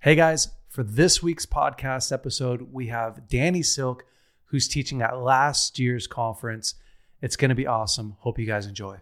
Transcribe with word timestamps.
Hey 0.00 0.14
guys, 0.14 0.46
for 0.68 0.84
this 0.84 1.24
week's 1.24 1.44
podcast 1.44 2.12
episode, 2.12 2.68
we 2.72 2.86
have 2.86 3.28
Danny 3.28 3.64
Silk, 3.64 4.04
who's 4.44 4.68
teaching 4.68 5.02
at 5.02 5.18
last 5.18 5.80
year's 5.80 6.06
conference. 6.06 6.76
It's 7.20 7.34
going 7.34 7.48
to 7.48 7.56
be 7.56 7.66
awesome. 7.66 8.14
Hope 8.20 8.38
you 8.38 8.46
guys 8.46 8.66
enjoy. 8.66 8.98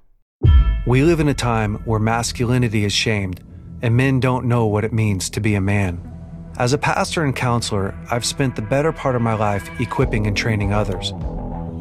We 0.86 1.02
live 1.02 1.20
in 1.20 1.28
a 1.28 1.34
time 1.34 1.74
where 1.84 2.00
masculinity 2.00 2.86
is 2.86 2.94
shamed 2.94 3.42
and 3.82 3.94
men 3.94 4.20
don't 4.20 4.46
know 4.46 4.64
what 4.64 4.86
it 4.86 4.92
means 4.94 5.28
to 5.30 5.40
be 5.40 5.54
a 5.54 5.60
man. 5.60 6.00
As 6.56 6.72
a 6.72 6.78
pastor 6.78 7.24
and 7.24 7.36
counselor, 7.36 7.94
I've 8.10 8.24
spent 8.24 8.56
the 8.56 8.62
better 8.62 8.90
part 8.90 9.16
of 9.16 9.20
my 9.20 9.34
life 9.34 9.68
equipping 9.78 10.26
and 10.26 10.34
training 10.34 10.72
others. 10.72 11.12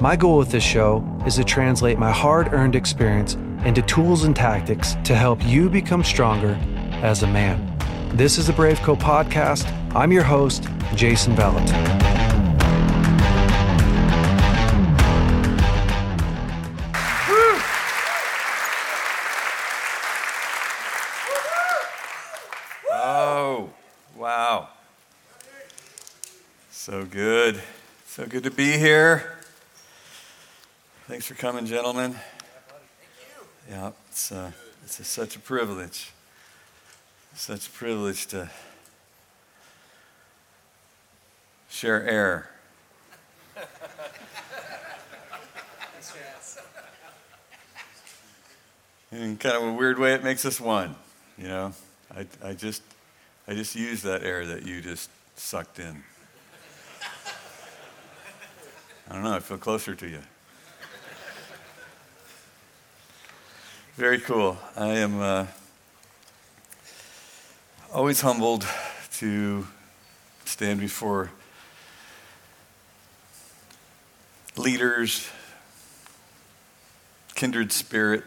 My 0.02 0.18
goal 0.18 0.38
with 0.38 0.52
this 0.52 0.62
show 0.62 1.08
is 1.26 1.36
to 1.36 1.46
translate 1.46 1.98
my 1.98 2.12
hard 2.12 2.52
earned 2.52 2.76
experience 2.76 3.36
into 3.66 3.82
tools 3.82 4.26
and 4.26 4.36
tactics 4.36 4.96
to 5.06 5.16
help 5.16 5.42
you 5.46 5.70
become 5.70 6.04
stronger 6.04 6.60
as 7.02 7.24
a 7.24 7.28
man. 7.28 7.75
This 8.16 8.38
is 8.38 8.48
the 8.48 8.54
Brave 8.54 8.80
Co 8.80 8.96
podcast. 8.96 9.70
I'm 9.94 10.10
your 10.10 10.24
host, 10.24 10.70
Jason 10.96 11.36
Vallotton. 11.36 11.68
Oh, 22.90 23.70
wow. 24.16 24.70
So 26.72 27.04
good. 27.04 27.62
So 28.06 28.26
good 28.26 28.44
to 28.44 28.52
be 28.52 28.78
here. 28.78 29.34
Thanks 31.10 31.26
for 31.26 31.34
coming, 31.34 31.66
gentlemen. 31.66 32.16
Yeah, 33.70 33.92
it's, 34.10 34.32
uh, 34.32 34.54
it's 34.86 35.02
a, 35.02 35.04
such 35.04 35.36
a 35.36 35.40
privilege. 35.40 36.14
Such 37.38 37.68
a 37.68 37.72
privilege 37.72 38.28
to 38.28 38.50
share 41.70 42.02
air. 42.08 42.50
In 49.12 49.36
kind 49.36 49.58
of 49.58 49.64
a 49.64 49.74
weird 49.74 50.00
way, 50.00 50.14
it 50.14 50.24
makes 50.24 50.46
us 50.46 50.62
one. 50.62 50.96
You 51.38 51.50
know, 51.50 51.74
I, 52.16 52.26
I 52.42 52.54
just, 52.54 52.82
I 53.50 53.54
just 53.54 53.76
use 53.76 54.02
that 54.04 54.24
air 54.24 54.46
that 54.46 54.66
you 54.66 54.82
just 54.82 55.10
sucked 55.36 55.78
in. 55.78 56.04
I 59.10 59.14
don't 59.14 59.24
know. 59.24 59.36
I 59.36 59.40
feel 59.40 59.58
closer 59.58 59.94
to 59.94 60.08
you. 60.08 60.22
Very 63.98 64.20
cool. 64.20 64.58
I 64.78 64.88
am 64.88 65.22
uh, 65.22 65.46
always 67.96 68.20
humbled 68.20 68.68
to 69.10 69.66
stand 70.44 70.82
before 70.82 71.32
leaders, 74.58 75.30
kindred 77.36 77.72
spirit. 77.72 78.26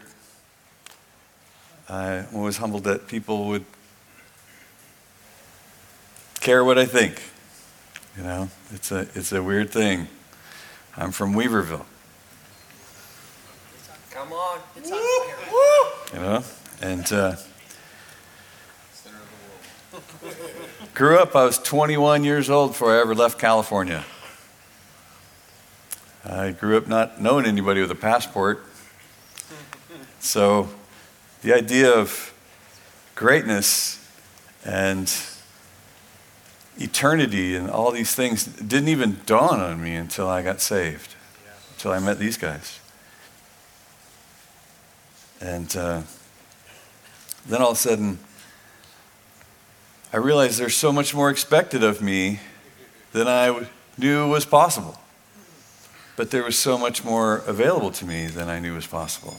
I'm 1.87 2.25
always 2.33 2.57
humbled 2.57 2.85
that 2.85 3.07
people 3.07 3.47
would 3.49 3.63
care 6.39 6.65
what 6.65 6.79
I 6.79 6.85
think. 6.85 7.21
You 8.17 8.23
know, 8.23 8.49
it's 8.73 8.91
a, 8.91 9.01
it's 9.13 9.31
a 9.31 9.43
weird 9.43 9.69
thing. 9.69 10.07
I'm 10.97 11.11
from 11.11 11.35
Weaverville. 11.35 11.85
Come 14.09 14.33
on. 14.33 14.59
It's 14.75 14.91
on 14.91 14.99
you 16.11 16.19
know 16.19 16.43
and 16.81 17.13
uh, 17.13 17.35
grew 20.93 21.17
up 21.19 21.35
i 21.35 21.45
was 21.45 21.57
21 21.57 22.23
years 22.23 22.49
old 22.49 22.71
before 22.71 22.95
i 22.95 22.99
ever 22.99 23.15
left 23.15 23.39
california. 23.39 24.03
I 26.25 26.51
grew 26.51 26.77
up 26.77 26.87
not 26.87 27.21
knowing 27.21 27.45
anybody 27.45 27.81
with 27.81 27.91
a 27.91 27.95
passport. 27.95 28.63
So 30.19 30.69
the 31.41 31.53
idea 31.53 31.91
of 31.91 32.33
greatness 33.15 34.05
and 34.65 35.11
eternity 36.77 37.55
and 37.55 37.69
all 37.69 37.91
these 37.91 38.13
things 38.13 38.43
didn't 38.45 38.89
even 38.89 39.21
dawn 39.25 39.59
on 39.59 39.81
me 39.81 39.95
until 39.95 40.27
i 40.27 40.41
got 40.41 40.61
saved 40.61 41.15
until 41.71 41.91
i 41.91 41.99
met 41.99 42.19
these 42.19 42.37
guys. 42.37 42.79
And 45.41 45.75
uh, 45.75 46.01
then 47.47 47.61
all 47.61 47.71
of 47.71 47.77
a 47.77 47.79
sudden, 47.79 48.19
I 50.11 50.17
realized 50.17 50.59
there's 50.59 50.75
so 50.75 50.91
much 50.91 51.13
more 51.13 51.29
expected 51.29 51.83
of 51.83 52.01
me 52.01 52.39
than 53.11 53.27
I 53.27 53.67
knew 53.97 54.27
was 54.27 54.45
possible. 54.45 54.99
But 56.15 56.31
there 56.31 56.43
was 56.43 56.57
so 56.57 56.77
much 56.77 57.03
more 57.03 57.37
available 57.47 57.91
to 57.91 58.05
me 58.05 58.27
than 58.27 58.49
I 58.49 58.59
knew 58.59 58.75
was 58.75 58.87
possible. 58.87 59.37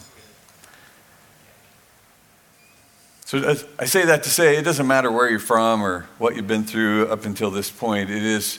So 3.25 3.55
I 3.79 3.85
say 3.85 4.05
that 4.07 4.25
to 4.25 4.31
say 4.31 4.57
it 4.57 4.65
doesn't 4.65 4.87
matter 4.87 5.11
where 5.11 5.31
you're 5.31 5.39
from 5.39 5.83
or 5.83 6.07
what 6.19 6.35
you've 6.35 6.49
been 6.49 6.65
through 6.65 7.09
up 7.09 7.25
until 7.25 7.51
this 7.51 7.71
point. 7.71 8.11
It 8.11 8.25
is, 8.25 8.59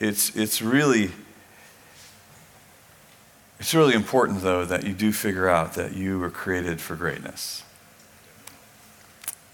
it's, 0.00 0.36
it's 0.36 0.60
really 0.60 1.12
it's 3.62 3.74
really 3.74 3.94
important, 3.94 4.42
though, 4.42 4.64
that 4.64 4.82
you 4.82 4.92
do 4.92 5.12
figure 5.12 5.48
out 5.48 5.74
that 5.74 5.94
you 5.94 6.18
were 6.18 6.30
created 6.30 6.80
for 6.80 6.96
greatness. 6.96 7.62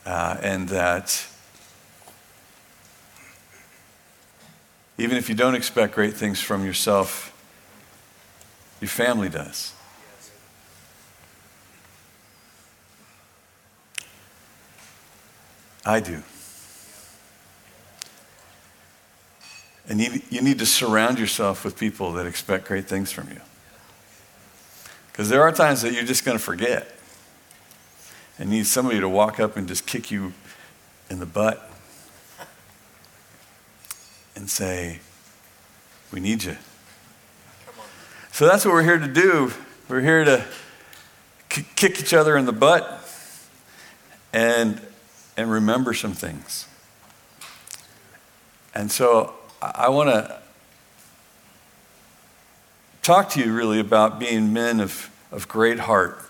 Uh, 0.07 0.39
and 0.41 0.71
that 0.71 1.27
even 4.99 5.17
if 5.17 5.29
you 5.29 5.35
don't 5.37 5.55
expect 5.55 5.95
great 5.95 6.15
things 6.15 6.41
from 6.41 6.67
yourself, 6.67 7.33
your 8.81 8.89
family 8.89 9.29
does. 9.29 9.73
I 15.87 16.01
do. 16.01 16.23
And 19.89 20.01
you, 20.01 20.21
you 20.29 20.43
need 20.43 20.59
to 20.59 20.67
surround 20.67 21.19
yourself 21.19 21.65
with 21.65 21.79
people 21.79 22.13
that 22.15 22.27
expect 22.27 22.67
great 22.67 22.87
things 22.87 23.11
from 23.11 23.29
you. 23.31 23.41
Because 25.13 25.31
there 25.31 25.43
are 25.43 25.53
times 25.53 25.83
that 25.83 25.95
you're 25.95 26.05
just 26.05 26.25
going 26.25 26.37
to 26.37 26.43
forget 26.43 26.95
and 28.39 28.51
need 28.51 28.67
somebody 28.67 29.01
to 29.01 29.09
walk 29.09 29.41
up 29.41 29.57
and 29.57 29.67
just 29.67 29.87
kick 29.87 30.11
you 30.11 30.35
in 31.09 31.21
the 31.21 31.27
butt 31.27 31.69
and 34.38 34.49
say, 34.49 35.00
We 36.12 36.21
need 36.21 36.44
you. 36.44 36.56
So 38.31 38.47
that's 38.47 38.65
what 38.65 38.72
we're 38.72 38.84
here 38.84 38.99
to 38.99 39.09
do. 39.09 39.53
We're 39.88 40.00
here 40.00 40.25
to 40.25 40.44
k- 41.49 41.66
kick 41.75 42.00
each 42.00 42.15
other 42.15 42.37
in 42.37 42.47
the 42.47 42.53
butt 42.53 43.04
and, 44.32 44.81
and 45.37 45.50
remember 45.50 45.93
some 45.93 46.12
things. 46.12 46.69
And 48.76 48.93
so 48.93 49.34
I, 49.60 49.88
want 49.88 50.10
to 50.10 50.41
talk 53.03 53.31
to 53.31 53.41
you 53.41 53.53
really 53.53 53.81
about 53.81 54.20
being 54.20 54.53
men 54.53 54.78
of, 54.78 55.10
of 55.32 55.49
great 55.49 55.81
heart. 55.81 56.20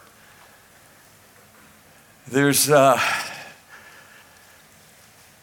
There's, 2.26 2.70
uh, 2.70 2.98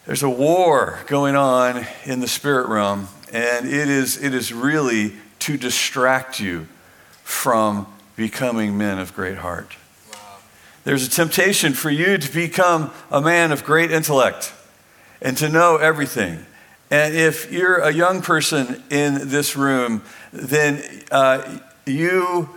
there's 0.06 0.24
a 0.24 0.30
war 0.30 1.00
going 1.08 1.36
on 1.36 1.86
in 2.06 2.20
the 2.20 2.28
spirit 2.28 2.68
realm, 2.68 3.08
and 3.32 3.68
it 3.68 3.90
is, 3.90 4.22
it 4.22 4.34
is 4.34 4.54
really 4.54 5.14
to 5.40 5.58
distract 5.58 6.40
you 6.40 6.68
from 7.24 7.88
becoming 8.16 8.78
men 8.78 9.00
of 9.00 9.14
great 9.14 9.38
heart. 9.38 9.76
There's 10.84 11.08
a 11.08 11.10
temptation 11.10 11.74
for 11.74 11.90
you 11.90 12.18
to 12.18 12.32
become 12.32 12.92
a 13.10 13.20
man 13.20 13.52
of 13.52 13.64
great 13.64 13.92
intellect 13.92 14.54
and 15.22 15.36
to 15.38 15.50
know 15.50 15.78
everything. 15.78 16.46
And 16.92 17.16
if 17.16 17.52
you're 17.52 17.78
a 17.78 17.92
young 17.92 18.22
person 18.22 18.84
in 18.92 19.30
this 19.30 19.56
room, 19.56 20.04
then 20.32 20.84
uh, 21.12 21.60
you 21.86 22.50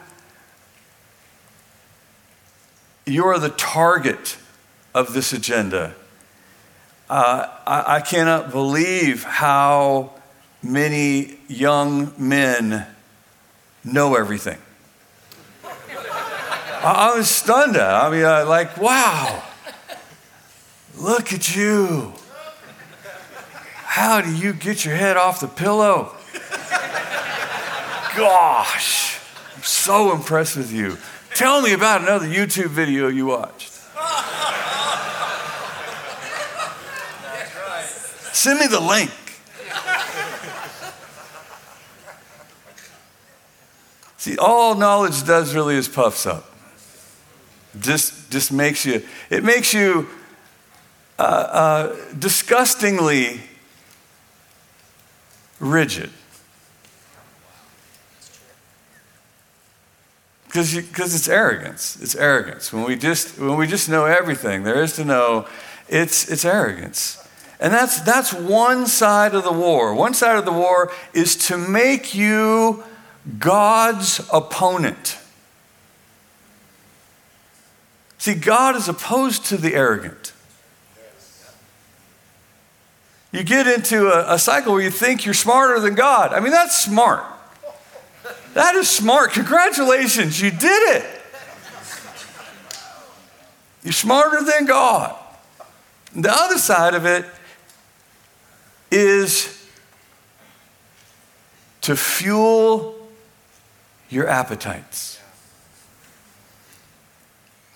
you're 3.07 3.39
the 3.39 3.49
target 3.49 4.37
of 4.95 5.15
this 5.15 5.33
agenda. 5.33 5.95
Uh, 7.09 7.49
I, 7.67 7.97
I 7.97 8.01
cannot 8.01 8.51
believe 8.51 9.25
how 9.25 10.13
many 10.63 11.39
young 11.49 12.13
men 12.19 12.87
know 13.83 14.15
everything. 14.15 14.59
I, 15.65 17.11
I 17.13 17.17
was 17.17 17.31
stunned. 17.31 17.77
at. 17.77 17.95
I 17.95 18.11
mean, 18.11 18.25
I, 18.25 18.43
like, 18.43 18.77
wow, 18.77 19.43
look 20.99 21.33
at 21.33 21.57
you. 21.57 22.13
How 23.85 24.21
do 24.21 24.35
you 24.35 24.53
get 24.53 24.85
your 24.85 24.95
head 24.95 25.17
off 25.17 25.41
the 25.41 25.49
pillow? 25.49 26.15
Gosh, 28.17 29.19
I'm 29.57 29.63
so 29.63 30.13
impressed 30.13 30.57
with 30.57 30.73
you. 30.73 30.99
Tell 31.35 31.63
me 31.63 31.73
about 31.73 32.03
another 32.03 32.27
YouTube 32.27 32.69
video 32.69 33.09
you 33.09 33.27
watched. 33.27 33.78
Send 38.39 38.61
me 38.61 38.69
the 38.69 38.79
link. 38.79 39.11
See, 44.17 44.39
all 44.39 44.77
knowledge 44.77 45.27
does 45.27 45.57
really 45.57 45.75
is 45.75 45.89
puffs 45.89 46.25
up. 46.25 46.45
Just, 47.81 48.31
just 48.31 48.53
makes 48.53 48.87
you, 48.87 49.03
it 49.29 49.43
makes 49.43 49.75
you 49.75 50.07
uh, 51.19 51.23
uh, 51.23 51.97
disgustingly 52.17 53.41
rigid. 55.59 56.11
Because 60.45 60.77
it's 60.77 61.29
arrogance. 61.29 62.01
It's 62.01 62.15
arrogance. 62.15 62.73
When 62.73 62.85
we, 62.85 62.95
just, 62.95 63.37
when 63.37 63.57
we 63.57 63.67
just 63.67 63.89
know 63.89 64.05
everything 64.05 64.63
there 64.63 64.81
is 64.81 64.93
to 64.95 65.05
know, 65.05 65.49
it's, 65.89 66.31
it's 66.31 66.45
arrogance. 66.45 67.25
And 67.61 67.73
that's, 67.73 68.01
that's 68.01 68.33
one 68.33 68.87
side 68.87 69.35
of 69.35 69.43
the 69.43 69.53
war. 69.53 69.93
One 69.95 70.15
side 70.15 70.37
of 70.37 70.45
the 70.45 70.53
war 70.53 70.93
is 71.13 71.35
to 71.49 71.59
make 71.59 72.15
you 72.15 72.85
God's 73.39 74.21
opponent. 74.33 75.19
See, 78.19 78.35
God 78.35 78.77
is 78.77 78.89
opposed 78.89 79.47
to 79.47 79.57
the 79.57 79.75
arrogant. 79.75 80.33
You 83.33 83.43
get 83.43 83.67
into 83.67 84.09
a, 84.09 84.35
a, 84.35 84.39
cycle 84.39 84.73
where 84.73 84.83
you 84.83 84.91
think 84.91 85.25
you're 85.25 85.35
smarter 85.35 85.79
than 85.81 85.95
God. 85.95 86.33
I 86.33 86.41
mean, 86.41 86.53
that's 86.53 86.81
smart. 86.81 87.25
That 88.55 88.75
is 88.75 88.89
smart. 88.89 89.33
Congratulations, 89.33 90.41
you 90.41 90.51
did 90.51 90.97
it. 90.97 91.05
You're 93.85 93.93
smarter 93.93 94.43
than 94.43 94.65
God. 94.65 95.15
The 96.15 96.33
other 96.33 96.59
side 96.59 96.95
of 96.95 97.05
it 97.05 97.27
is 98.91 99.67
to 101.83 101.97
fuel 101.97 102.95
your 104.11 104.27
appetites. 104.29 105.21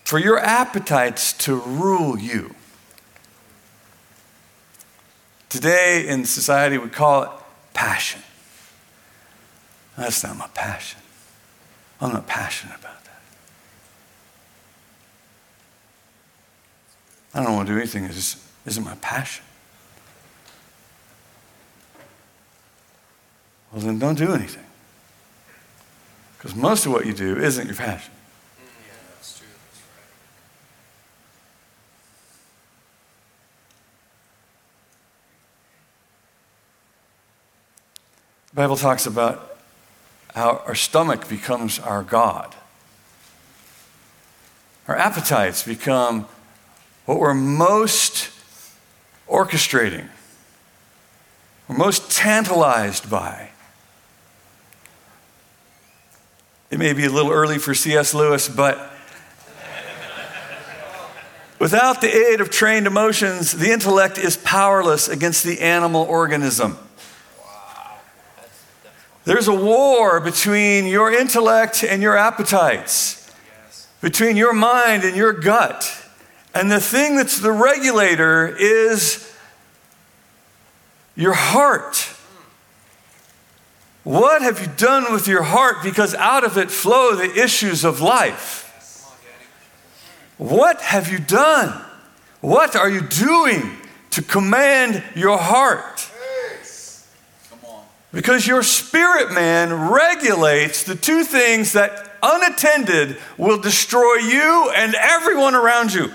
For 0.04 0.18
your 0.18 0.38
appetites 0.38 1.32
to 1.44 1.56
rule 1.56 2.18
you. 2.18 2.54
Today 5.48 6.06
in 6.08 6.24
society, 6.24 6.78
we 6.78 6.88
call 6.88 7.22
it 7.22 7.30
passion. 7.74 8.22
That's 9.96 10.22
not 10.24 10.36
my 10.36 10.48
passion. 10.48 11.00
I'm 12.00 12.12
not 12.12 12.26
passionate 12.26 12.78
about 12.78 13.04
that. 13.04 13.22
I 17.34 17.42
don't 17.44 17.54
want 17.54 17.68
to 17.68 17.74
do 17.74 17.78
anything 17.78 18.08
that 18.08 18.36
isn't 18.66 18.84
my 18.84 18.96
passion. 18.96 19.44
Well, 23.72 23.80
then 23.80 23.98
don't 23.98 24.18
do 24.18 24.32
anything. 24.34 24.64
Because 26.36 26.54
most 26.54 26.84
of 26.84 26.92
what 26.92 27.06
you 27.06 27.14
do 27.14 27.36
isn't 27.36 27.66
your 27.66 27.76
passion. 27.76 28.12
The 38.50 38.56
Bible 38.56 38.76
talks 38.76 39.06
about 39.06 39.56
how 40.34 40.62
our 40.66 40.74
stomach 40.74 41.26
becomes 41.26 41.78
our 41.78 42.02
God. 42.02 42.54
Our 44.86 44.96
appetites 44.96 45.62
become 45.62 46.26
what 47.06 47.18
we're 47.18 47.32
most 47.32 48.30
orchestrating, 49.26 50.08
we're 51.66 51.78
most 51.78 52.10
tantalized 52.10 53.08
by. 53.08 53.51
It 56.72 56.78
may 56.78 56.94
be 56.94 57.04
a 57.04 57.10
little 57.10 57.30
early 57.30 57.58
for 57.58 57.74
C.S. 57.74 58.14
Lewis, 58.14 58.48
but 58.48 58.90
without 61.58 62.00
the 62.00 62.08
aid 62.08 62.40
of 62.40 62.48
trained 62.48 62.86
emotions, 62.86 63.52
the 63.52 63.70
intellect 63.70 64.16
is 64.16 64.38
powerless 64.38 65.06
against 65.06 65.44
the 65.44 65.60
animal 65.60 66.00
organism. 66.04 66.78
There's 69.24 69.48
a 69.48 69.54
war 69.54 70.18
between 70.18 70.86
your 70.86 71.12
intellect 71.12 71.84
and 71.84 72.00
your 72.00 72.16
appetites, 72.16 73.30
between 74.00 74.38
your 74.38 74.54
mind 74.54 75.04
and 75.04 75.14
your 75.14 75.34
gut. 75.34 75.94
And 76.54 76.72
the 76.72 76.80
thing 76.80 77.16
that's 77.16 77.38
the 77.38 77.52
regulator 77.52 78.48
is 78.48 79.30
your 81.16 81.34
heart. 81.34 82.08
What 84.04 84.42
have 84.42 84.60
you 84.60 84.66
done 84.76 85.12
with 85.12 85.28
your 85.28 85.42
heart? 85.42 85.82
Because 85.82 86.14
out 86.14 86.44
of 86.44 86.58
it 86.58 86.70
flow 86.70 87.14
the 87.14 87.40
issues 87.40 87.84
of 87.84 88.00
life. 88.00 88.60
What 90.38 90.80
have 90.80 91.10
you 91.10 91.18
done? 91.18 91.80
What 92.40 92.74
are 92.74 92.90
you 92.90 93.02
doing 93.02 93.76
to 94.10 94.22
command 94.22 95.04
your 95.14 95.38
heart? 95.38 96.08
Because 98.12 98.46
your 98.46 98.62
spirit 98.62 99.32
man 99.32 99.90
regulates 99.90 100.82
the 100.82 100.96
two 100.96 101.24
things 101.24 101.72
that 101.72 102.16
unattended 102.22 103.16
will 103.38 103.58
destroy 103.58 104.16
you 104.16 104.70
and 104.74 104.94
everyone 104.94 105.54
around 105.54 105.94
you. 105.94 106.12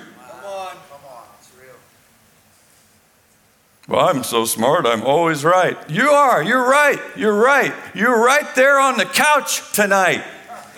Well, 3.87 4.05
I'm 4.05 4.23
so 4.23 4.43
smart, 4.43 4.85
I'm 4.85 5.03
always 5.03 5.45
right. 5.45 5.77
You 5.89 6.09
are, 6.09 6.43
you're 6.43 6.67
right, 6.67 6.99
you're 7.15 7.33
right. 7.33 7.73
You're 7.95 8.21
right 8.21 8.53
there 8.53 8.79
on 8.79 8.97
the 8.97 9.05
couch 9.05 9.71
tonight. 9.71 10.25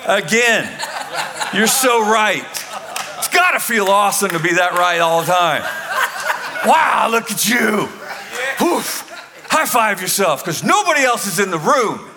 Again. 0.05 0.71
You're 1.51 1.65
so 1.65 2.01
right. 2.01 2.45
It's 3.17 3.29
got 3.29 3.51
to 3.51 3.59
feel 3.59 3.87
awesome 3.87 4.29
to 4.29 4.39
be 4.39 4.53
that 4.53 4.73
right 4.73 4.99
all 4.99 5.21
the 5.21 5.31
time. 5.31 5.63
Wow, 6.67 7.09
look 7.09 7.31
at 7.31 7.49
you. 7.49 7.89
Oof. 8.61 9.07
High 9.49 9.65
five 9.65 9.99
yourself 10.01 10.43
because 10.43 10.63
nobody 10.63 11.01
else 11.01 11.25
is 11.25 11.39
in 11.39 11.49
the 11.49 11.57
room. 11.57 12.08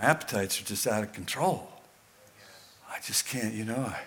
My 0.00 0.06
appetites 0.06 0.60
are 0.60 0.64
just 0.64 0.86
out 0.86 1.02
of 1.02 1.12
control. 1.12 1.68
I 2.90 2.98
just 3.04 3.28
can't, 3.28 3.52
you 3.52 3.64
know, 3.64 3.92
I 3.92 4.00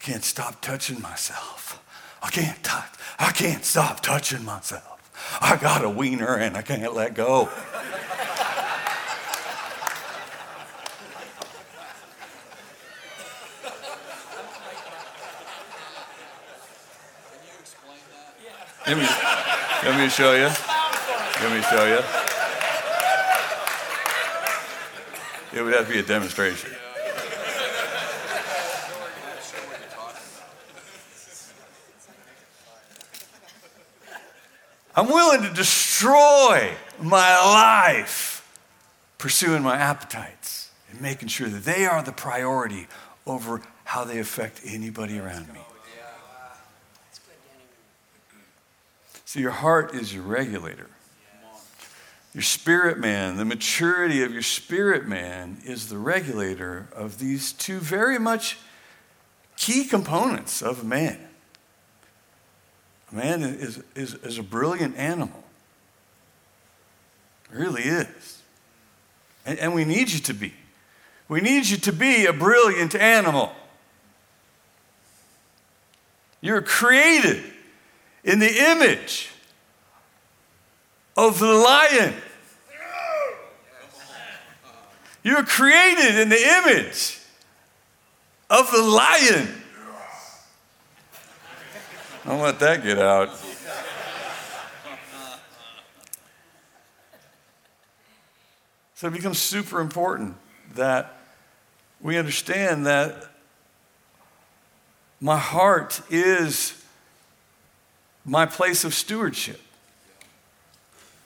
can't 0.00 0.24
stop 0.24 0.62
touching 0.62 1.00
myself. 1.02 1.84
I 2.22 2.30
can't 2.30 2.62
touch, 2.64 2.88
I 3.18 3.32
can't 3.32 3.64
stop 3.64 4.00
touching 4.00 4.44
myself. 4.44 4.94
I 5.40 5.56
got 5.56 5.84
a 5.84 5.90
wiener 5.90 6.36
and 6.36 6.56
I 6.56 6.62
can't 6.62 6.94
let 6.94 7.14
go. 7.14 7.50
Let 18.86 18.96
me, 18.96 19.06
let 19.84 20.00
me 20.00 20.08
show 20.08 20.32
you. 20.32 20.48
Let 21.42 21.52
me 21.52 21.62
show 21.62 21.84
you. 21.84 22.27
It 25.52 25.62
would 25.62 25.74
have 25.74 25.86
to 25.86 25.92
be 25.92 25.98
a 25.98 26.02
demonstration. 26.02 26.70
I'm 34.94 35.06
willing 35.06 35.42
to 35.42 35.54
destroy 35.54 36.72
my 37.00 37.36
life 37.38 38.44
pursuing 39.16 39.62
my 39.62 39.76
appetites 39.76 40.70
and 40.90 41.00
making 41.00 41.28
sure 41.28 41.48
that 41.48 41.64
they 41.64 41.86
are 41.86 42.02
the 42.02 42.12
priority 42.12 42.88
over 43.26 43.62
how 43.84 44.04
they 44.04 44.18
affect 44.18 44.60
anybody 44.64 45.18
around 45.18 45.52
me. 45.52 45.60
See, 49.24 49.40
your 49.40 49.50
heart 49.50 49.94
is 49.94 50.12
your 50.12 50.24
regulator. 50.24 50.88
Your 52.38 52.44
spirit 52.44 52.98
man, 53.00 53.36
the 53.36 53.44
maturity 53.44 54.22
of 54.22 54.32
your 54.32 54.42
spirit 54.42 55.08
man, 55.08 55.58
is 55.64 55.88
the 55.88 55.98
regulator 55.98 56.86
of 56.94 57.18
these 57.18 57.52
two 57.52 57.80
very 57.80 58.16
much 58.16 58.58
key 59.56 59.84
components 59.84 60.62
of 60.62 60.84
man. 60.84 61.18
Man 63.10 63.42
is, 63.42 63.82
is, 63.96 64.14
is 64.14 64.38
a 64.38 64.44
brilliant 64.44 64.96
animal. 64.96 65.42
It 67.50 67.58
really 67.58 67.82
is. 67.82 68.40
And, 69.44 69.58
and 69.58 69.74
we 69.74 69.84
need 69.84 70.08
you 70.08 70.20
to 70.20 70.32
be. 70.32 70.54
We 71.26 71.40
need 71.40 71.66
you 71.66 71.76
to 71.78 71.92
be 71.92 72.26
a 72.26 72.32
brilliant 72.32 72.94
animal. 72.94 73.50
You're 76.40 76.62
created 76.62 77.42
in 78.22 78.38
the 78.38 78.70
image 78.70 79.28
of 81.16 81.40
the 81.40 81.52
lion. 81.52 82.14
You're 85.22 85.44
created 85.44 86.18
in 86.18 86.28
the 86.28 86.40
image 86.40 87.18
of 88.50 88.70
the 88.70 88.82
lion. 88.82 89.48
Don't 92.24 92.40
let 92.40 92.58
that 92.60 92.82
get 92.82 92.98
out. 92.98 93.30
So 98.94 99.06
it 99.06 99.12
becomes 99.12 99.38
super 99.38 99.80
important 99.80 100.36
that 100.74 101.14
we 102.00 102.18
understand 102.18 102.86
that 102.86 103.28
my 105.20 105.38
heart 105.38 106.00
is 106.10 106.84
my 108.24 108.44
place 108.44 108.84
of 108.84 108.94
stewardship. 108.94 109.60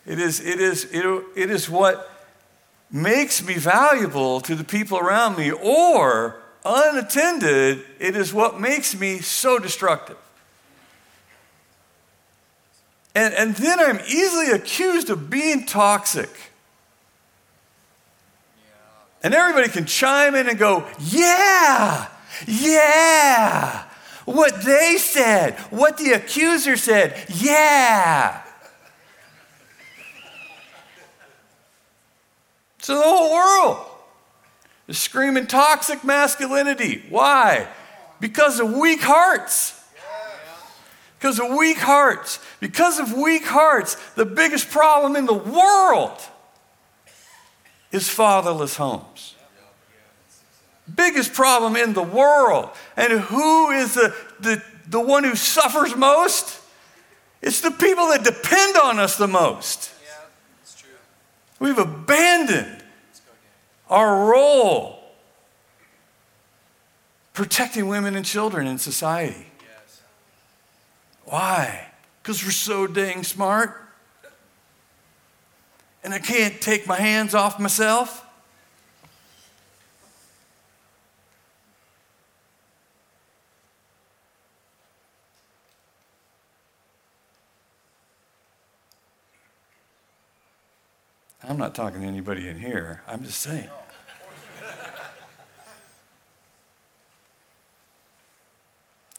It 0.04 0.18
is, 0.18 0.40
it 0.40 0.60
is, 0.60 0.84
it, 0.92 1.04
it 1.34 1.50
is 1.50 1.70
what 1.70 2.11
makes 2.92 3.42
me 3.42 3.54
valuable 3.54 4.40
to 4.42 4.54
the 4.54 4.64
people 4.64 4.98
around 4.98 5.38
me, 5.38 5.50
or 5.50 6.36
unattended, 6.64 7.82
it 7.98 8.14
is 8.14 8.32
what 8.32 8.60
makes 8.60 8.94
me 8.94 9.18
so 9.18 9.58
destructive. 9.58 10.18
And, 13.14 13.34
and 13.34 13.56
then 13.56 13.80
I'm 13.80 14.00
easily 14.06 14.50
accused 14.50 15.10
of 15.10 15.28
being 15.28 15.66
toxic. 15.66 16.30
And 19.22 19.34
everybody 19.34 19.68
can 19.68 19.86
chime 19.86 20.34
in 20.34 20.48
and 20.48 20.58
go, 20.58 20.86
yeah, 20.98 22.08
yeah. 22.46 23.84
What 24.24 24.62
they 24.62 24.98
said, 24.98 25.54
what 25.70 25.96
the 25.96 26.12
accuser 26.12 26.76
said, 26.76 27.24
yeah. 27.28 28.41
So 32.82 32.96
the 32.96 33.02
whole 33.02 33.32
world 33.32 33.86
is 34.88 34.98
screaming 34.98 35.46
toxic 35.46 36.02
masculinity. 36.02 37.04
Why? 37.08 37.68
Because 38.20 38.58
of 38.58 38.72
weak 38.72 39.00
hearts. 39.00 39.80
Because 41.18 41.38
of 41.38 41.50
weak 41.56 41.78
hearts. 41.78 42.40
Because 42.58 42.98
of 42.98 43.12
weak 43.12 43.44
hearts, 43.44 43.94
the 44.16 44.26
biggest 44.26 44.68
problem 44.68 45.14
in 45.14 45.26
the 45.26 45.32
world 45.32 46.18
is 47.92 48.08
fatherless 48.08 48.74
homes. 48.74 49.36
Biggest 50.92 51.34
problem 51.34 51.76
in 51.76 51.92
the 51.92 52.02
world. 52.02 52.70
And 52.96 53.12
who 53.12 53.70
is 53.70 53.94
the, 53.94 54.12
the, 54.40 54.60
the 54.88 55.00
one 55.00 55.22
who 55.22 55.36
suffers 55.36 55.94
most? 55.94 56.60
It's 57.40 57.60
the 57.60 57.70
people 57.70 58.08
that 58.08 58.24
depend 58.24 58.76
on 58.76 58.98
us 58.98 59.16
the 59.16 59.28
most. 59.28 59.92
We've 61.62 61.78
abandoned 61.78 62.82
our 63.88 64.28
role 64.28 64.98
protecting 67.34 67.86
women 67.86 68.16
and 68.16 68.26
children 68.26 68.66
in 68.66 68.78
society. 68.78 69.46
Why? 71.24 71.86
Because 72.20 72.44
we're 72.44 72.50
so 72.50 72.88
dang 72.88 73.22
smart. 73.22 73.80
And 76.02 76.12
I 76.12 76.18
can't 76.18 76.60
take 76.60 76.88
my 76.88 76.96
hands 76.96 77.32
off 77.32 77.60
myself. 77.60 78.26
I'm 91.44 91.56
not 91.56 91.74
talking 91.74 92.02
to 92.02 92.06
anybody 92.06 92.48
in 92.48 92.58
here. 92.58 93.02
I'm 93.06 93.24
just 93.24 93.40
saying. 93.40 93.68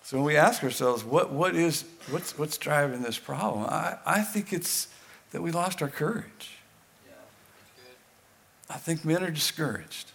So 0.04 0.18
when 0.18 0.26
we 0.26 0.36
ask 0.38 0.64
ourselves, 0.64 1.04
what, 1.04 1.32
what 1.32 1.56
is, 1.56 1.86
what's, 2.10 2.38
what's 2.38 2.58
driving 2.58 3.02
this 3.02 3.18
problem? 3.18 3.66
I, 3.66 3.98
I 4.06 4.22
think 4.22 4.54
it's 4.54 4.88
that 5.32 5.42
we 5.42 5.52
lost 5.52 5.82
our 5.82 5.88
courage. 5.88 6.52
I 8.70 8.78
think 8.78 9.04
men 9.04 9.24
are 9.24 9.32
discouraged. 9.32 10.12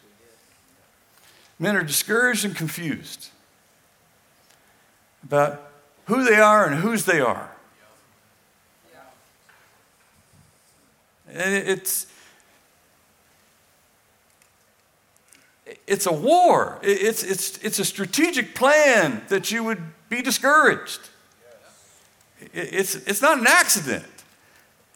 Men 1.59 1.75
are 1.75 1.83
discouraged 1.83 2.45
and 2.45 2.55
confused 2.55 3.31
about 5.25 5.71
who 6.07 6.25
they 6.25 6.37
are 6.37 6.67
and 6.67 6.81
whose 6.81 7.05
they 7.05 7.21
are. 7.21 7.51
And 11.33 11.55
it's, 11.55 12.07
it's 15.87 16.07
a 16.07 16.13
war. 16.13 16.79
It's, 16.83 17.23
it's, 17.23 17.59
it's 17.59 17.79
a 17.79 17.85
strategic 17.85 18.55
plan 18.55 19.23
that 19.29 19.51
you 19.51 19.65
would 19.65 19.83
be 20.09 20.23
discouraged. 20.23 21.01
It's, 22.53 22.95
it's 22.95 23.21
not 23.21 23.39
an 23.39 23.47
accident 23.47 24.05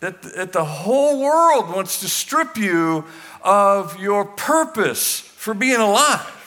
that, 0.01 0.23
that 0.23 0.53
the 0.53 0.65
whole 0.65 1.21
world 1.21 1.69
wants 1.69 2.01
to 2.01 2.09
strip 2.09 2.57
you 2.57 3.05
of 3.43 3.99
your 4.01 4.25
purpose 4.25 5.21
for 5.21 5.55
being 5.55 5.81
alive. 5.81 6.39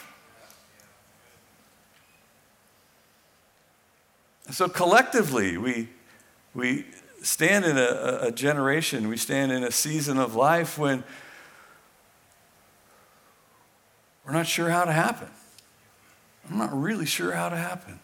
So 4.52 4.68
collectively, 4.68 5.58
we, 5.58 5.90
we 6.54 6.86
stand 7.26 7.66
in 7.66 7.78
a, 7.78 8.20
a 8.22 8.32
generation, 8.32 9.08
we 9.08 9.18
stand 9.18 9.52
in 9.52 9.64
a 9.64 9.72
season 9.72 10.18
of 10.18 10.36
life 10.36 10.78
when 10.78 11.04
we're 14.26 14.34
not 14.34 14.48
sure 14.48 14.70
how 14.70 14.86
to 14.86 14.92
happen. 14.92 15.28
I'm 16.50 16.58
not 16.58 16.80
really 16.80 17.06
sure 17.06 17.32
how 17.32 17.50
to 17.50 17.56
happen. 17.56 18.00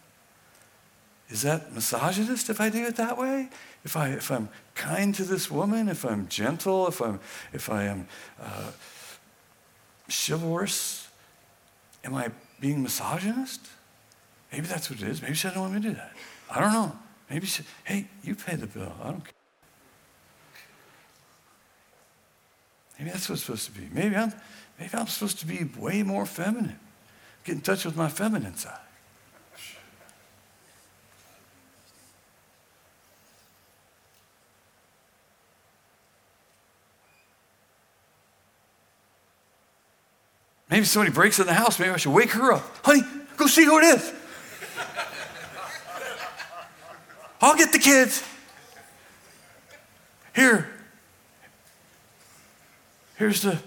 Is 1.28 1.42
that 1.42 1.72
misogynist 1.72 2.50
if 2.50 2.60
I 2.60 2.68
do 2.68 2.84
it 2.84 2.96
that 2.96 3.16
way? 3.16 3.48
If, 3.84 3.96
I, 3.96 4.10
if 4.10 4.30
I'm 4.30 4.48
kind 4.74 5.14
to 5.14 5.24
this 5.24 5.50
woman, 5.50 5.88
if 5.88 6.04
I'm 6.04 6.28
gentle, 6.28 6.88
if, 6.88 7.00
I'm, 7.00 7.20
if 7.52 7.70
I 7.70 7.84
am 7.84 8.08
uh, 8.40 8.72
chivalrous, 10.10 11.08
am 12.04 12.14
I 12.14 12.30
being 12.60 12.82
misogynist? 12.82 13.60
Maybe 14.52 14.66
that's 14.66 14.90
what 14.90 15.00
it 15.00 15.08
is. 15.08 15.22
Maybe 15.22 15.34
she 15.34 15.48
doesn't 15.48 15.60
want 15.60 15.74
me 15.74 15.80
to 15.80 15.88
do 15.88 15.94
that. 15.94 16.12
I 16.50 16.60
don't 16.60 16.72
know. 16.72 16.98
Maybe 17.32 17.46
she, 17.46 17.62
hey, 17.84 18.08
you 18.22 18.34
pay 18.34 18.56
the 18.56 18.66
bill. 18.66 18.92
I 19.02 19.06
don't 19.06 19.24
care. 19.24 19.32
Maybe 22.98 23.10
that's 23.10 23.26
what 23.26 23.36
it's 23.36 23.44
supposed 23.44 23.64
to 23.64 23.72
be. 23.72 23.88
Maybe 23.90 24.14
I'm, 24.14 24.34
maybe 24.78 24.90
I'm 24.92 25.06
supposed 25.06 25.38
to 25.38 25.46
be 25.46 25.64
way 25.78 26.02
more 26.02 26.26
feminine. 26.26 26.78
Get 27.44 27.54
in 27.54 27.60
touch 27.62 27.86
with 27.86 27.96
my 27.96 28.10
feminine 28.10 28.54
side. 28.54 28.78
Maybe 40.68 40.84
somebody 40.84 41.12
breaks 41.12 41.38
in 41.38 41.46
the 41.46 41.54
house. 41.54 41.78
Maybe 41.78 41.92
I 41.92 41.96
should 41.96 42.12
wake 42.12 42.32
her 42.32 42.52
up. 42.52 42.62
Honey, 42.84 43.02
go 43.38 43.46
see 43.46 43.64
who 43.64 43.78
it 43.78 43.84
is. 43.84 44.12
I'll 47.42 47.56
get 47.56 47.72
the 47.72 47.78
kids. 47.80 48.22
Here. 50.32 50.68
Here's 53.16 53.42
the 53.42 53.58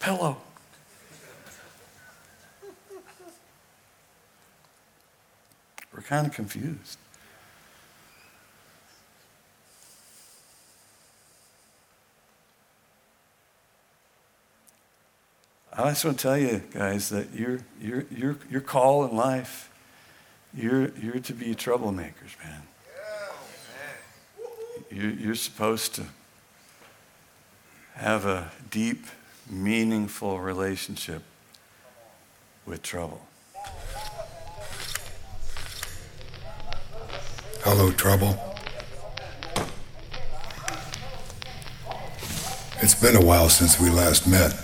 pillow. 0.00 0.38
We're 5.94 6.02
kind 6.02 6.26
of 6.26 6.32
confused. 6.32 6.98
I 15.76 15.90
just 15.90 16.04
want 16.04 16.18
to 16.18 16.22
tell 16.22 16.38
you 16.38 16.62
guys 16.72 17.08
that 17.10 17.32
your, 17.34 17.60
your, 17.80 18.04
your, 18.10 18.36
your 18.50 18.60
call 18.60 19.04
in 19.04 19.16
life, 19.16 19.70
you're, 20.56 20.90
you're 21.00 21.20
to 21.20 21.32
be 21.32 21.54
troublemakers, 21.54 22.36
man. 22.42 22.62
You, 24.90 25.08
you're 25.08 25.34
supposed 25.34 25.94
to 25.96 26.04
have 27.94 28.26
a 28.26 28.50
deep, 28.70 29.06
meaningful 29.50 30.38
relationship 30.38 31.22
with 32.66 32.82
trouble. 32.82 33.26
Hello, 37.62 37.90
trouble. 37.90 38.38
It's 42.80 42.94
been 42.94 43.16
a 43.16 43.24
while 43.24 43.48
since 43.48 43.80
we 43.80 43.88
last 43.90 44.26
met. 44.26 44.54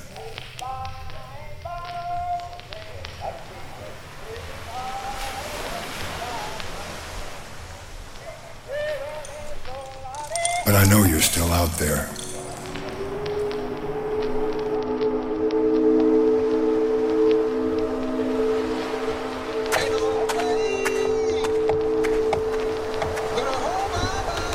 But 10.71 10.87
I 10.87 10.89
know 10.89 11.03
you're 11.03 11.21
still 11.21 11.51
out 11.51 11.73
there. 11.79 12.09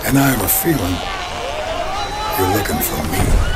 And 0.05 0.17
I 0.17 0.29
have 0.29 0.41
a 0.41 0.47
feeling 0.47 0.95
you're 2.39 2.57
looking 2.57 2.79
for 2.79 3.03
me. 3.11 3.54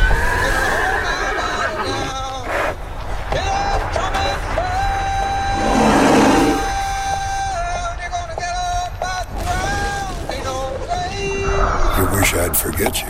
I'd 12.39 12.55
forget 12.55 13.01
you, 13.01 13.07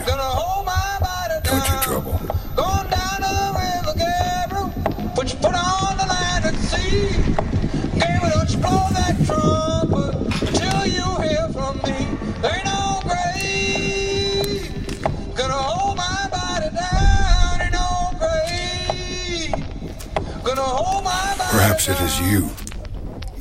don't 1.43 1.67
you, 1.69 1.79
Trouble? 1.83 2.19
Going 2.55 2.89
down 2.89 3.21
the 3.21 3.53
river, 3.53 3.93
Gabriel. 3.95 4.71
Put 5.13 5.31
your 5.31 5.39
foot 5.39 5.53
on 5.53 5.97
the 5.97 6.05
land 6.07 6.45
at 6.45 6.55
sea. 6.55 7.11
Gabriel, 7.99 8.31
don't 8.33 8.49
you 8.49 8.57
blow 8.57 8.89
that 8.89 9.15
trumpet 9.27 10.15
until 10.49 10.85
you 10.87 11.05
hear 11.21 11.47
from 11.49 11.77
me. 11.77 12.17
There 12.41 12.55
ain't 12.55 12.65
no 12.65 13.01
grave 13.03 14.65
gonna 15.35 15.53
hold 15.53 15.95
my 15.95 16.27
body 16.31 16.69
down. 16.75 17.61
Ain't 17.61 17.73
no 17.73 18.11
grave 18.17 19.53
gonna 20.43 20.61
hold 20.61 21.03
my 21.03 21.35
body 21.37 21.51
Perhaps 21.51 21.87
it 21.87 22.01
is 22.01 22.19
you 22.19 22.49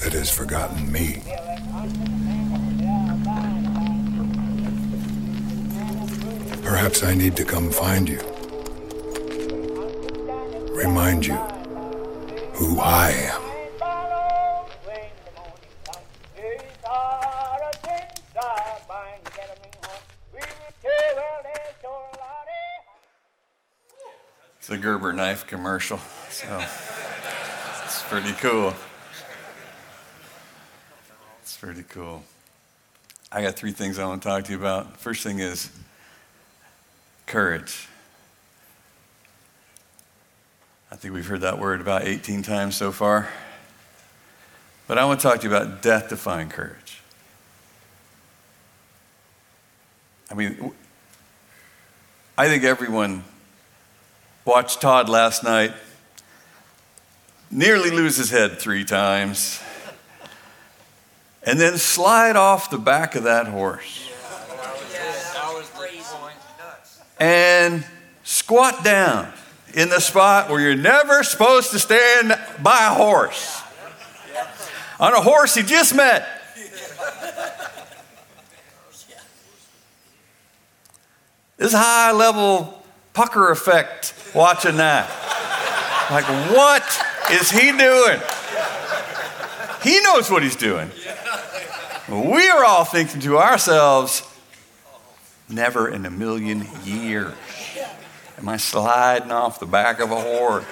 that 0.01 0.13
has 0.13 0.31
forgotten 0.31 0.93
me. 0.93 1.23
Perhaps 6.99 7.17
I 7.17 7.23
need 7.23 7.37
to 7.37 7.45
come 7.45 7.71
find 7.71 8.09
you. 8.09 8.21
Remind 10.75 11.25
you 11.25 11.37
who 12.55 12.81
I 12.81 13.11
am. 13.11 13.43
It's 24.59 24.71
a 24.71 24.77
Gerber 24.77 25.13
knife 25.13 25.47
commercial. 25.47 25.99
So 26.31 26.65
it's 27.85 28.03
pretty 28.09 28.33
cool. 28.33 28.75
It's 31.43 31.57
pretty 31.57 31.85
cool. 31.85 32.25
I 33.31 33.43
got 33.43 33.55
three 33.55 33.73
things 33.73 34.01
I 34.01 34.07
want 34.07 34.21
to 34.21 34.29
talk 34.29 34.45
to 34.45 34.51
you 34.51 34.59
about. 34.59 34.97
First 34.97 35.23
thing 35.23 35.39
is 35.39 35.71
courage. 37.29 37.87
I 40.91 40.97
think 40.97 41.13
we've 41.13 41.27
heard 41.27 41.43
that 41.43 41.59
word 41.59 41.81
about 41.81 42.05
18 42.05 42.43
times 42.43 42.75
so 42.75 42.91
far. 42.91 43.29
But 44.87 44.97
I 44.97 45.05
want 45.05 45.21
to 45.21 45.29
talk 45.29 45.41
to 45.41 45.49
you 45.49 45.55
about 45.55 45.83
death 45.83 46.09
defying 46.09 46.49
courage. 46.49 47.03
I 50.31 50.35
mean, 50.35 50.73
I 52.37 52.49
think 52.49 52.65
everyone 52.65 53.25
watched 54.45 54.81
Todd 54.81 55.09
last 55.11 55.45
night 55.45 55.75
nearly 57.51 57.91
lose 57.91 58.17
his 58.17 58.31
head 58.31 58.59
three 58.59 58.85
times 58.85 59.61
and 61.43 61.61
then 61.61 61.77
slide 61.79 62.37
off 62.37 62.71
the 62.71 62.79
back 62.79 63.15
of 63.15 63.25
that 63.25 63.47
horse 63.47 64.08
and 67.19 67.85
squat 68.25 68.85
down 68.85 69.33
in 69.75 69.89
the 69.89 70.01
spot 70.01 70.51
where 70.51 70.61
you're 70.61 70.77
never 70.77 71.23
supposed 71.23 71.71
to 71.73 71.79
stand 71.79 72.39
by 72.63 72.87
a 72.87 72.95
horse 72.95 73.63
on 75.01 75.13
a 75.13 75.21
horse 75.21 75.55
he 75.55 75.63
just 75.63 75.95
met. 75.95 76.27
This 81.57 81.73
high 81.73 82.13
level 82.13 82.83
pucker 83.15 83.51
effect 83.51 84.15
watching 84.35 84.77
that. 84.77 85.09
Like, 86.11 86.25
what 86.55 86.85
is 87.33 87.51
he 87.51 87.73
doing? 87.73 88.21
He 89.83 90.01
knows 90.03 90.31
what 90.31 90.43
he's 90.43 90.57
doing. 90.57 90.91
We 92.09 92.49
are 92.49 92.65
all 92.65 92.85
thinking 92.85 93.21
to 93.23 93.39
ourselves, 93.39 94.23
never 95.49 95.89
in 95.89 96.05
a 96.07 96.11
million 96.11 96.67
years 96.85 97.35
am 98.39 98.49
I 98.49 98.57
sliding 98.57 99.33
off 99.33 99.59
the 99.59 99.67
back 99.67 100.01
of 100.01 100.11
a 100.11 100.21
horse. 100.21 100.65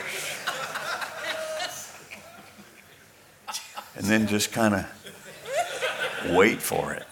And 3.97 4.05
then 4.05 4.27
just 4.27 4.53
kind 4.53 4.75
of 4.75 6.33
wait 6.33 6.61
for 6.61 6.93
it. 6.93 7.07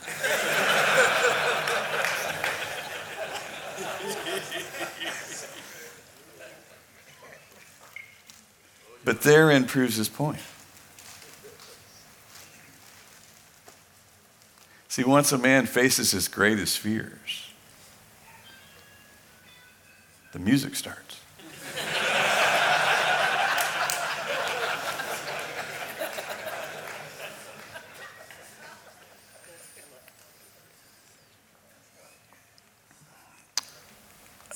But 9.04 9.20
therein 9.20 9.66
proves 9.66 9.96
his 9.96 10.08
point. 10.08 10.40
See, 14.88 15.04
once 15.04 15.32
a 15.32 15.38
man 15.38 15.66
faces 15.66 16.12
his 16.12 16.28
greatest 16.28 16.78
fears, 16.78 17.43
the 20.34 20.40
music 20.40 20.74
starts. 20.74 21.20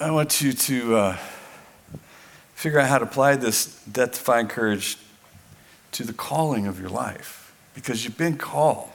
I 0.01 0.11
want 0.11 0.41
you 0.41 0.53
to 0.53 0.97
uh, 0.97 1.17
figure 2.57 2.81
out 2.81 2.89
how 2.89 2.99
to 2.99 3.05
apply 3.05 3.37
this 3.37 3.81
death 3.85 4.15
defying 4.15 4.49
courage 4.49 4.99
to 5.93 6.03
the 6.03 6.13
calling 6.13 6.67
of 6.67 6.81
your 6.81 6.91
life 6.91 7.55
because 7.77 8.05
you've 8.05 8.19
been 8.19 8.37
called. 8.37 8.91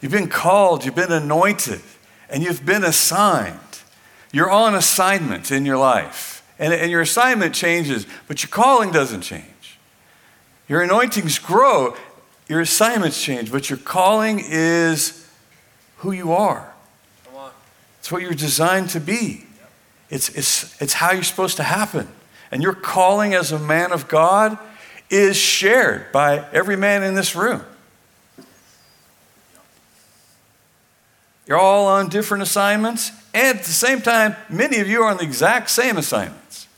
You've 0.00 0.10
been 0.10 0.28
called, 0.28 0.84
you've 0.84 0.96
been 0.96 1.12
anointed, 1.12 1.82
and 2.28 2.42
you've 2.42 2.66
been 2.66 2.82
assigned. 2.82 3.60
You're 4.34 4.50
on 4.50 4.74
assignment 4.74 5.52
in 5.52 5.64
your 5.64 5.76
life. 5.76 6.44
And, 6.58 6.74
and 6.74 6.90
your 6.90 7.02
assignment 7.02 7.54
changes, 7.54 8.04
but 8.26 8.42
your 8.42 8.50
calling 8.50 8.90
doesn't 8.90 9.20
change. 9.20 9.78
Your 10.68 10.82
anointings 10.82 11.38
grow, 11.38 11.94
your 12.48 12.60
assignments 12.60 13.22
change, 13.22 13.52
but 13.52 13.70
your 13.70 13.78
calling 13.78 14.42
is 14.44 15.30
who 15.98 16.10
you 16.10 16.32
are. 16.32 16.74
It's 18.00 18.10
what 18.10 18.22
you're 18.22 18.34
designed 18.34 18.90
to 18.90 19.00
be. 19.00 19.46
It's, 20.10 20.30
it's, 20.30 20.82
it's 20.82 20.94
how 20.94 21.12
you're 21.12 21.22
supposed 21.22 21.56
to 21.58 21.62
happen. 21.62 22.08
And 22.50 22.60
your 22.60 22.74
calling 22.74 23.34
as 23.34 23.52
a 23.52 23.58
man 23.60 23.92
of 23.92 24.08
God 24.08 24.58
is 25.10 25.36
shared 25.36 26.10
by 26.10 26.44
every 26.52 26.76
man 26.76 27.04
in 27.04 27.14
this 27.14 27.36
room. 27.36 27.62
You're 31.46 31.58
all 31.58 31.86
on 31.86 32.08
different 32.08 32.42
assignments, 32.42 33.12
and 33.34 33.58
at 33.58 33.64
the 33.64 33.72
same 33.72 34.00
time, 34.00 34.36
many 34.48 34.78
of 34.78 34.86
you 34.86 35.02
are 35.02 35.10
on 35.10 35.16
the 35.16 35.24
exact 35.24 35.68
same 35.68 35.96
assignments. 35.96 36.68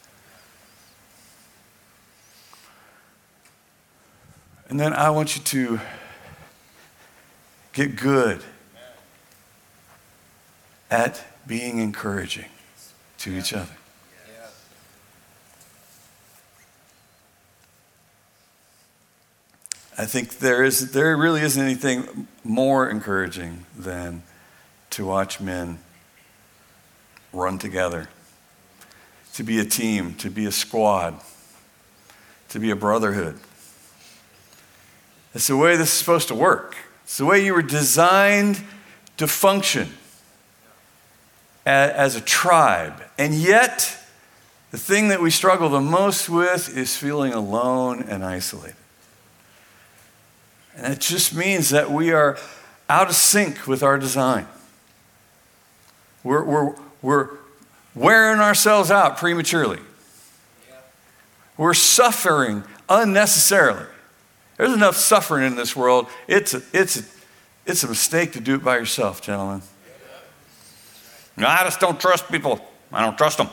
And 4.70 4.80
then 4.80 4.94
I 4.94 5.10
want 5.10 5.36
you 5.36 5.42
to 5.42 5.80
get 7.74 7.94
good 7.94 8.42
at 10.90 11.22
being 11.46 11.78
encouraging 11.78 12.48
to 13.18 13.36
each 13.36 13.52
other. 13.52 13.76
I 19.98 20.04
think 20.04 20.38
there 20.38 20.62
is 20.62 20.92
there 20.92 21.16
really 21.16 21.40
isn't 21.40 21.62
anything 21.62 22.28
more 22.44 22.88
encouraging 22.88 23.64
than 23.78 24.22
to 24.90 25.06
watch 25.06 25.40
men 25.40 25.78
run 27.36 27.58
together, 27.58 28.08
to 29.34 29.42
be 29.42 29.58
a 29.58 29.64
team, 29.64 30.14
to 30.14 30.30
be 30.30 30.46
a 30.46 30.52
squad, 30.52 31.20
to 32.48 32.58
be 32.58 32.70
a 32.70 32.76
brotherhood. 32.76 33.38
It's 35.34 35.48
the 35.48 35.56
way 35.56 35.76
this 35.76 35.92
is 35.92 35.98
supposed 35.98 36.28
to 36.28 36.34
work. 36.34 36.76
It's 37.04 37.18
the 37.18 37.26
way 37.26 37.44
you 37.44 37.52
were 37.52 37.62
designed 37.62 38.62
to 39.18 39.26
function 39.26 39.92
as 41.66 42.16
a 42.16 42.20
tribe. 42.20 43.02
And 43.18 43.34
yet, 43.34 43.98
the 44.70 44.78
thing 44.78 45.08
that 45.08 45.20
we 45.20 45.30
struggle 45.30 45.68
the 45.68 45.80
most 45.80 46.28
with 46.28 46.74
is 46.76 46.96
feeling 46.96 47.32
alone 47.32 48.04
and 48.08 48.24
isolated. 48.24 48.76
And 50.76 50.92
it 50.92 51.00
just 51.00 51.34
means 51.34 51.70
that 51.70 51.90
we 51.90 52.12
are 52.12 52.38
out 52.88 53.08
of 53.08 53.14
sync 53.14 53.66
with 53.66 53.82
our 53.82 53.98
design. 53.98 54.46
We're, 56.22 56.44
we're, 56.44 56.74
we're 57.06 57.28
wearing 57.94 58.40
ourselves 58.40 58.90
out 58.90 59.16
prematurely. 59.16 59.78
We're 61.56 61.72
suffering 61.72 62.64
unnecessarily. 62.88 63.86
There's 64.56 64.72
enough 64.72 64.96
suffering 64.96 65.46
in 65.46 65.54
this 65.54 65.76
world. 65.76 66.08
It's 66.26 66.52
a, 66.52 66.62
it's 66.72 66.98
a, 66.98 67.04
it's 67.64 67.84
a 67.84 67.88
mistake 67.88 68.32
to 68.32 68.40
do 68.40 68.56
it 68.56 68.64
by 68.64 68.76
yourself, 68.78 69.22
gentlemen. 69.22 69.62
No, 71.36 71.46
I 71.46 71.62
just 71.62 71.78
don't 71.78 72.00
trust 72.00 72.28
people. 72.28 72.60
I 72.92 73.04
don't 73.04 73.16
trust 73.16 73.38
them. 73.38 73.50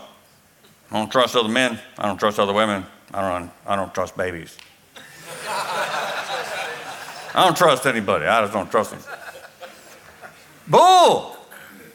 I 0.90 0.98
don't 0.98 1.12
trust 1.12 1.36
other 1.36 1.48
men. 1.48 1.80
I 2.00 2.08
don't 2.08 2.18
trust 2.18 2.40
other 2.40 2.54
women. 2.54 2.88
I 3.14 3.38
don't, 3.40 3.52
I 3.68 3.76
don't 3.76 3.94
trust 3.94 4.18
babies. 4.18 4.58
I 7.36 7.46
don't 7.46 7.56
trust 7.56 7.86
anybody. 7.86 8.26
I 8.26 8.42
just 8.42 8.54
don't 8.54 8.72
trust 8.72 8.92
them. 8.92 9.02
Bull! 10.68 11.38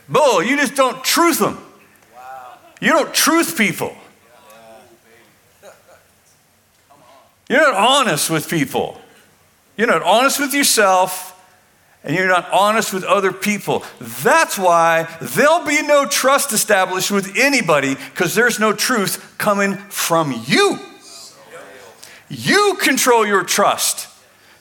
Bull, 0.08 0.42
you 0.42 0.56
just 0.56 0.74
don't 0.74 1.02
truth 1.04 1.38
them. 1.38 1.58
You 2.80 2.92
don't 2.92 3.12
truth 3.12 3.58
people. 3.58 3.94
You're 7.48 7.60
not 7.60 7.74
honest 7.74 8.30
with 8.30 8.48
people. 8.48 9.00
You're 9.76 9.86
not 9.86 10.02
honest 10.02 10.38
with 10.38 10.52
yourself, 10.54 11.34
and 12.04 12.14
you're 12.14 12.28
not 12.28 12.50
honest 12.50 12.92
with 12.92 13.04
other 13.04 13.32
people. 13.32 13.84
That's 14.00 14.58
why 14.58 15.08
there'll 15.20 15.64
be 15.64 15.82
no 15.82 16.06
trust 16.06 16.52
established 16.52 17.10
with 17.10 17.36
anybody 17.36 17.94
because 17.94 18.34
there's 18.34 18.60
no 18.60 18.72
truth 18.72 19.34
coming 19.38 19.76
from 19.76 20.42
you. 20.46 20.78
You 22.28 22.76
control 22.80 23.26
your 23.26 23.44
trust. 23.44 24.08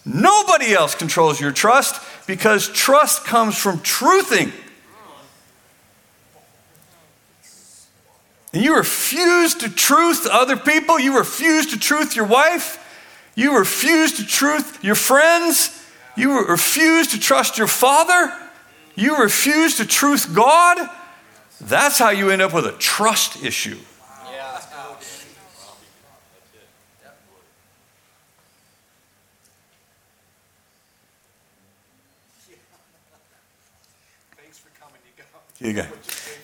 Nobody 0.05 0.73
else 0.73 0.95
controls 0.95 1.41
your 1.41 1.51
trust 1.51 2.01
because 2.27 2.69
trust 2.69 3.25
comes 3.25 3.57
from 3.57 3.79
truthing. 3.79 4.53
And 8.57 8.65
you 8.65 8.75
refuse 8.75 9.53
to 9.53 9.69
truth 9.69 10.25
other 10.25 10.57
people. 10.57 10.99
You 10.99 11.19
refuse 11.19 11.67
to 11.67 11.77
truth 11.77 12.15
your 12.15 12.25
wife. 12.25 12.83
You 13.35 13.55
refuse 13.55 14.13
to 14.13 14.25
truth 14.25 14.83
your 14.83 14.95
friends. 14.95 15.87
You 16.15 16.43
refuse 16.43 17.09
to 17.09 17.19
trust 17.19 17.59
your 17.59 17.67
father. 17.67 18.33
You 18.95 19.17
refuse 19.21 19.77
to 19.77 19.85
truth 19.85 20.33
God. 20.33 20.89
That's 21.61 21.99
how 21.99 22.09
you 22.09 22.31
end 22.31 22.41
up 22.41 22.51
with 22.51 22.65
a 22.65 22.71
trust 22.71 23.43
issue. 23.43 23.77
You 35.59 35.73
got, 35.73 35.87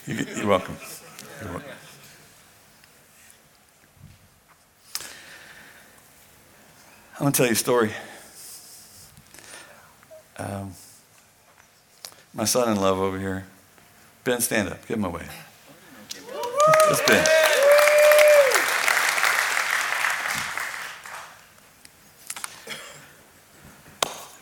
you 0.06 0.14
you're 0.38 0.46
welcome. 0.46 0.78
You're 1.42 1.54
welcome. 1.54 1.70
I'm 7.16 7.20
going 7.20 7.32
to 7.32 7.38
tell 7.38 7.46
you 7.46 7.52
a 7.52 7.56
story. 7.56 7.92
Um, 10.38 10.72
my 12.34 12.46
son 12.46 12.72
in 12.72 12.82
love 12.82 12.98
over 12.98 13.20
here. 13.20 13.46
Ben, 14.24 14.42
stand 14.42 14.70
up. 14.70 14.88
Give 14.88 14.98
him 14.98 15.06
away. 15.06 15.26
That's 16.88 17.02
Ben. 17.06 17.24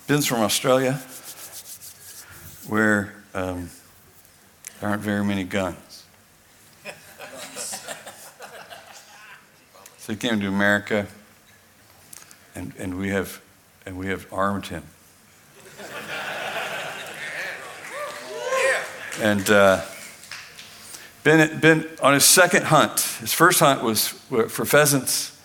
Ben's 0.07 0.25
from 0.25 0.39
Australia, 0.39 0.93
where 2.67 3.13
um, 3.33 3.69
there 4.79 4.89
aren't 4.89 5.01
very 5.01 5.25
many 5.25 5.43
guns. 5.43 6.05
So 9.97 10.13
he 10.13 10.15
came 10.15 10.39
to 10.39 10.47
America, 10.47 11.07
and, 12.55 12.73
and, 12.77 12.97
we, 12.97 13.09
have, 13.09 13.41
and 13.85 13.97
we 13.97 14.07
have 14.07 14.31
armed 14.31 14.67
him. 14.67 14.83
And 19.21 19.47
uh, 19.51 19.81
ben, 21.23 21.59
ben, 21.59 21.87
on 22.01 22.13
his 22.13 22.25
second 22.25 22.63
hunt, 22.65 23.01
his 23.19 23.31
first 23.31 23.59
hunt 23.59 23.83
was 23.83 24.07
for 24.07 24.65
pheasants, 24.65 25.37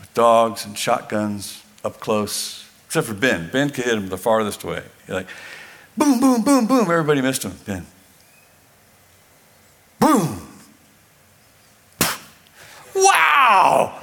with 0.00 0.12
dogs 0.14 0.66
and 0.66 0.76
shotguns 0.76 1.62
up 1.84 2.00
close, 2.00 2.68
except 2.86 3.06
for 3.06 3.14
Ben. 3.14 3.50
Ben 3.52 3.70
could 3.70 3.84
hit 3.84 3.94
him 3.94 4.08
the 4.08 4.18
farthest 4.18 4.64
way. 4.64 4.82
You're 5.06 5.18
like, 5.18 5.28
boom, 5.96 6.18
boom, 6.18 6.42
boom, 6.42 6.66
boom. 6.66 6.90
Everybody 6.90 7.20
missed 7.20 7.44
him. 7.44 7.52
Ben. 7.66 7.86
Boom. 10.00 10.48
Wow! 12.96 14.02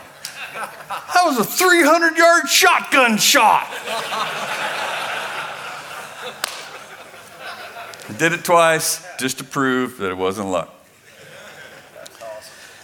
That 1.13 1.25
was 1.25 1.37
a 1.39 1.43
300 1.89 2.17
yard 2.17 2.47
shotgun 2.47 3.17
shot. 3.17 3.67
Did 8.19 8.33
it 8.33 8.45
twice 8.45 9.03
just 9.17 9.39
to 9.39 9.43
prove 9.43 9.97
that 9.97 10.11
it 10.11 10.17
wasn't 10.17 10.49
luck. 10.49 10.71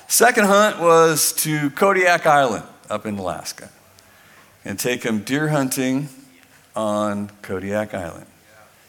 Second 0.08 0.46
hunt 0.46 0.80
was 0.80 1.34
to 1.34 1.70
Kodiak 1.72 2.26
Island 2.26 2.64
up 2.90 3.06
in 3.06 3.20
Alaska 3.20 3.70
and 4.64 4.80
take 4.80 5.04
him 5.04 5.20
deer 5.20 5.50
hunting 5.50 6.10
on 6.76 7.30
Kodiak 7.44 7.94
Island. 7.94 8.26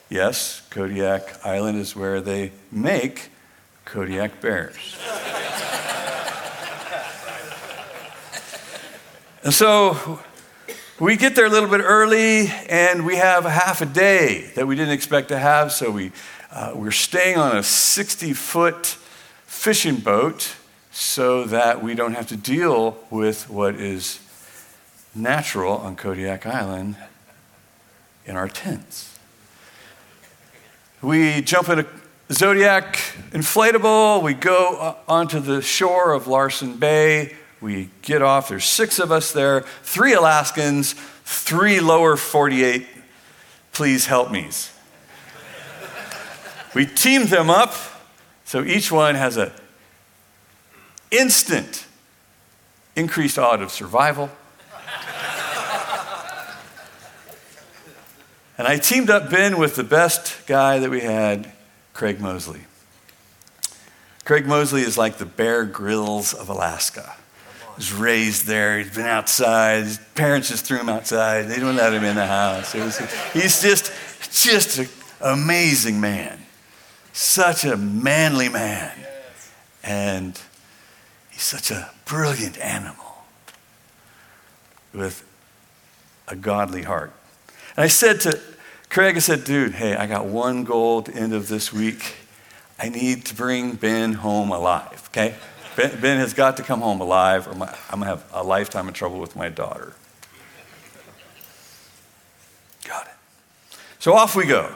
Yes, 0.09 0.63
Kodiak 0.71 1.45
Island 1.45 1.77
is 1.77 1.95
where 1.95 2.23
they 2.23 2.53
make 2.73 3.29
Kodiak 3.85 4.41
bears. 4.41 4.97
And 9.47 9.55
so 9.55 10.19
we 10.99 11.17
get 11.17 11.37
there 11.37 11.47
a 11.47 11.49
little 11.49 11.69
bit 11.69 11.81
early 11.81 12.49
and 12.69 13.07
we 13.07 13.15
have 13.15 13.47
a 13.47 13.51
half 13.51 13.81
a 13.81 13.87
day 13.87 14.51
that 14.57 14.67
we 14.67 14.75
didn't 14.75 14.93
expect 14.93 15.29
to 15.29 15.39
have. 15.39 15.71
So 15.71 15.89
we, 15.89 16.11
uh, 16.51 16.73
we're 16.75 16.91
staying 16.91 17.39
on 17.39 17.57
a 17.57 17.63
60 17.63 18.33
foot 18.33 18.87
fishing 19.47 19.99
boat 19.99 20.57
so 20.91 21.45
that 21.45 21.81
we 21.81 21.95
don't 21.95 22.15
have 22.15 22.27
to 22.27 22.37
deal 22.37 22.99
with 23.09 23.49
what 23.49 23.77
is 23.77 24.19
natural 25.15 25.75
on 25.75 25.95
Kodiak 25.95 26.45
Island 26.45 26.97
in 28.25 28.35
our 28.35 28.49
tents. 28.49 29.17
We 31.01 31.41
jump 31.41 31.69
in 31.69 31.79
a 31.79 31.87
Zodiac 32.33 32.97
inflatable. 33.31 34.25
We 34.25 34.35
go 34.35 34.97
onto 35.07 35.39
the 35.39 35.63
shore 35.63 36.15
of 36.15 36.27
Larsen 36.27 36.79
Bay. 36.79 37.37
We 37.67 37.91
get 38.03 38.23
off. 38.23 38.49
There's 38.49 38.65
six 38.65 39.01
of 39.01 39.11
us 39.11 39.33
there 39.33 39.63
three 39.83 40.13
Alaskans, 40.13 40.95
three 41.25 41.81
lower 41.81 42.17
48 42.17 42.87
please 43.73 44.07
help 44.07 44.31
me's. 44.31 44.71
we 46.77 46.87
teamed 46.87 47.27
them 47.27 47.51
up 47.51 47.75
so 48.45 48.63
each 48.63 48.93
one 48.93 49.17
has 49.17 49.37
an 49.37 49.51
instant 51.11 51.87
increased 52.95 53.37
odds 53.37 53.63
of 53.63 53.73
survival. 53.73 54.31
and 58.57 58.69
I 58.69 58.79
teamed 58.79 59.11
up 59.11 59.29
Ben 59.29 59.59
with 59.59 59.75
the 59.75 59.83
best 59.83 60.47
guy 60.47 60.79
that 60.79 60.89
we 60.89 61.01
had 61.01 61.51
Craig 61.95 62.21
Mosley. 62.21 62.61
Craig 64.25 64.47
Mosley 64.47 64.83
is 64.83 64.97
like 64.99 65.19
the 65.19 65.25
Bear 65.25 65.65
Grylls 65.65 66.35
of 66.35 66.49
Alaska. 66.49 67.17
Was 67.77 67.93
raised 67.93 68.47
there. 68.47 68.79
He's 68.79 68.95
been 68.95 69.07
outside. 69.07 69.85
His 69.85 69.99
parents 70.15 70.49
just 70.49 70.65
threw 70.65 70.79
him 70.79 70.89
outside. 70.89 71.43
They 71.43 71.61
don't 71.61 71.77
let 71.77 71.93
him 71.93 72.05
in 72.05 72.17
the 72.17 72.27
house. 72.27 72.75
Was, 72.75 72.99
he's 73.33 73.61
just, 73.61 73.93
just 74.33 74.79
an 74.79 74.89
amazing 75.21 76.01
man. 76.01 76.41
Such 77.13 77.65
a 77.65 77.77
manly 77.77 78.49
man. 78.49 78.93
And 79.83 80.41
he's 81.31 81.43
such 81.43 81.71
a 81.71 81.91
brilliant 82.07 82.59
animal 82.59 83.25
with 84.95 85.23
a 86.29 86.35
godly 86.35 86.83
heart. 86.83 87.13
And 87.77 87.85
I 87.85 87.89
said 87.89 88.21
to 88.23 88.41
Craig, 88.89 89.17
I 89.17 89.21
said, 89.21 89.45
dude, 89.45 89.75
hey, 89.75 89.95
I 89.95 90.07
got 90.07 90.25
one 90.25 90.65
goal 90.65 91.01
at 91.01 91.05
the 91.07 91.15
end 91.15 91.35
of 91.35 91.49
this 91.49 91.73
week. 91.73 92.17
I 92.79 92.89
need 92.89 93.27
to 93.27 93.35
bring 93.35 93.73
Ben 93.73 94.15
home 94.15 94.51
alive, 94.51 95.09
okay? 95.11 95.35
Ben, 95.77 96.01
ben 96.01 96.19
has 96.19 96.33
got 96.33 96.57
to 96.57 96.63
come 96.63 96.81
home 96.81 97.01
alive, 97.01 97.47
or 97.47 97.55
my, 97.55 97.67
I'm 97.91 98.01
going 98.01 98.11
to 98.11 98.17
have 98.17 98.25
a 98.33 98.43
lifetime 98.43 98.89
of 98.89 98.95
trouble 98.95 99.21
with 99.21 99.37
my 99.37 99.49
daughter. 99.49 99.93
Got 102.85 103.07
it. 103.07 103.13
So 103.99 104.15
off 104.15 104.35
we 104.35 104.47
go. 104.47 104.75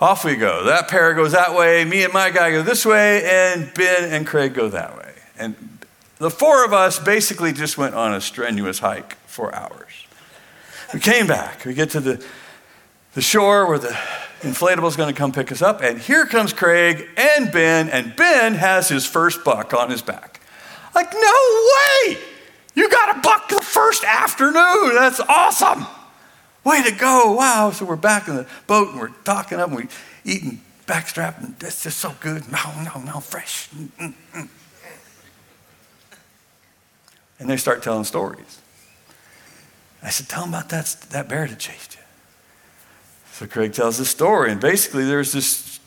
Off 0.00 0.24
we 0.24 0.36
go. 0.36 0.64
That 0.64 0.88
pair 0.88 1.12
goes 1.14 1.32
that 1.32 1.56
way, 1.56 1.84
me 1.84 2.04
and 2.04 2.12
my 2.12 2.30
guy 2.30 2.52
go 2.52 2.62
this 2.62 2.86
way, 2.86 3.24
and 3.24 3.72
Ben 3.74 4.12
and 4.12 4.26
Craig 4.26 4.54
go 4.54 4.68
that 4.68 4.96
way. 4.96 5.12
And 5.36 5.56
the 6.18 6.30
four 6.30 6.64
of 6.64 6.72
us 6.72 6.98
basically 7.00 7.52
just 7.52 7.76
went 7.76 7.94
on 7.94 8.14
a 8.14 8.20
strenuous 8.20 8.78
hike 8.78 9.14
for 9.26 9.52
hours. 9.54 10.06
We 10.94 11.00
came 11.00 11.26
back. 11.26 11.64
We 11.64 11.74
get 11.74 11.90
to 11.90 12.00
the 12.00 12.24
the 13.18 13.22
shore 13.22 13.66
where 13.66 13.80
the 13.80 13.88
inflatable 14.42 14.86
is 14.86 14.94
going 14.94 15.12
to 15.12 15.18
come 15.18 15.32
pick 15.32 15.50
us 15.50 15.60
up. 15.60 15.82
And 15.82 15.98
here 15.98 16.24
comes 16.24 16.52
Craig 16.52 17.08
and 17.16 17.50
Ben, 17.50 17.88
and 17.88 18.14
Ben 18.14 18.54
has 18.54 18.88
his 18.88 19.04
first 19.04 19.42
buck 19.42 19.74
on 19.74 19.90
his 19.90 20.02
back. 20.02 20.40
Like, 20.94 21.12
no 21.12 21.66
way! 22.06 22.16
You 22.76 22.88
got 22.88 23.16
a 23.16 23.20
buck 23.20 23.48
the 23.48 23.60
first 23.60 24.04
afternoon. 24.04 24.94
That's 24.94 25.18
awesome. 25.18 25.84
Way 26.62 26.84
to 26.84 26.92
go. 26.92 27.32
Wow. 27.32 27.72
So 27.72 27.86
we're 27.86 27.96
back 27.96 28.28
in 28.28 28.36
the 28.36 28.46
boat 28.68 28.90
and 28.90 29.00
we're 29.00 29.08
talking 29.24 29.58
up 29.58 29.70
and 29.70 29.78
we're 29.78 29.88
eating 30.24 30.60
backstrap, 30.86 31.42
and 31.42 31.58
that's 31.58 31.82
just 31.82 31.98
so 31.98 32.14
good. 32.20 32.44
No, 32.52 32.82
no, 32.84 33.00
no, 33.00 33.18
fresh. 33.18 33.68
Mm, 33.70 33.88
mm, 33.98 34.14
mm. 34.32 34.48
And 37.40 37.50
they 37.50 37.56
start 37.56 37.82
telling 37.82 38.04
stories. 38.04 38.60
I 40.04 40.10
said, 40.10 40.28
Tell 40.28 40.42
them 40.42 40.50
about 40.50 40.68
that, 40.68 40.86
that 41.10 41.28
bear 41.28 41.48
that 41.48 41.58
chased 41.58 41.96
you. 41.96 41.97
So 43.38 43.46
Craig 43.46 43.72
tells 43.72 43.98
this 43.98 44.10
story, 44.10 44.50
and 44.50 44.60
basically 44.60 45.04
there's 45.04 45.30
this. 45.30 45.78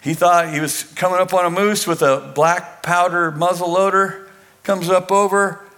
He 0.00 0.14
thought 0.14 0.54
he 0.54 0.58
was 0.58 0.84
coming 0.94 1.20
up 1.20 1.34
on 1.34 1.44
a 1.44 1.50
moose 1.50 1.86
with 1.86 2.00
a 2.00 2.32
black 2.34 2.82
powder 2.82 3.30
muzzle 3.30 3.70
loader, 3.70 4.30
comes 4.62 4.88
up 4.88 5.12
over, 5.12 5.68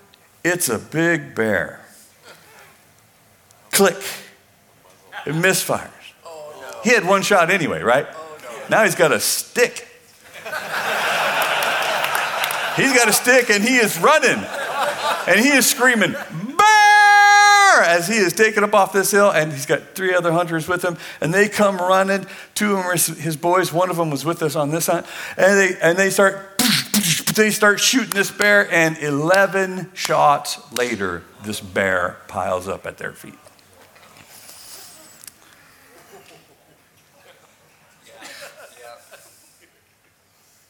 it's 0.45 0.69
a 0.69 0.79
big 0.79 1.35
bear. 1.35 1.85
Click. 3.73 3.97
It 5.27 5.35
misfires. 5.35 5.91
He 6.85 6.91
had 6.91 7.05
one 7.05 7.23
shot 7.23 7.51
anyway, 7.51 7.83
right? 7.83 8.07
Now 8.71 8.85
he's 8.85 8.95
got 8.95 9.11
a 9.11 9.19
stick. 9.19 9.89
He's 12.77 12.93
got 12.93 13.09
a 13.09 13.13
stick 13.13 13.51
and 13.51 13.65
he 13.65 13.79
is 13.79 13.99
running. 13.99 14.45
And 15.27 15.41
he 15.41 15.49
is 15.49 15.67
screaming! 15.67 16.15
As 17.85 18.09
he 18.09 18.17
is 18.17 18.33
taking 18.33 18.65
up 18.65 18.75
off 18.75 18.93
this 18.93 19.11
hill, 19.11 19.31
and 19.31 19.53
he's 19.53 19.67
got 19.67 19.95
three 19.95 20.15
other 20.15 20.33
hunters 20.33 20.67
with 20.67 20.85
him, 20.85 20.97
and 21.21 21.33
they 21.33 21.49
come 21.49 21.77
running. 21.77 22.27
Two 22.55 22.73
of 22.73 22.79
them 22.79 22.87
are 22.87 22.93
his 22.93 23.37
boys. 23.37 23.73
One 23.73 23.91
of 23.91 23.97
them 23.97 24.11
was 24.11 24.25
with 24.25 24.43
us 24.43 24.57
on 24.57 24.71
this 24.71 24.87
hunt, 24.87 25.07
and 25.37 25.59
they 25.59 25.77
and 25.81 25.99
they 25.99 26.11
start 26.11 26.59
they 27.35 27.51
start 27.51 27.81
shooting 27.81 28.11
this 28.11 28.31
bear, 28.31 28.71
and 28.73 28.97
11 28.99 29.91
shots 29.95 30.61
later, 30.73 31.23
this 31.43 31.61
bear 31.61 32.19
piles 32.29 32.69
up 32.69 32.87
at 32.87 32.99
their 32.99 33.13
feet. 33.13 33.35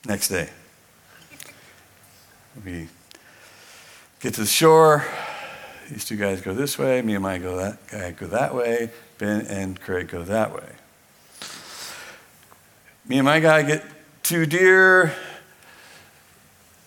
Next 0.06 0.28
day, 0.28 0.50
we 2.62 2.88
get 4.20 4.34
to 4.34 4.42
the 4.42 4.46
shore. 4.46 5.06
These 5.90 6.04
two 6.04 6.16
guys 6.16 6.40
go 6.40 6.54
this 6.54 6.78
way. 6.78 7.02
Me 7.02 7.14
and 7.14 7.22
my 7.22 7.38
go 7.38 7.56
that 7.56 7.86
guy 7.88 8.12
go 8.12 8.26
that 8.26 8.54
way. 8.54 8.90
Ben 9.18 9.46
and 9.46 9.80
Craig 9.80 10.08
go 10.08 10.22
that 10.22 10.54
way. 10.54 10.68
Me 13.06 13.18
and 13.18 13.24
my 13.24 13.40
guy 13.40 13.62
get 13.62 13.84
two 14.22 14.46
deer. 14.46 15.14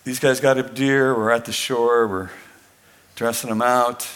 These 0.03 0.19
guys 0.19 0.39
got 0.39 0.57
a 0.57 0.63
deer. 0.63 1.15
We're 1.15 1.31
at 1.31 1.45
the 1.45 1.51
shore. 1.51 2.07
We're 2.07 2.29
dressing 3.15 3.49
them 3.49 3.62
out. 3.62 4.07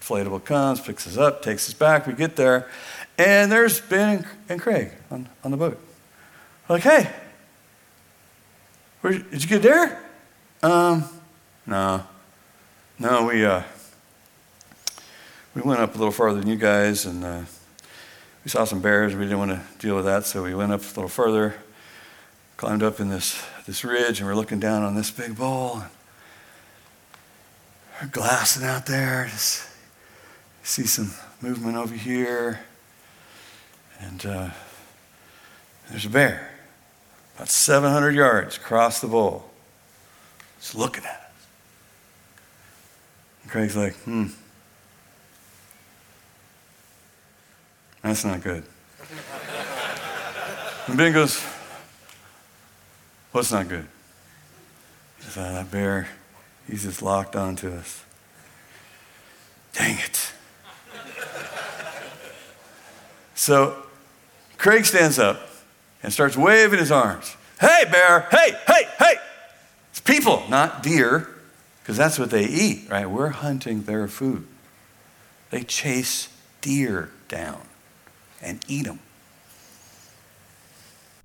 Inflatable 0.00 0.44
comes, 0.44 0.80
picks 0.80 1.06
us 1.06 1.16
up, 1.16 1.42
takes 1.42 1.68
us 1.68 1.74
back. 1.74 2.06
We 2.06 2.12
get 2.12 2.36
there, 2.36 2.68
and 3.18 3.50
there's 3.50 3.80
Ben 3.80 4.26
and 4.48 4.60
Craig 4.60 4.92
on, 5.10 5.28
on 5.42 5.50
the 5.50 5.56
boat. 5.56 5.80
We're 6.68 6.76
like, 6.76 6.82
hey, 6.82 7.10
where, 9.00 9.14
did 9.14 9.42
you 9.42 9.48
get 9.48 9.62
there? 9.62 10.02
Um, 10.62 11.04
no. 11.66 12.04
No, 12.98 13.26
we, 13.26 13.44
uh, 13.44 13.62
we 15.56 15.62
went 15.62 15.80
up 15.80 15.94
a 15.94 15.98
little 15.98 16.12
farther 16.12 16.38
than 16.38 16.48
you 16.48 16.56
guys, 16.56 17.06
and 17.06 17.24
uh, 17.24 17.40
we 18.44 18.50
saw 18.50 18.64
some 18.64 18.82
bears. 18.82 19.14
We 19.14 19.22
didn't 19.22 19.38
want 19.38 19.52
to 19.52 19.62
deal 19.78 19.96
with 19.96 20.04
that, 20.04 20.26
so 20.26 20.42
we 20.42 20.54
went 20.54 20.70
up 20.70 20.82
a 20.82 20.88
little 20.88 21.08
further, 21.08 21.54
climbed 22.58 22.82
up 22.82 23.00
in 23.00 23.08
this, 23.08 23.42
this 23.66 23.82
ridge, 23.82 24.20
and 24.20 24.28
we're 24.28 24.34
looking 24.34 24.60
down 24.60 24.82
on 24.82 24.94
this 24.94 25.10
big 25.10 25.34
bowl. 25.34 25.82
We're 28.02 28.08
glassing 28.08 28.64
out 28.64 28.84
there. 28.84 29.28
Just 29.30 29.66
see 30.62 30.84
some 30.84 31.12
movement 31.40 31.78
over 31.78 31.94
here, 31.94 32.60
and 33.98 34.26
uh, 34.26 34.50
there's 35.88 36.04
a 36.04 36.10
bear 36.10 36.50
about 37.36 37.48
700 37.48 38.14
yards 38.14 38.58
across 38.58 39.00
the 39.00 39.08
bowl, 39.08 39.48
just 40.60 40.74
looking 40.74 41.04
at 41.04 41.10
us. 41.10 41.46
And 43.42 43.50
Craig's 43.50 43.76
like, 43.76 43.94
hmm, 44.00 44.26
that's 48.06 48.24
not 48.24 48.40
good. 48.40 48.62
and 50.86 50.96
Ben 50.96 51.12
goes, 51.12 51.42
what's 53.32 53.50
not 53.50 53.68
good? 53.68 53.86
Says, 55.20 55.34
that 55.34 55.70
bear, 55.70 56.08
he's 56.68 56.84
just 56.84 57.02
locked 57.02 57.34
onto 57.34 57.72
us. 57.72 58.04
Dang 59.72 59.98
it. 59.98 60.32
so 63.34 63.76
Craig 64.56 64.84
stands 64.84 65.18
up 65.18 65.40
and 66.02 66.12
starts 66.12 66.36
waving 66.36 66.78
his 66.78 66.92
arms. 66.92 67.36
Hey, 67.60 67.84
bear, 67.90 68.28
hey, 68.30 68.52
hey, 68.68 68.88
hey. 68.98 69.14
It's 69.90 70.00
people, 70.00 70.44
not 70.48 70.82
deer, 70.82 71.28
because 71.82 71.96
that's 71.96 72.18
what 72.18 72.30
they 72.30 72.44
eat, 72.44 72.88
right? 72.88 73.10
We're 73.10 73.30
hunting 73.30 73.82
their 73.82 74.06
food. 74.06 74.46
They 75.50 75.62
chase 75.62 76.28
deer 76.60 77.10
down 77.28 77.60
and 78.42 78.60
eat 78.68 78.84
them. 78.84 79.00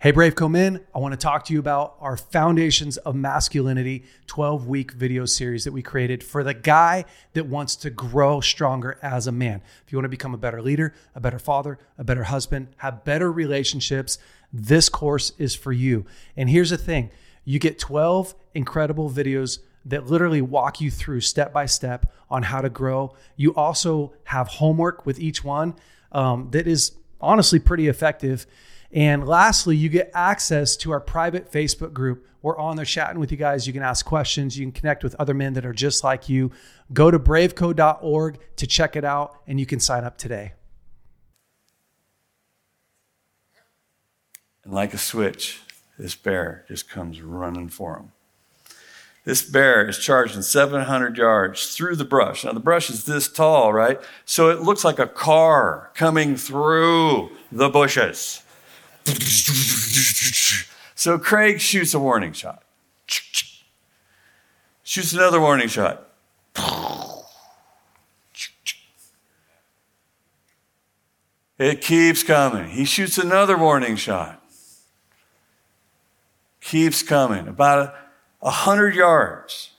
Hey, 0.02 0.10
Brave 0.10 0.34
Co 0.34 0.50
Men, 0.50 0.82
I 0.96 0.98
want 0.98 1.12
to 1.12 1.18
talk 1.18 1.46
to 1.46 1.54
you 1.54 1.60
about 1.60 1.96
our 2.00 2.18
Foundations 2.18 2.98
of 2.98 3.14
Masculinity 3.14 4.04
12 4.26 4.68
week 4.68 4.94
video 4.94 5.26
series 5.26 5.64
that 5.64 5.74
we 5.74 5.84
created 5.84 6.24
for 6.24 6.44
the 6.44 6.56
guy 6.56 7.06
that 7.34 7.46
wants 7.46 7.76
to 7.76 7.92
grow 7.92 8.42
stronger 8.42 8.98
as 9.04 9.28
a 9.28 9.32
man. 9.32 9.62
If 9.86 9.92
you 9.92 10.00
want 10.00 10.06
to 10.06 10.10
become 10.10 10.34
a 10.34 10.40
better 10.40 10.60
leader, 10.60 10.96
a 11.14 11.20
better 11.20 11.38
father, 11.38 11.78
a 12.00 12.04
better 12.04 12.24
husband, 12.24 12.70
have 12.78 13.04
better 13.04 13.32
relationships, 13.32 14.18
this 14.52 14.90
course 14.90 15.34
is 15.38 15.54
for 15.54 15.72
you. 15.72 16.08
And 16.36 16.50
here's 16.50 16.72
the 16.72 16.80
thing 16.80 17.12
you 17.46 17.60
get 17.60 17.78
12 17.78 18.34
incredible 18.56 19.08
videos 19.08 19.60
that 19.86 20.08
literally 20.08 20.42
walk 20.42 20.82
you 20.82 20.90
through 20.90 21.22
step 21.22 21.54
by 21.54 21.68
step 21.68 22.12
on 22.28 22.42
how 22.42 22.62
to 22.62 22.70
grow. 22.70 23.14
You 23.36 23.54
also 23.54 24.14
have 24.24 24.48
homework 24.48 25.06
with 25.06 25.20
each 25.20 25.44
one 25.44 25.76
um, 26.12 26.50
that 26.52 26.66
is 26.66 26.94
honestly 27.22 27.60
pretty 27.60 27.88
effective. 27.88 28.46
And 28.92 29.28
lastly, 29.28 29.78
you 29.78 29.90
get 29.90 30.12
access 30.14 30.76
to 30.78 30.92
our 30.92 31.00
private 31.00 31.52
Facebook 31.52 31.94
group. 31.94 32.28
We're 32.42 32.58
on 32.58 32.76
there 32.76 32.86
chatting 32.86 33.20
with 33.20 33.32
you 33.32 33.38
guys. 33.38 33.68
You 33.68 33.74
can 33.74 33.84
ask 33.84 34.06
questions. 34.06 34.58
You 34.58 34.66
can 34.66 34.72
connect 34.72 35.04
with 35.04 35.16
other 35.16 35.34
men 35.34 35.54
that 35.54 35.66
are 35.66 35.74
just 35.74 36.04
like 36.04 36.28
you. 36.28 36.52
Go 36.92 37.10
to 37.12 37.20
braveco.org 37.20 38.40
to 38.58 38.68
check 38.68 38.96
it 38.96 39.06
out, 39.06 39.40
and 39.48 39.60
you 39.60 39.66
can 39.66 39.80
sign 39.80 40.04
up 40.04 40.18
today. 40.18 40.54
And 44.64 44.74
like 44.74 44.94
a 44.94 44.98
switch, 44.98 45.62
this 45.98 46.16
bear 46.16 46.66
just 46.68 46.90
comes 46.90 47.22
running 47.22 47.70
for 47.70 47.98
him. 47.98 48.12
This 49.24 49.44
bear 49.44 49.88
is 49.88 50.00
charging 50.00 50.42
700 50.42 51.16
yards 51.16 51.76
through 51.76 51.96
the 51.96 52.06
brush. 52.06 52.44
Now, 52.44 52.54
the 52.54 52.60
brush 52.60 52.90
is 52.90 53.06
this 53.06 53.28
tall, 53.28 53.72
right? 53.72 54.00
So 54.26 54.50
it 54.50 54.62
looks 54.62 54.84
like 54.84 54.98
a 54.98 55.08
car 55.08 55.92
coming 55.94 56.36
through 56.36 57.30
the 57.52 57.70
bushes. 57.70 58.42
So 60.96 61.20
Craig 61.20 61.60
shoots 61.60 61.94
a 61.94 62.00
warning 62.00 62.34
shot. 62.34 62.64
Shoots 64.84 65.14
another 65.14 65.40
warning 65.40 65.68
shot. 65.68 66.08
It 71.58 71.82
keeps 71.82 72.24
coming. 72.24 72.70
He 72.70 72.86
shoots 72.86 73.20
another 73.20 73.56
warning 73.56 73.96
shot. 73.96 74.44
Keeps 76.60 77.04
coming. 77.04 77.48
About 77.48 77.80
a, 77.80 77.94
a 78.42 78.50
hundred 78.50 78.96
yards, 78.96 79.72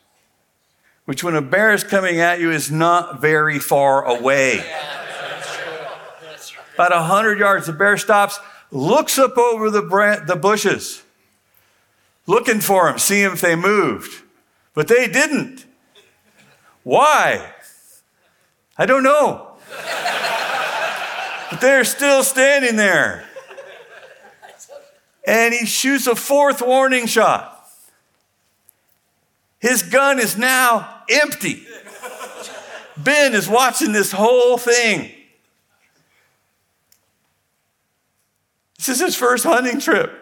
which 1.04 1.24
when 1.24 1.34
a 1.34 1.42
bear 1.42 1.72
is 1.72 1.84
coming 1.84 2.20
at 2.20 2.40
you 2.40 2.50
is 2.50 2.70
not 2.70 3.20
very 3.20 3.58
far 3.58 4.04
away. 4.04 4.64
About 6.74 6.92
a 6.92 7.02
hundred 7.02 7.38
yards, 7.38 7.66
the 7.66 7.72
bear 7.72 7.96
stops, 7.96 8.38
looks 8.70 9.18
up 9.18 9.36
over 9.36 9.70
the, 9.70 9.82
bran- 9.82 10.26
the 10.26 10.36
bushes, 10.36 11.02
looking 12.26 12.60
for 12.60 12.88
him, 12.88 12.98
see 12.98 13.22
if 13.22 13.40
they 13.40 13.54
moved. 13.56 14.22
But 14.74 14.88
they 14.88 15.06
didn't. 15.06 15.66
Why? 16.82 17.52
I 18.78 18.86
don't 18.86 19.02
know. 19.02 19.48
but 21.50 21.60
they're 21.60 21.84
still 21.84 22.22
standing 22.22 22.76
there. 22.76 23.24
And 25.26 25.54
he 25.54 25.66
shoots 25.66 26.06
a 26.06 26.16
fourth 26.16 26.62
warning 26.62 27.06
shot. 27.06 27.51
His 29.62 29.84
gun 29.84 30.18
is 30.18 30.36
now 30.36 31.04
empty. 31.08 31.64
Ben 32.96 33.32
is 33.32 33.48
watching 33.48 33.92
this 33.92 34.10
whole 34.10 34.58
thing. 34.58 35.12
This 38.76 38.88
is 38.88 39.00
his 39.00 39.14
first 39.14 39.44
hunting 39.44 39.78
trip. 39.78 40.18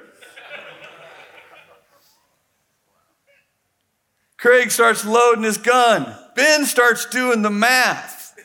Craig 4.36 4.70
starts 4.70 5.06
loading 5.06 5.44
his 5.44 5.56
gun. 5.56 6.14
Ben 6.36 6.66
starts 6.66 7.06
doing 7.06 7.40
the 7.40 7.50
math. 7.50 8.38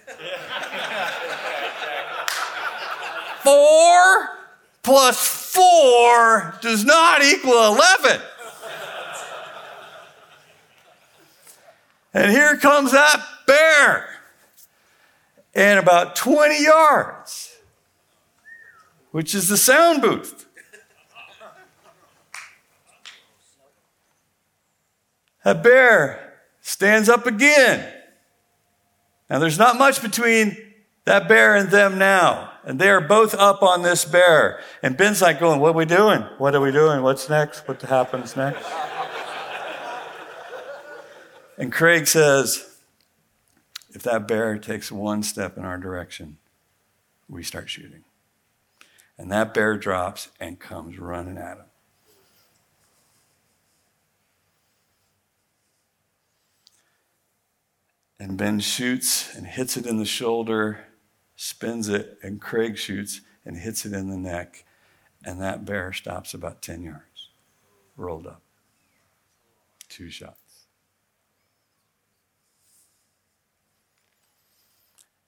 Four 3.44 4.30
plus 4.82 5.28
four 5.54 6.58
does 6.62 6.86
not 6.86 7.22
equal 7.22 7.52
11. 7.54 8.22
And 12.16 12.32
here 12.32 12.56
comes 12.56 12.94
that 12.94 13.22
bear. 13.46 14.08
And 15.54 15.78
about 15.78 16.16
20 16.16 16.64
yards, 16.64 17.58
which 19.12 19.36
is 19.36 19.50
the 19.50 19.58
sound 19.58 20.02
booth. 20.02 20.46
A 25.44 25.54
bear 25.54 26.40
stands 26.62 27.10
up 27.10 27.28
again. 27.28 27.94
Now, 29.30 29.40
there's 29.40 29.60
not 29.60 29.78
much 29.78 30.02
between 30.02 30.58
that 31.04 31.28
bear 31.28 31.56
and 31.56 31.70
them 31.70 31.98
now. 31.98 32.52
And 32.64 32.80
they 32.80 32.90
are 32.90 33.02
both 33.02 33.36
up 33.36 33.62
on 33.62 33.84
this 33.84 34.06
bear. 34.06 34.62
And 34.82 34.96
Ben's 34.96 35.22
like 35.22 35.40
going, 35.40 35.60
What 35.60 35.70
are 35.70 35.78
we 35.78 35.86
doing? 35.86 36.22
What 36.38 36.56
are 36.56 36.62
we 36.62 36.72
doing? 36.72 37.04
What's 37.04 37.30
next? 37.30 37.68
What 37.68 37.82
happens 37.82 38.36
next? 38.36 38.66
And 41.58 41.72
Craig 41.72 42.08
says, 42.08 42.66
If 43.90 44.04
that 44.04 44.28
bear 44.28 44.58
takes 44.58 44.92
one 44.92 45.24
step 45.24 45.58
in 45.58 45.66
our 45.66 45.78
direction, 45.78 46.38
we 47.28 47.44
start 47.44 47.70
shooting. 47.70 48.04
And 49.18 49.32
that 49.32 49.54
bear 49.54 49.78
drops 49.78 50.30
and 50.40 50.60
comes 50.60 51.00
running 51.00 51.38
at 51.38 51.58
him. 51.58 51.66
And 58.20 58.38
Ben 58.38 58.60
shoots 58.60 59.36
and 59.36 59.46
hits 59.46 59.78
it 59.78 59.86
in 59.86 59.98
the 59.98 60.06
shoulder, 60.06 60.86
spins 61.36 61.90
it, 61.90 62.18
and 62.24 62.42
Craig 62.42 62.78
shoots 62.78 63.22
and 63.46 63.58
hits 63.58 63.86
it 63.86 63.94
in 63.94 64.10
the 64.10 64.18
neck. 64.18 64.64
And 65.24 65.42
that 65.42 65.66
bear 65.66 65.92
stops 65.92 66.34
about 66.34 66.62
10 66.62 66.84
yards, 66.84 67.30
rolled 67.98 68.28
up. 68.28 68.42
Two 69.90 70.10
shots. 70.10 70.45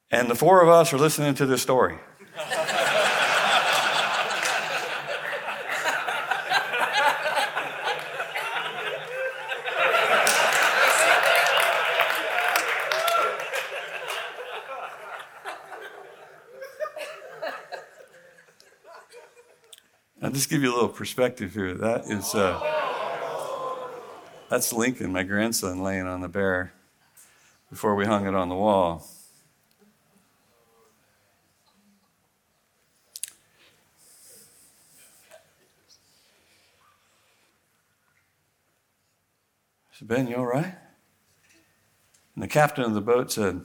And 0.10 0.30
the 0.30 0.36
four 0.36 0.62
of 0.62 0.70
us 0.70 0.94
are 0.94 0.98
listening 0.98 1.34
to 1.36 1.46
this 1.46 1.62
story. 1.62 1.98
I'll 20.22 20.32
just 20.32 20.50
give 20.50 20.64
you 20.64 20.72
a 20.72 20.74
little 20.74 20.88
perspective 20.88 21.54
here. 21.54 21.74
That 21.74 22.06
is, 22.06 22.34
uh, 22.34 22.60
that's 24.50 24.72
Lincoln, 24.72 25.12
my 25.12 25.24
grandson, 25.24 25.84
laying 25.84 26.08
on 26.08 26.22
the 26.22 26.30
bear 26.30 26.72
before 27.70 27.94
we 27.96 28.06
hung 28.06 28.26
it 28.26 28.34
on 28.34 28.48
the 28.48 28.56
wall. 28.56 29.06
Said, 39.98 40.08
Ben, 40.08 40.28
you 40.28 40.36
all 40.36 40.46
right? 40.46 40.76
And 42.36 42.44
the 42.44 42.48
captain 42.48 42.84
of 42.84 42.94
the 42.94 43.02
boat 43.02 43.32
said, 43.32 43.62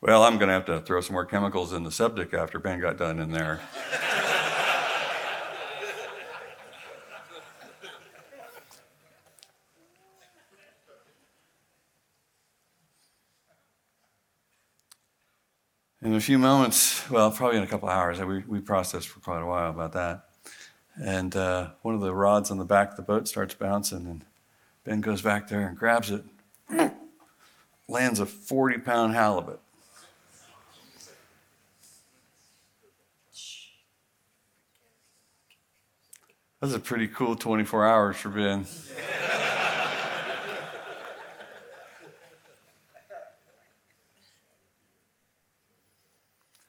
Well, 0.00 0.22
I'm 0.22 0.38
going 0.38 0.46
to 0.46 0.54
have 0.54 0.66
to 0.66 0.80
throw 0.80 1.00
some 1.00 1.14
more 1.14 1.24
chemicals 1.24 1.72
in 1.72 1.82
the 1.82 1.90
septic 1.90 2.32
after 2.32 2.60
Ben 2.60 2.80
got 2.80 2.96
done 2.96 3.18
in 3.18 3.32
there. 3.32 3.60
In 16.02 16.14
a 16.14 16.20
few 16.20 16.38
moments, 16.38 17.10
well, 17.10 17.32
probably 17.32 17.58
in 17.58 17.64
a 17.64 17.66
couple 17.66 17.88
hours, 17.88 18.20
we, 18.20 18.44
we 18.46 18.60
processed 18.60 19.08
for 19.08 19.18
quite 19.18 19.42
a 19.42 19.46
while 19.46 19.70
about 19.70 19.92
that. 19.92 20.26
And 20.96 21.34
uh, 21.34 21.70
one 21.82 21.96
of 21.96 22.00
the 22.00 22.14
rods 22.14 22.50
on 22.52 22.58
the 22.58 22.64
back 22.64 22.92
of 22.92 22.96
the 22.96 23.02
boat 23.02 23.26
starts 23.26 23.54
bouncing, 23.54 24.06
and 24.06 24.24
Ben 24.84 25.00
goes 25.00 25.22
back 25.22 25.48
there 25.48 25.68
and 25.68 25.76
grabs 25.76 26.10
it, 26.10 26.24
lands 27.88 28.20
a 28.20 28.26
40 28.26 28.78
pound 28.78 29.14
halibut. 29.14 29.60
That's 36.60 36.74
a 36.74 36.78
pretty 36.78 37.08
cool 37.08 37.36
24 37.36 37.86
hours 37.86 38.16
for 38.16 38.28
Ben. 38.28 38.66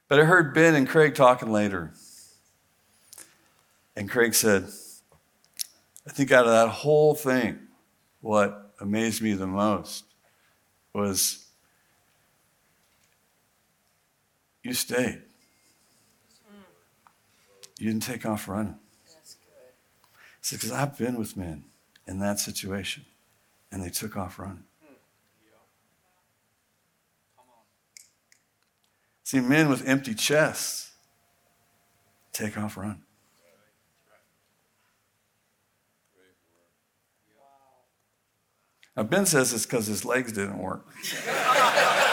But 0.08 0.20
I 0.20 0.26
heard 0.26 0.54
Ben 0.54 0.76
and 0.76 0.88
Craig 0.88 1.16
talking 1.16 1.52
later. 1.54 1.94
And 3.96 4.10
Craig 4.10 4.34
said, 4.34 4.68
I 6.06 6.12
think 6.12 6.34
out 6.34 6.46
of 6.46 6.52
that 6.52 6.68
whole 6.68 7.16
thing, 7.16 7.60
what 8.22 8.74
amazed 8.80 9.22
me 9.22 9.34
the 9.34 9.48
most 9.48 10.06
was 10.94 11.48
you 14.64 14.74
stayed. 14.74 15.22
You 17.80 17.88
didn't 17.88 18.04
take 18.04 18.28
off 18.28 18.48
running. 18.48 18.78
That's 19.12 19.36
good. 19.36 20.52
Because 20.52 20.72
I've 20.72 20.96
been 20.98 21.18
with 21.18 21.36
men 21.36 21.64
in 22.08 22.20
that 22.20 22.40
situation, 22.40 23.06
and 23.72 23.84
they 23.84 23.90
took 23.90 24.16
off 24.16 24.38
running. 24.38 24.64
Hmm. 24.86 24.94
See, 29.24 29.40
men 29.40 29.68
with 29.68 29.88
empty 29.88 30.14
chests 30.14 30.92
take 32.32 32.56
off 32.56 32.78
running. 32.78 33.02
Now, 38.96 39.04
Ben 39.04 39.26
says 39.26 39.54
it's 39.54 39.66
because 39.66 39.88
his 39.88 40.04
legs 40.04 40.32
didn't 40.34 40.58
work. 40.58 40.86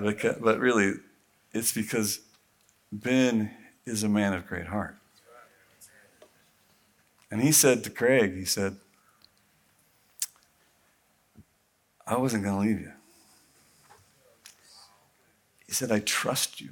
But, 0.00 0.40
but 0.40 0.60
really, 0.60 0.94
it's 1.52 1.72
because 1.72 2.20
Ben 2.92 3.50
is 3.84 4.04
a 4.04 4.08
man 4.08 4.32
of 4.32 4.46
great 4.46 4.66
heart. 4.66 4.96
And 7.30 7.42
he 7.42 7.52
said 7.52 7.84
to 7.84 7.90
Craig, 7.90 8.34
he 8.34 8.44
said, 8.44 8.76
I 12.06 12.16
wasn't 12.16 12.44
going 12.44 12.54
to 12.54 12.60
leave 12.60 12.80
you. 12.80 12.92
He 15.66 15.72
said, 15.72 15.92
I 15.92 15.98
trust 15.98 16.60
you. 16.60 16.70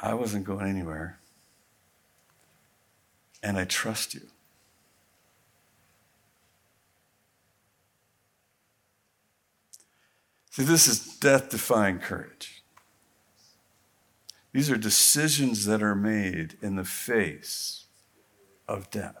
I 0.00 0.14
wasn't 0.14 0.44
going 0.44 0.68
anywhere. 0.68 1.18
And 3.42 3.56
I 3.58 3.64
trust 3.64 4.14
you. 4.14 4.22
See, 10.50 10.64
this 10.64 10.88
is 10.88 11.18
death 11.18 11.50
defying 11.50 11.98
courage. 11.98 12.62
These 14.52 14.70
are 14.70 14.76
decisions 14.76 15.66
that 15.66 15.82
are 15.82 15.94
made 15.94 16.56
in 16.60 16.76
the 16.76 16.84
face 16.84 17.84
of 18.66 18.90
death. 18.90 19.14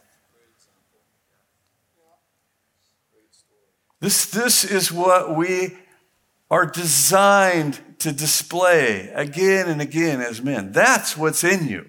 This, 4.00 4.26
this 4.26 4.64
is 4.64 4.90
what 4.92 5.36
we 5.36 5.76
are 6.50 6.66
designed 6.66 7.80
to 7.98 8.12
display 8.12 9.10
again 9.14 9.68
and 9.68 9.82
again 9.82 10.20
as 10.20 10.40
men. 10.40 10.72
That's 10.72 11.16
what's 11.16 11.44
in 11.44 11.68
you. 11.68 11.88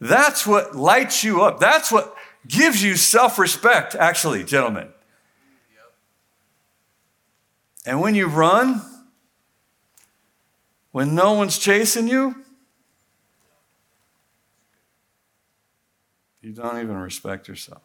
That's 0.00 0.46
what 0.46 0.76
lights 0.76 1.24
you 1.24 1.42
up. 1.42 1.58
That's 1.58 1.90
what 1.90 2.14
gives 2.46 2.82
you 2.82 2.96
self 2.96 3.38
respect, 3.38 3.94
actually, 3.94 4.44
gentlemen. 4.44 4.88
And 7.86 8.00
when 8.00 8.14
you 8.14 8.26
run, 8.26 8.82
when 10.92 11.14
no 11.14 11.32
one's 11.32 11.58
chasing 11.58 12.06
you, 12.06 12.34
you 16.42 16.52
don't 16.52 16.78
even 16.80 16.96
respect 16.96 17.48
yourself. 17.48 17.82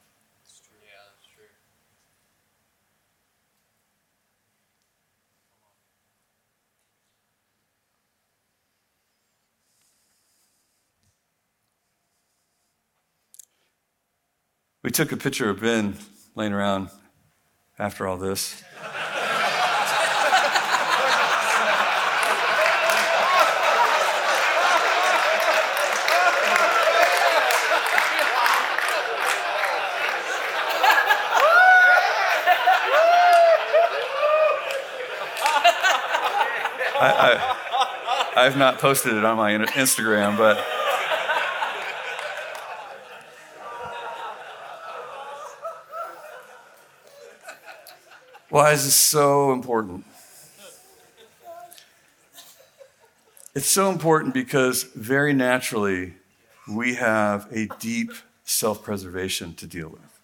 We 14.83 14.91
took 14.91 15.13
a 15.13 15.17
picture 15.17 15.49
of 15.49 15.61
Ben 15.61 15.95
laying 16.35 16.51
around 16.51 16.89
after 17.79 18.05
all 18.05 18.17
this. 18.17 18.61
I, 37.05 38.33
I've 38.35 38.57
not 38.57 38.79
posted 38.79 39.13
it 39.13 39.23
on 39.23 39.37
my 39.37 39.53
Instagram, 39.53 40.37
but. 40.37 40.72
Why 48.53 48.73
is 48.73 48.85
this 48.85 48.93
so 48.93 49.51
important? 49.51 50.05
It's 53.55 53.65
so 53.65 53.89
important 53.89 54.35
because 54.35 54.83
very 54.83 55.33
naturally 55.33 56.13
we 56.71 56.93
have 56.93 57.47
a 57.51 57.67
deep 57.79 58.11
self 58.43 58.83
preservation 58.83 59.55
to 59.55 59.65
deal 59.65 59.89
with. 59.89 60.19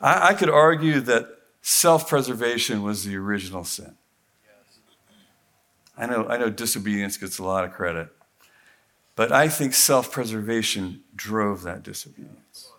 I, 0.00 0.28
I 0.28 0.34
could 0.34 0.48
argue 0.48 1.00
that 1.00 1.26
self 1.60 2.08
preservation 2.08 2.84
was 2.84 3.02
the 3.02 3.16
original 3.16 3.64
sin. 3.64 3.96
I 5.96 6.06
know, 6.06 6.28
I 6.28 6.36
know 6.36 6.50
disobedience 6.50 7.16
gets 7.16 7.40
a 7.40 7.44
lot 7.44 7.64
of 7.64 7.72
credit, 7.72 8.10
but 9.16 9.32
I 9.32 9.48
think 9.48 9.74
self 9.74 10.12
preservation 10.12 11.00
drove 11.16 11.64
that 11.64 11.82
disobedience. 11.82 12.70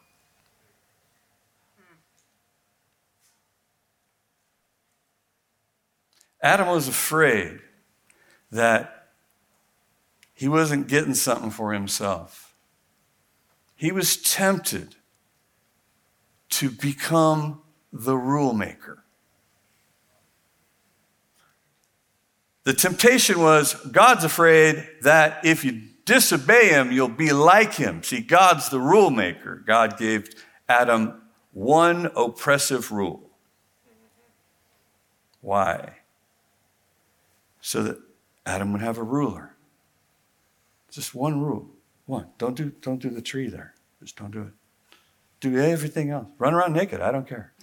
Adam 6.42 6.68
was 6.68 6.88
afraid 6.88 7.60
that 8.52 9.10
he 10.34 10.48
wasn't 10.48 10.88
getting 10.88 11.14
something 11.14 11.52
for 11.52 11.74
himself. 11.74 12.56
He 13.76 13.92
was 13.92 14.18
tempted 14.18 14.96
to 16.50 16.70
become 16.70 17.62
the 17.92 18.16
rule 18.16 18.54
maker. 18.54 19.04
The 22.64 22.74
temptation 22.74 23.40
was 23.40 23.74
God's 23.92 24.24
afraid 24.24 24.88
that 25.02 25.46
if 25.46 25.66
you 25.66 25.82
disobey 26.06 26.70
him, 26.70 26.92
you'll 26.92 27.08
be 27.08 27.32
like 27.32 27.74
him. 27.74 28.04
See, 28.04 28.22
God's 28.22 28.70
the 28.70 28.80
rule 28.80 29.10
maker. 29.10 29.64
God 29.66 29.98
gave 29.98 30.30
Adam 30.68 31.22
one 31.52 32.12
oppressive 32.16 32.92
rule. 32.92 33.30
Why? 35.42 35.99
So 37.62 37.84
that 37.84 38.00
Adam 38.46 38.72
would 38.72 38.82
have 38.82 38.98
a 38.98 39.04
ruler. 39.04 39.56
Just 40.92 41.14
one 41.14 41.42
rule. 41.42 41.70
One. 42.06 42.28
Don't 42.38 42.56
do, 42.56 42.72
don't 42.82 43.02
do 43.02 43.10
the 43.10 43.22
tree 43.22 43.48
there. 43.48 43.74
Just 44.00 44.16
don't 44.16 44.32
do 44.32 44.42
it. 44.42 44.54
Do 45.40 45.58
everything 45.58 46.10
else. 46.10 46.28
Run 46.38 46.54
around 46.54 46.74
naked. 46.74 47.02
I 47.02 47.12
don't 47.12 47.28
care. 47.28 47.54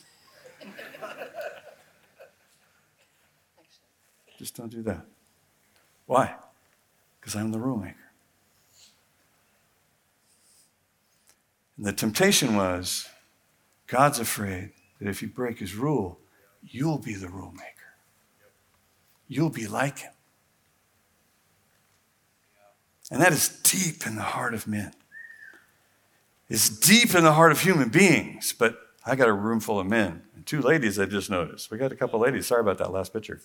Just 4.38 4.57
don't 4.57 4.70
do 4.70 4.82
that. 4.82 5.05
Why? 6.07 6.34
Because 7.18 7.34
I'm 7.34 7.53
the 7.53 7.59
rule 7.59 7.78
maker. 7.78 7.97
And 11.76 11.86
the 11.86 11.92
temptation 11.92 12.57
was 12.57 13.09
God's 13.86 14.18
afraid 14.18 14.72
that 15.01 15.09
if 15.09 15.22
you 15.22 15.28
break 15.28 15.59
his 15.59 15.74
rule, 15.74 16.18
you'll 16.62 16.99
be 16.99 17.14
the 17.14 17.28
rule 17.28 17.53
maker. 17.53 17.75
You'll 19.28 19.50
be 19.50 19.66
like 19.66 20.00
him. 20.00 20.12
And 23.10 23.20
that 23.20 23.32
is 23.32 23.48
deep 23.62 24.06
in 24.06 24.16
the 24.16 24.22
heart 24.22 24.54
of 24.54 24.66
men. 24.66 24.92
It's 26.48 26.68
deep 26.68 27.14
in 27.14 27.24
the 27.24 27.32
heart 27.32 27.52
of 27.52 27.60
human 27.60 27.88
beings, 27.88 28.54
but 28.56 28.78
I 29.04 29.16
got 29.16 29.28
a 29.28 29.32
room 29.32 29.60
full 29.60 29.80
of 29.80 29.86
men 29.86 30.22
and 30.34 30.46
two 30.46 30.60
ladies 30.60 30.98
I 30.98 31.06
just 31.06 31.30
noticed. 31.30 31.70
We 31.70 31.78
got 31.78 31.92
a 31.92 31.96
couple 31.96 32.20
ladies. 32.20 32.46
Sorry 32.46 32.60
about 32.60 32.78
that 32.78 32.92
last 32.92 33.12
picture. 33.12 33.40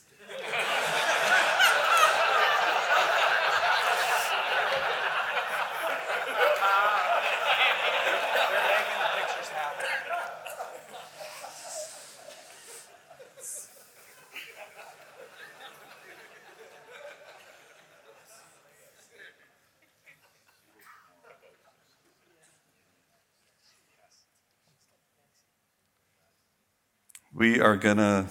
We 27.42 27.60
are 27.60 27.76
going 27.76 27.98
to 27.98 28.28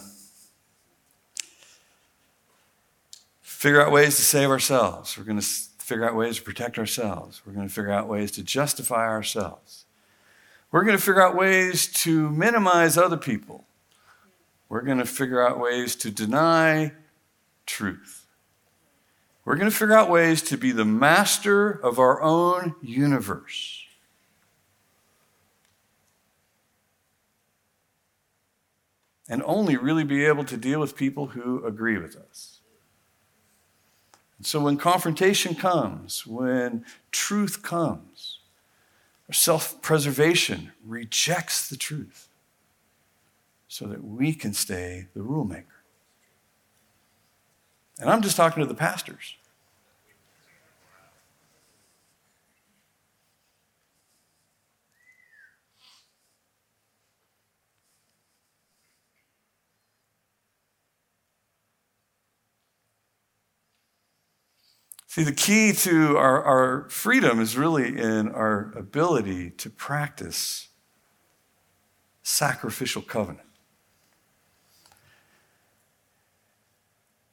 figure 3.42 3.84
out 3.84 3.90
ways 3.90 4.14
to 4.14 4.22
save 4.22 4.50
ourselves. 4.50 5.18
We're 5.18 5.24
going 5.24 5.40
to 5.40 5.44
figure 5.44 6.08
out 6.08 6.14
ways 6.14 6.36
to 6.36 6.42
protect 6.42 6.78
ourselves. 6.78 7.42
We're 7.44 7.54
going 7.54 7.66
to 7.66 7.74
figure 7.74 7.90
out 7.90 8.06
ways 8.06 8.30
to 8.30 8.44
justify 8.44 9.08
ourselves. 9.08 9.84
We're 10.70 10.84
going 10.84 10.96
to 10.96 11.02
figure 11.02 11.20
out 11.20 11.34
ways 11.34 11.88
to 12.04 12.30
minimize 12.30 12.96
other 12.96 13.16
people. 13.16 13.64
We're 14.68 14.82
going 14.82 14.98
to 14.98 15.06
figure 15.06 15.44
out 15.44 15.58
ways 15.58 15.96
to 15.96 16.12
deny 16.12 16.92
truth. 17.66 18.28
We're 19.44 19.56
going 19.56 19.72
to 19.72 19.76
figure 19.76 19.96
out 19.96 20.08
ways 20.08 20.40
to 20.42 20.56
be 20.56 20.70
the 20.70 20.84
master 20.84 21.68
of 21.68 21.98
our 21.98 22.22
own 22.22 22.76
universe. 22.80 23.88
And 29.30 29.44
only 29.46 29.76
really 29.76 30.02
be 30.02 30.24
able 30.24 30.44
to 30.44 30.56
deal 30.56 30.80
with 30.80 30.96
people 30.96 31.28
who 31.28 31.64
agree 31.64 31.96
with 31.96 32.16
us. 32.16 32.58
And 34.36 34.44
so 34.44 34.60
when 34.60 34.76
confrontation 34.76 35.54
comes, 35.54 36.26
when 36.26 36.84
truth 37.12 37.62
comes, 37.62 38.40
our 39.28 39.34
self 39.34 39.80
preservation 39.80 40.72
rejects 40.84 41.68
the 41.68 41.76
truth 41.76 42.28
so 43.68 43.86
that 43.86 44.02
we 44.02 44.34
can 44.34 44.52
stay 44.52 45.06
the 45.14 45.22
rule 45.22 45.44
maker. 45.44 45.84
And 48.00 48.10
I'm 48.10 48.22
just 48.22 48.36
talking 48.36 48.62
to 48.62 48.68
the 48.68 48.74
pastors. 48.74 49.36
See, 65.10 65.24
the 65.24 65.32
key 65.32 65.72
to 65.72 66.16
our, 66.16 66.40
our 66.44 66.88
freedom 66.88 67.40
is 67.40 67.56
really 67.56 67.98
in 67.98 68.28
our 68.28 68.72
ability 68.76 69.50
to 69.50 69.68
practice 69.68 70.68
sacrificial 72.22 73.02
covenant. 73.02 73.48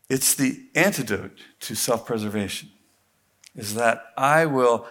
It's 0.09 0.33
the 0.33 0.59
antidote 0.73 1.37
to 1.59 1.75
self 1.75 2.03
preservation, 2.07 2.69
is 3.55 3.75
that 3.75 4.05
I 4.17 4.47
will 4.47 4.87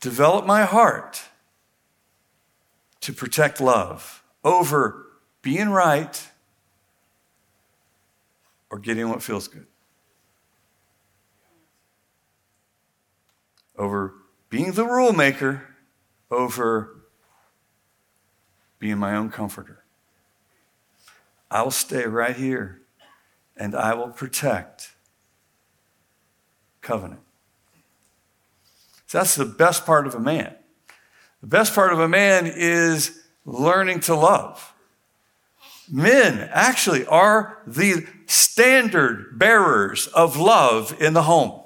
develop 0.00 0.46
my 0.46 0.64
heart 0.64 1.22
to 3.02 3.12
protect 3.12 3.60
love 3.60 4.24
over 4.42 5.06
being 5.40 5.70
right 5.70 6.30
or 8.70 8.80
getting 8.80 9.08
what 9.08 9.22
feels 9.22 9.46
good. 9.46 9.68
Over 13.80 14.12
being 14.50 14.72
the 14.72 14.84
rule 14.84 15.14
maker 15.14 15.66
over 16.30 16.98
being 18.78 18.98
my 18.98 19.16
own 19.16 19.30
comforter. 19.30 19.84
I 21.50 21.62
will 21.62 21.70
stay 21.70 22.04
right 22.04 22.36
here 22.36 22.82
and 23.56 23.74
I 23.74 23.94
will 23.94 24.10
protect 24.10 24.94
covenant. 26.82 27.22
So 29.06 29.18
that's 29.18 29.34
the 29.34 29.46
best 29.46 29.86
part 29.86 30.06
of 30.06 30.14
a 30.14 30.20
man. 30.20 30.54
The 31.40 31.46
best 31.46 31.74
part 31.74 31.92
of 31.92 31.98
a 31.98 32.08
man 32.08 32.46
is 32.46 33.18
learning 33.46 34.00
to 34.00 34.14
love. 34.14 34.74
Men 35.90 36.50
actually 36.52 37.06
are 37.06 37.62
the 37.66 38.06
standard 38.26 39.38
bearers 39.38 40.06
of 40.08 40.36
love 40.36 40.94
in 41.00 41.14
the 41.14 41.22
home. 41.22 41.62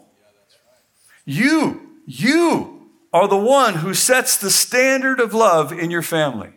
You 1.25 1.85
you 2.07 2.91
are 3.13 3.29
the 3.29 3.37
one 3.37 3.75
who 3.75 3.95
sets 3.95 4.37
the 4.37 4.51
standard 4.51 5.21
of 5.21 5.35
love 5.35 5.73
in 5.73 5.91
your 5.91 6.03
family. 6.03 6.51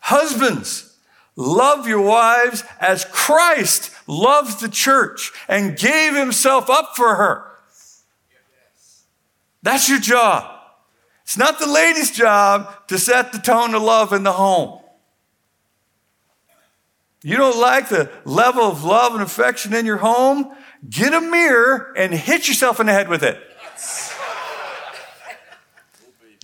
Husbands, 0.00 0.96
love 1.36 1.86
your 1.86 2.00
wives 2.00 2.64
as 2.80 3.04
Christ 3.06 3.90
loved 4.06 4.60
the 4.60 4.68
church 4.68 5.32
and 5.48 5.76
gave 5.76 6.14
himself 6.14 6.70
up 6.70 6.96
for 6.96 7.16
her. 7.16 7.44
That's 9.62 9.88
your 9.88 10.00
job. 10.00 10.54
It's 11.24 11.36
not 11.36 11.58
the 11.58 11.66
lady's 11.66 12.10
job 12.10 12.88
to 12.88 12.98
set 12.98 13.32
the 13.32 13.38
tone 13.38 13.74
of 13.74 13.82
love 13.82 14.12
in 14.12 14.22
the 14.22 14.32
home. 14.32 14.80
You 17.22 17.36
don't 17.36 17.58
like 17.58 17.88
the 17.88 18.10
level 18.24 18.62
of 18.62 18.84
love 18.84 19.12
and 19.12 19.22
affection 19.22 19.74
in 19.74 19.84
your 19.84 19.96
home? 19.98 20.54
Get 20.88 21.14
a 21.14 21.20
mirror 21.20 21.92
and 21.96 22.12
hit 22.12 22.46
yourself 22.46 22.80
in 22.80 22.86
the 22.86 22.92
head 22.92 23.08
with 23.08 23.22
it. 23.22 23.42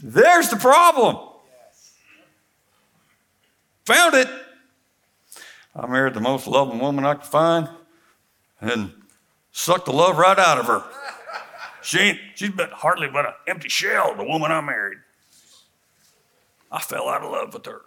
There's 0.02 0.48
the 0.50 0.56
problem. 0.56 1.16
Found 3.86 4.14
it. 4.14 4.28
I 5.76 5.86
married 5.86 6.14
the 6.14 6.20
most 6.20 6.46
loving 6.46 6.78
woman 6.78 7.04
I 7.04 7.14
could 7.14 7.26
find 7.26 7.68
and 8.60 8.92
sucked 9.52 9.86
the 9.86 9.92
love 9.92 10.18
right 10.18 10.38
out 10.38 10.58
of 10.58 10.66
her. 10.66 10.84
She 11.82 11.98
ain't, 11.98 12.20
she's 12.34 12.50
been 12.50 12.70
hardly 12.70 13.08
but 13.08 13.26
an 13.26 13.32
empty 13.46 13.68
shell, 13.68 14.14
the 14.16 14.24
woman 14.24 14.50
I 14.50 14.60
married. 14.60 14.98
I 16.72 16.80
fell 16.80 17.08
out 17.08 17.22
of 17.22 17.30
love 17.30 17.54
with 17.54 17.66
her. 17.66 17.82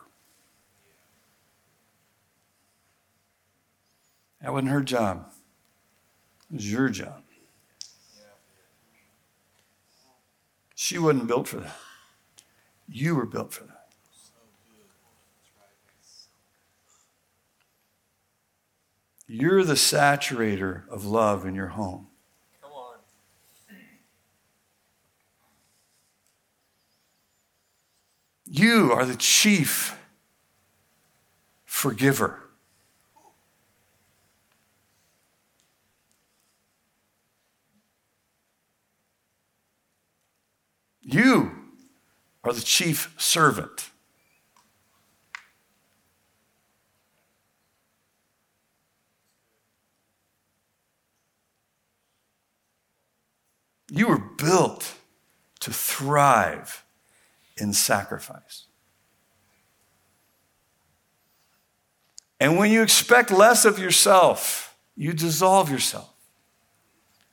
That 4.42 4.54
wasn't 4.54 4.70
her 4.70 4.82
job. 4.82 5.32
Job. 6.56 7.24
She 10.76 10.98
wasn't 10.98 11.28
built 11.28 11.48
for 11.48 11.58
that. 11.58 11.76
You 12.88 13.16
were 13.16 13.26
built 13.26 13.52
for 13.52 13.66
that. 13.66 13.88
You're 19.28 19.66
the 19.66 19.74
saturator 19.74 20.88
of 20.88 21.04
love 21.06 21.46
in 21.46 21.54
your 21.54 21.68
home. 21.68 22.08
Come 22.62 22.72
on. 22.72 22.96
You 28.46 28.94
are 28.94 29.06
the 29.06 29.18
chief 29.18 30.00
forgiver. 31.66 32.47
You 41.10 41.54
are 42.44 42.52
the 42.52 42.62
chief 42.62 43.16
servant. 43.18 43.92
You 53.90 54.10
were 54.10 54.18
built 54.18 54.96
to 55.62 55.72
thrive 55.72 56.84
in 57.56 57.72
sacrifice. 57.72 58.66
And 62.38 62.58
when 62.58 62.70
you 62.70 62.82
expect 62.84 63.32
less 63.32 63.64
of 63.64 63.80
yourself, 63.80 64.76
you 64.98 65.14
dissolve 65.14 65.72
yourself. 65.72 66.14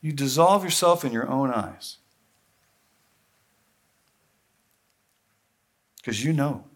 You 0.00 0.12
dissolve 0.12 0.62
yourself 0.62 1.04
in 1.04 1.12
your 1.12 1.28
own 1.28 1.50
eyes. 1.50 1.96
Because 6.04 6.22
you 6.22 6.34
know. 6.34 6.66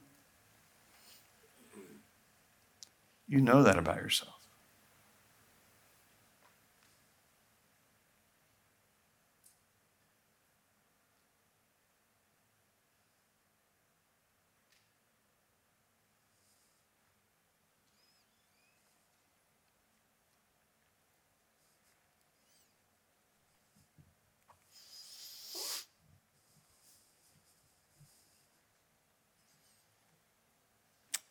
You 3.26 3.42
know 3.42 3.62
that 3.62 3.76
about 3.76 3.96
yourself. 3.96 4.37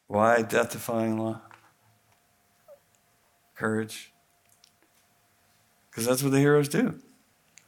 Why 0.08 0.41
death 0.41 0.72
defying 0.72 1.18
law? 1.18 1.41
Courage. 3.55 4.12
Because 5.89 6.05
that's 6.05 6.24
what 6.24 6.32
the 6.32 6.39
heroes 6.39 6.70
do. 6.70 6.99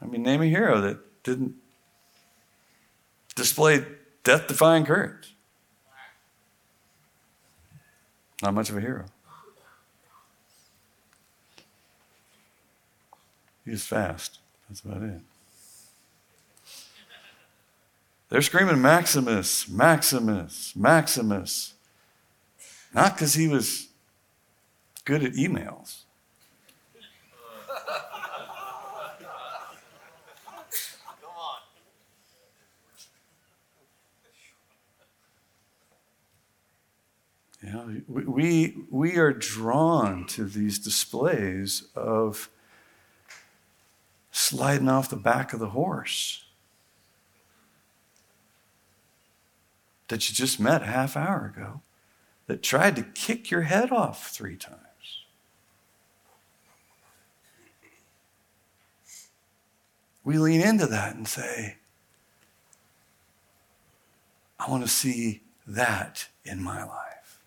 I 0.01 0.05
mean, 0.05 0.23
name 0.23 0.41
a 0.41 0.45
hero 0.45 0.79
that 0.81 1.23
didn't 1.23 1.55
display 3.35 3.85
death 4.23 4.47
defying 4.47 4.85
courage. 4.85 5.35
Not 8.41 8.53
much 8.53 8.69
of 8.69 8.77
a 8.77 8.81
hero. 8.81 9.05
He 13.65 13.71
was 13.71 13.83
fast. 13.83 14.39
That's 14.67 14.81
about 14.81 15.03
it. 15.03 15.21
They're 18.29 18.41
screaming 18.41 18.81
Maximus, 18.81 19.67
Maximus, 19.67 20.73
Maximus. 20.75 21.73
Not 22.93 23.13
because 23.13 23.33
he 23.35 23.47
was 23.47 23.87
good 25.05 25.23
at 25.23 25.33
emails. 25.33 26.03
Know, 37.61 38.01
we, 38.07 38.23
we, 38.23 38.77
we 38.89 39.17
are 39.17 39.31
drawn 39.31 40.25
to 40.27 40.45
these 40.45 40.79
displays 40.79 41.83
of 41.95 42.49
sliding 44.31 44.89
off 44.89 45.09
the 45.09 45.15
back 45.15 45.53
of 45.53 45.59
the 45.59 45.69
horse 45.69 46.45
that 50.07 50.27
you 50.27 50.35
just 50.35 50.59
met 50.59 50.81
half 50.81 51.15
hour 51.15 51.53
ago 51.55 51.81
that 52.49 52.63
tried 52.63 52.95
to 52.95 53.03
kick 53.03 53.51
your 53.51 53.61
head 53.61 53.91
off 53.91 54.31
three 54.31 54.57
times. 54.57 54.79
We 60.23 60.39
lean 60.39 60.59
into 60.59 60.87
that 60.87 61.15
and 61.15 61.27
say, 61.27 61.77
I 64.59 64.67
want 64.67 64.81
to 64.81 64.89
see 64.89 65.43
that 65.67 66.27
in 66.43 66.63
my 66.63 66.83
life. 66.83 67.39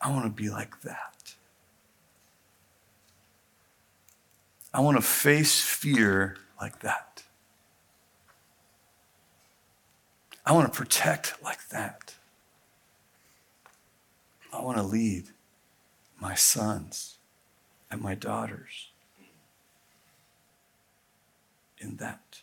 I 0.00 0.10
want 0.10 0.24
to 0.24 0.30
be 0.30 0.48
like 0.48 0.80
that. 0.80 1.34
I 4.72 4.80
want 4.80 4.96
to 4.96 5.02
face 5.02 5.60
fear 5.60 6.38
like 6.58 6.80
that. 6.80 7.22
I 10.46 10.52
want 10.52 10.72
to 10.72 10.76
protect 10.76 11.42
like 11.42 11.68
that. 11.68 12.15
I 14.56 14.62
want 14.62 14.78
to 14.78 14.82
lead 14.82 15.26
my 16.18 16.34
sons 16.34 17.18
and 17.90 18.00
my 18.00 18.14
daughters 18.14 18.90
in 21.78 21.96
that. 21.96 22.40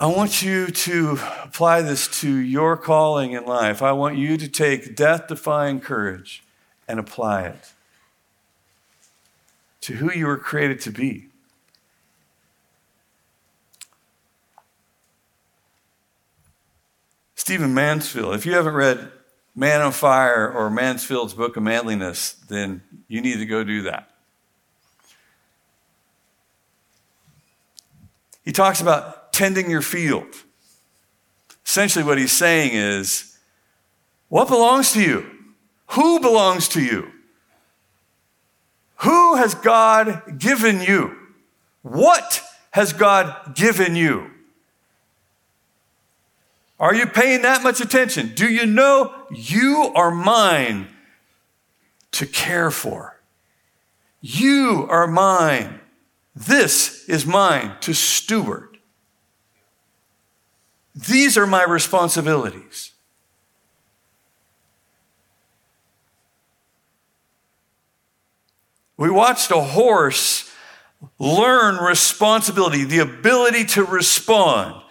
I 0.00 0.06
want 0.06 0.42
you 0.42 0.66
to 0.66 1.18
apply 1.44 1.82
this 1.82 2.08
to 2.20 2.28
your 2.28 2.76
calling 2.76 3.32
in 3.32 3.46
life. 3.46 3.80
I 3.80 3.92
want 3.92 4.18
you 4.18 4.36
to 4.36 4.48
take 4.48 4.96
death 4.96 5.28
defying 5.28 5.80
courage 5.80 6.42
and 6.88 6.98
apply 6.98 7.42
it 7.42 7.72
to 9.82 9.94
who 9.94 10.10
you 10.10 10.26
were 10.26 10.38
created 10.38 10.80
to 10.80 10.90
be. 10.90 11.28
Stephen 17.44 17.74
Mansfield, 17.74 18.36
if 18.36 18.46
you 18.46 18.52
haven't 18.52 18.74
read 18.74 19.10
Man 19.56 19.80
on 19.80 19.90
Fire 19.90 20.48
or 20.48 20.70
Mansfield's 20.70 21.34
Book 21.34 21.56
of 21.56 21.64
Manliness, 21.64 22.34
then 22.46 22.82
you 23.08 23.20
need 23.20 23.38
to 23.38 23.46
go 23.46 23.64
do 23.64 23.82
that. 23.82 24.08
He 28.44 28.52
talks 28.52 28.80
about 28.80 29.32
tending 29.32 29.68
your 29.68 29.82
field. 29.82 30.28
Essentially, 31.66 32.04
what 32.04 32.16
he's 32.16 32.30
saying 32.30 32.74
is, 32.74 33.36
what 34.28 34.46
belongs 34.46 34.92
to 34.92 35.02
you? 35.02 35.28
Who 35.88 36.20
belongs 36.20 36.68
to 36.68 36.80
you? 36.80 37.10
Who 38.98 39.34
has 39.34 39.56
God 39.56 40.38
given 40.38 40.80
you? 40.80 41.16
What 41.82 42.40
has 42.70 42.92
God 42.92 43.56
given 43.56 43.96
you? 43.96 44.31
Are 46.82 46.92
you 46.92 47.06
paying 47.06 47.42
that 47.42 47.62
much 47.62 47.80
attention? 47.80 48.32
Do 48.34 48.48
you 48.48 48.66
know 48.66 49.14
you 49.30 49.92
are 49.94 50.10
mine 50.10 50.88
to 52.10 52.26
care 52.26 52.72
for? 52.72 53.20
You 54.20 54.88
are 54.90 55.06
mine. 55.06 55.78
This 56.34 57.08
is 57.08 57.24
mine 57.24 57.76
to 57.82 57.94
steward. 57.94 58.78
These 60.92 61.38
are 61.38 61.46
my 61.46 61.62
responsibilities. 61.62 62.90
We 68.96 69.08
watched 69.08 69.52
a 69.52 69.60
horse 69.60 70.50
learn 71.20 71.76
responsibility, 71.76 72.82
the 72.82 72.98
ability 72.98 73.66
to 73.66 73.84
respond. 73.84 74.81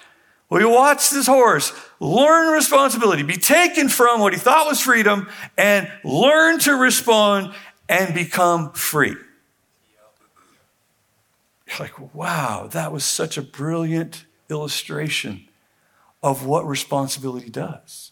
We 0.52 0.66
watched 0.66 1.12
this 1.12 1.28
horse 1.28 1.72
learn 2.02 2.54
responsibility, 2.54 3.24
be 3.24 3.38
taken 3.38 3.88
from 3.88 4.20
what 4.20 4.34
he 4.34 4.40
thought 4.40 4.68
was 4.68 4.82
freedom, 4.82 5.30
and 5.58 5.90
learn 6.04 6.60
to 6.60 6.74
respond 6.74 7.54
and 7.88 8.14
become 8.14 8.74
free. 8.74 9.16
You're 11.68 11.80
like, 11.80 12.14
wow, 12.14 12.68
that 12.72 12.92
was 12.92 13.06
such 13.06 13.38
a 13.38 13.42
brilliant 13.42 14.26
illustration 14.50 15.48
of 16.22 16.46
what 16.46 16.68
responsibility 16.68 17.50
does. 17.50 18.12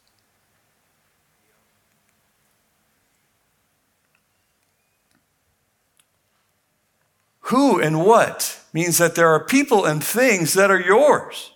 Who 7.41 7.81
and 7.81 8.05
what 8.05 8.61
means 8.71 8.97
that 8.97 9.15
there 9.15 9.27
are 9.27 9.43
people 9.43 9.83
and 9.83 10.01
things 10.01 10.53
that 10.53 10.71
are 10.71 10.79
yours. 10.79 11.51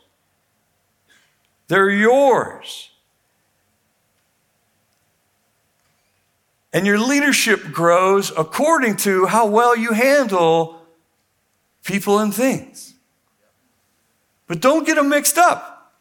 They're 1.68 1.90
yours. 1.90 2.90
And 6.74 6.88
your 6.88 6.98
leadership 6.98 7.72
grows 7.72 8.32
according 8.36 8.98
to 8.98 9.28
how 9.28 9.46
well 9.46 9.78
you 9.78 9.94
handle 9.94 10.82
people 11.84 12.20
and 12.20 12.34
things. 12.34 12.96
But 14.48 14.60
don't 14.60 14.86
get 14.86 14.96
them 14.96 15.10
mixed 15.10 15.38
up. 15.38 15.94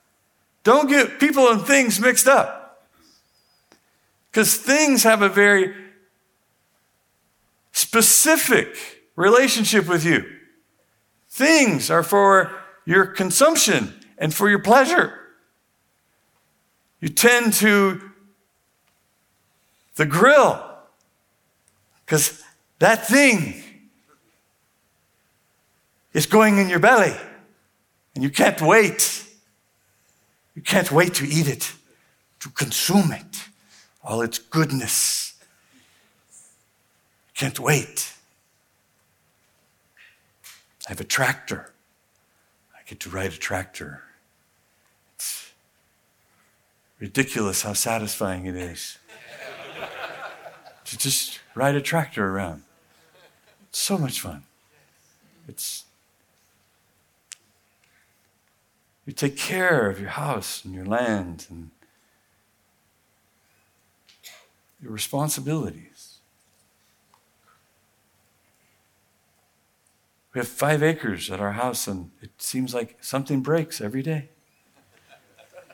Don't 0.64 0.88
get 0.88 1.20
people 1.20 1.48
and 1.48 1.62
things 1.62 2.00
mixed 2.00 2.26
up. 2.26 2.88
Because 4.30 4.56
things 4.56 5.02
have 5.02 5.20
a 5.20 5.28
very 5.28 5.74
specific 7.72 9.02
relationship 9.16 9.86
with 9.86 10.04
you. 10.04 10.24
Things 11.28 11.90
are 11.90 12.02
for 12.02 12.52
your 12.86 13.06
consumption 13.06 13.92
and 14.18 14.32
for 14.32 14.48
your 14.48 14.58
pleasure. 14.58 15.18
You 17.02 17.08
tend 17.08 17.54
to 17.54 18.00
the 19.96 20.06
grill 20.06 20.64
because 22.06 22.40
that 22.78 23.08
thing 23.08 23.60
is 26.12 26.26
going 26.26 26.58
in 26.58 26.68
your 26.68 26.78
belly 26.78 27.14
and 28.14 28.22
you 28.22 28.30
can't 28.30 28.62
wait. 28.62 29.26
You 30.54 30.62
can't 30.62 30.92
wait 30.92 31.14
to 31.14 31.26
eat 31.26 31.48
it, 31.48 31.72
to 32.38 32.50
consume 32.50 33.10
it, 33.10 33.48
all 34.04 34.22
its 34.22 34.38
goodness. 34.38 35.34
You 36.30 37.32
can't 37.34 37.58
wait. 37.58 38.12
I 40.86 40.90
have 40.92 41.00
a 41.00 41.04
tractor. 41.04 41.72
I 42.76 42.88
get 42.88 43.00
to 43.00 43.10
ride 43.10 43.32
a 43.32 43.36
tractor. 43.36 44.04
Ridiculous 47.02 47.62
how 47.62 47.72
satisfying 47.72 48.46
it 48.46 48.54
is 48.54 48.96
to 50.84 50.96
just 50.96 51.40
ride 51.56 51.74
a 51.74 51.80
tractor 51.80 52.28
around. 52.28 52.62
It's 53.68 53.80
so 53.80 53.98
much 53.98 54.20
fun. 54.20 54.44
It's 55.48 55.86
you 59.04 59.12
take 59.12 59.36
care 59.36 59.90
of 59.90 59.98
your 59.98 60.10
house 60.10 60.64
and 60.64 60.72
your 60.72 60.86
land 60.86 61.48
and 61.50 61.70
your 64.80 64.92
responsibilities. 64.92 66.18
We 70.32 70.38
have 70.38 70.46
five 70.46 70.84
acres 70.84 71.32
at 71.32 71.40
our 71.40 71.54
house, 71.54 71.88
and 71.88 72.12
it 72.22 72.30
seems 72.38 72.72
like 72.72 72.98
something 73.00 73.40
breaks 73.40 73.80
every 73.80 74.04
day. 74.04 74.28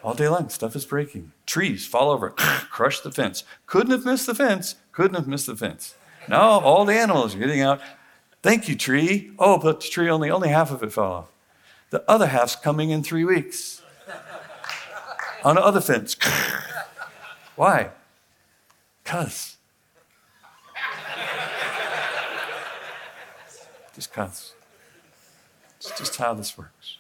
All 0.02 0.14
day 0.14 0.28
long, 0.28 0.48
stuff 0.48 0.76
is 0.76 0.84
breaking. 0.84 1.32
Trees 1.46 1.86
fall 1.86 2.10
over, 2.10 2.30
crush 2.70 3.00
the 3.00 3.10
fence. 3.10 3.44
Couldn't 3.66 3.92
have 3.92 4.04
missed 4.04 4.26
the 4.26 4.34
fence. 4.34 4.76
Couldn't 4.92 5.16
have 5.16 5.28
missed 5.28 5.46
the 5.46 5.56
fence. 5.56 5.94
Now 6.28 6.60
all 6.60 6.84
the 6.84 6.94
animals 6.94 7.34
are 7.34 7.38
getting 7.38 7.60
out. 7.60 7.80
Thank 8.42 8.68
you, 8.68 8.76
tree. 8.76 9.32
Oh, 9.38 9.58
but 9.58 9.80
the 9.80 9.88
tree 9.88 10.08
only 10.08 10.30
only 10.30 10.48
half 10.48 10.70
of 10.70 10.82
it 10.82 10.92
fell 10.92 11.12
off. 11.12 11.26
The 11.90 12.04
other 12.08 12.26
half's 12.26 12.54
coming 12.54 12.90
in 12.90 13.02
three 13.02 13.24
weeks. 13.24 13.82
On 15.44 15.54
the 15.54 15.64
other 15.64 15.80
fence. 15.80 16.16
Why? 17.56 17.90
Cause. 19.04 19.56
Just 23.94 24.12
cause. 24.12 24.52
It's 25.78 25.96
just 25.98 26.16
how 26.16 26.34
this 26.34 26.56
works. 26.58 26.98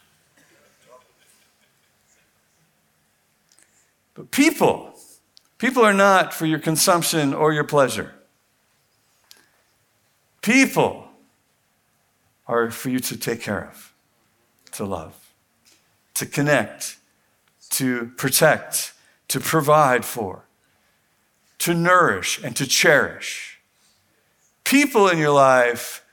But 4.18 4.32
people, 4.32 4.98
people 5.58 5.84
are 5.84 5.94
not 5.94 6.34
for 6.34 6.44
your 6.44 6.58
consumption 6.58 7.32
or 7.32 7.52
your 7.52 7.62
pleasure. 7.62 8.14
People 10.42 11.06
are 12.48 12.68
for 12.72 12.88
you 12.90 12.98
to 12.98 13.16
take 13.16 13.40
care 13.40 13.68
of, 13.68 13.94
to 14.72 14.84
love, 14.84 15.14
to 16.14 16.26
connect, 16.26 16.96
to 17.70 18.10
protect, 18.16 18.92
to 19.28 19.38
provide 19.38 20.04
for, 20.04 20.46
to 21.58 21.72
nourish, 21.72 22.42
and 22.42 22.56
to 22.56 22.66
cherish. 22.66 23.60
People 24.64 25.06
in 25.06 25.18
your 25.18 25.30
life 25.30 26.04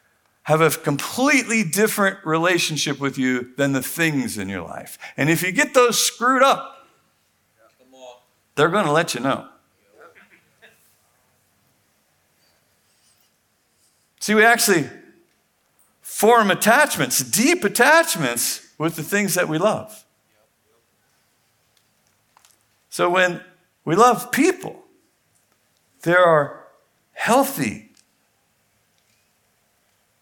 have 0.43 0.61
a 0.61 0.69
completely 0.69 1.63
different 1.63 2.23
relationship 2.23 2.99
with 2.99 3.17
you 3.17 3.55
than 3.57 3.71
the 3.71 3.81
things 3.81 4.37
in 4.37 4.47
your 4.47 4.61
life. 4.61 4.99
And 5.17 5.27
if 5.27 5.41
you 5.41 5.51
get 5.51 5.73
those 5.73 5.97
screwed 5.97 6.43
up, 6.43 6.74
they're 8.55 8.69
going 8.69 8.85
to 8.85 8.91
let 8.91 9.13
you 9.13 9.19
know. 9.19 9.47
See, 14.19 14.33
we 14.33 14.43
actually 14.43 14.89
form 16.01 16.49
attachments, 16.49 17.19
deep 17.19 17.63
attachments 17.63 18.67
with 18.77 18.95
the 18.95 19.03
things 19.03 19.35
that 19.35 19.47
we 19.47 19.57
love. 19.57 20.03
So 22.89 23.09
when 23.09 23.41
we 23.83 23.95
love 23.95 24.31
people, 24.31 24.83
there 26.01 26.23
are 26.23 26.65
healthy 27.13 27.91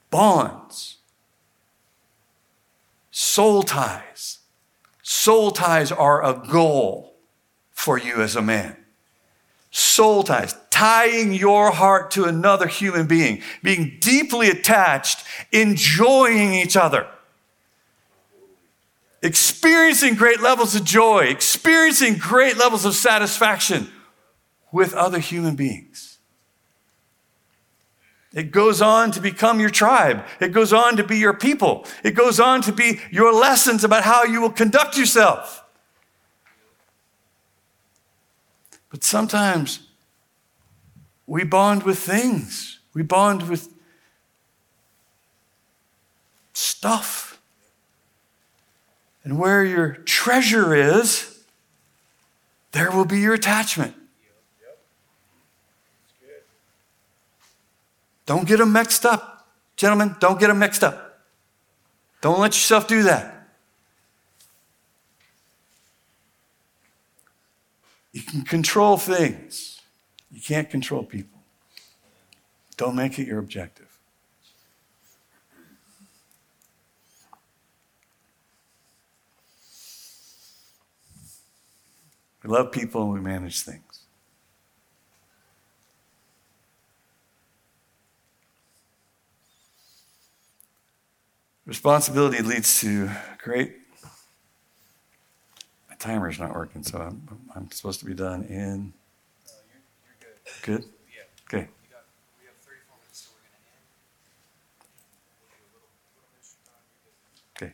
bonds, 0.09 0.97
soul 3.11 3.63
ties. 3.63 4.39
Soul 5.01 5.51
ties 5.51 5.91
are 5.91 6.25
a 6.25 6.33
goal 6.33 7.12
for 7.83 7.97
you 7.97 8.21
as 8.21 8.37
a 8.37 8.41
man. 8.41 8.77
Soul 9.69 10.23
ties, 10.23 10.55
tying 10.69 11.33
your 11.33 11.71
heart 11.71 12.11
to 12.11 12.23
another 12.23 12.67
human 12.67 13.07
being, 13.07 13.41
being 13.61 13.97
deeply 13.99 14.49
attached, 14.49 15.25
enjoying 15.51 16.53
each 16.53 16.77
other, 16.77 17.07
experiencing 19.21 20.15
great 20.15 20.39
levels 20.39 20.75
of 20.75 20.85
joy, 20.85 21.25
experiencing 21.25 22.15
great 22.17 22.55
levels 22.55 22.85
of 22.85 22.95
satisfaction 22.95 23.89
with 24.71 24.93
other 24.93 25.19
human 25.19 25.55
beings. 25.55 26.19
It 28.33 28.51
goes 28.51 28.81
on 28.81 29.11
to 29.11 29.19
become 29.19 29.59
your 29.59 29.69
tribe. 29.69 30.23
It 30.39 30.53
goes 30.53 30.71
on 30.71 30.95
to 30.97 31.03
be 31.03 31.17
your 31.17 31.33
people. 31.33 31.85
It 32.03 32.11
goes 32.11 32.39
on 32.39 32.61
to 32.61 32.71
be 32.71 32.99
your 33.11 33.33
lessons 33.33 33.83
about 33.83 34.03
how 34.03 34.23
you 34.23 34.39
will 34.39 34.51
conduct 34.51 34.97
yourself. 34.97 35.62
But 38.93 39.03
sometimes 39.03 39.79
we 41.25 41.43
bond 41.43 41.81
with 41.81 41.97
things, 41.97 42.77
we 42.93 43.01
bond 43.01 43.49
with 43.49 43.73
stuff. 46.53 47.41
And 49.23 49.39
where 49.39 49.63
your 49.63 49.93
treasure 50.05 50.75
is, 50.75 51.43
there 52.71 52.91
will 52.91 53.05
be 53.05 53.19
your 53.19 53.33
attachment. 53.33 53.95
Don't 58.27 58.47
get 58.47 58.57
them 58.57 58.73
mixed 58.73 59.07
up. 59.07 59.47
Gentlemen, 59.75 60.15
don't 60.19 60.39
get 60.39 60.49
them 60.49 60.59
mixed 60.59 60.83
up. 60.83 61.19
Don't 62.21 62.39
let 62.39 62.51
yourself 62.51 62.87
do 62.87 63.01
that. 63.03 63.32
You 68.13 68.21
can 68.21 68.43
control 68.43 68.97
things, 68.97 69.81
you 70.31 70.39
can't 70.39 70.69
control 70.69 71.03
people. 71.03 71.41
Don't 72.77 72.95
make 72.95 73.19
it 73.19 73.27
your 73.27 73.39
objective. 73.39 73.99
We 82.43 82.49
love 82.49 82.71
people 82.71 83.03
and 83.03 83.13
we 83.13 83.21
manage 83.21 83.61
things. 83.61 84.01
Responsibility 91.65 92.43
leads 92.43 92.81
to 92.81 93.09
great. 93.41 93.82
Timer's 96.03 96.37
not 96.37 96.53
working, 96.53 96.83
so 96.83 96.97
I'm, 96.99 97.39
I'm 97.55 97.71
supposed 97.71 98.01
to 98.01 98.05
be 98.05 98.13
done 98.13 98.43
in. 98.43 98.91
Good? 100.61 100.83
Okay. 101.47 101.69
Okay. 107.55 107.71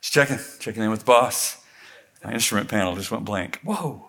Just 0.00 0.12
checking, 0.12 0.38
checking 0.58 0.82
in 0.82 0.90
with 0.90 1.00
the 1.00 1.04
boss. 1.04 1.62
My 2.24 2.32
instrument 2.32 2.68
panel 2.68 2.96
just 2.96 3.12
went 3.12 3.24
blank. 3.24 3.60
Whoa. 3.62 4.08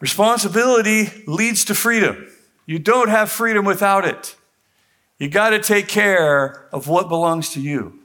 Responsibility 0.00 1.24
leads 1.26 1.66
to 1.66 1.74
freedom. 1.74 2.26
You 2.64 2.78
don't 2.78 3.10
have 3.10 3.30
freedom 3.30 3.66
without 3.66 4.06
it. 4.06 4.34
You 5.18 5.28
got 5.28 5.50
to 5.50 5.60
take 5.60 5.88
care 5.88 6.68
of 6.72 6.88
what 6.88 7.10
belongs 7.10 7.50
to 7.50 7.60
you. 7.60 8.03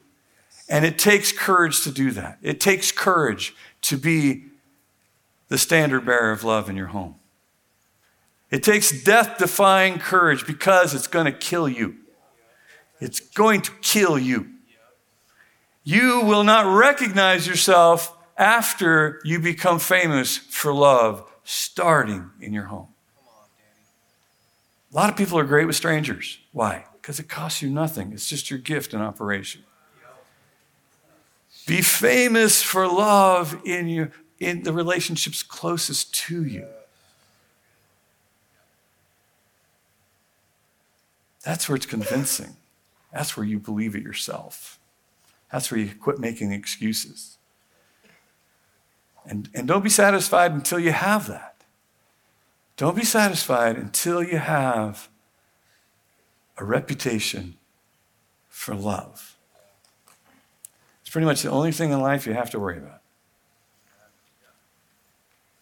And 0.70 0.86
it 0.86 1.00
takes 1.00 1.32
courage 1.32 1.84
to 1.84 1.92
do 1.92 2.12
that. 2.12 2.38
It 2.44 2.62
takes 2.62 2.92
courage 2.92 3.56
to 3.82 3.98
be 3.98 4.46
the 5.48 5.58
standard 5.58 6.06
bearer 6.06 6.32
of 6.32 6.44
love 6.44 6.70
in 6.70 6.76
your 6.76 6.88
home. 6.88 7.16
It 8.52 8.64
takes 8.64 9.04
death 9.04 9.38
defying 9.40 9.98
courage 9.98 10.46
because 10.46 10.94
it's 10.94 11.08
going 11.08 11.26
to 11.26 11.32
kill 11.32 11.68
you. 11.68 11.96
It's 13.02 13.20
going 13.20 13.62
to 13.62 13.72
kill 13.82 14.18
you. 14.18 14.48
You 15.84 16.22
will 16.22 16.44
not 16.44 16.66
recognize 16.66 17.48
yourself 17.48 18.16
after 18.38 19.20
you 19.24 19.40
become 19.40 19.80
famous 19.80 20.38
for 20.38 20.74
love, 20.74 21.30
starting 21.44 22.30
in 22.40 22.54
your 22.54 22.66
home. 22.66 22.90
A 24.92 24.96
lot 24.96 25.10
of 25.10 25.18
people 25.18 25.38
are 25.40 25.44
great 25.44 25.66
with 25.66 25.76
strangers. 25.76 26.40
Why? 26.52 26.86
Because 26.94 27.20
it 27.20 27.28
costs 27.28 27.62
you 27.62 27.70
nothing, 27.70 28.12
it's 28.14 28.28
just 28.28 28.50
your 28.50 28.60
gift 28.60 28.94
in 28.94 29.02
operation. 29.02 29.64
Be 31.70 31.84
famous 31.84 32.64
for 32.64 32.88
love 32.88 33.62
in, 33.64 33.88
your, 33.88 34.12
in 34.40 34.64
the 34.64 34.74
relationships 34.74 35.44
closest 35.44 36.16
to 36.16 36.44
you. 36.44 36.66
That's 41.46 41.70
where 41.70 41.76
it's 41.76 41.86
convincing. 41.86 42.56
That's 43.14 43.38
where 43.38 43.46
you 43.46 43.60
believe 43.60 43.96
it 43.96 44.02
yourself. 44.02 44.80
That's 45.52 45.70
where 45.70 45.80
you 45.80 45.94
quit 45.94 46.18
making 46.18 46.52
excuses. 46.52 47.38
And, 49.24 49.48
and 49.54 49.68
don't 49.68 49.84
be 49.84 49.92
satisfied 49.92 50.52
until 50.52 50.80
you 50.80 50.92
have 50.92 51.28
that. 51.28 51.64
Don't 52.78 52.96
be 52.96 53.06
satisfied 53.06 53.78
until 53.78 54.24
you 54.24 54.40
have 54.40 55.08
a 56.58 56.66
reputation 56.66 57.58
for 58.48 58.74
love. 58.74 59.29
It's 61.10 61.14
pretty 61.14 61.26
much 61.26 61.42
the 61.42 61.50
only 61.50 61.72
thing 61.72 61.92
in 61.92 62.02
life 62.02 62.28
you 62.28 62.36
have 62.36 62.52
to 62.52 62.60
worry 62.60 62.78
about. 62.78 63.02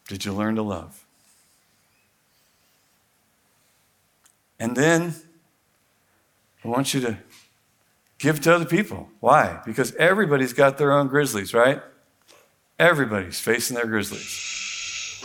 Did 0.09 0.25
you 0.25 0.33
learn 0.33 0.55
to 0.55 0.61
love? 0.61 1.05
And 4.59 4.75
then 4.75 5.15
I 6.65 6.67
want 6.67 6.93
you 6.93 6.99
to 6.99 7.19
give 8.17 8.41
to 8.41 8.55
other 8.55 8.65
people. 8.65 9.07
Why? 9.21 9.61
Because 9.65 9.95
everybody's 9.95 10.51
got 10.51 10.77
their 10.77 10.91
own 10.91 11.07
grizzlies, 11.07 11.53
right? 11.53 11.81
Everybody's 12.77 13.39
facing 13.39 13.77
their 13.77 13.87
grizzlies. 13.87 15.23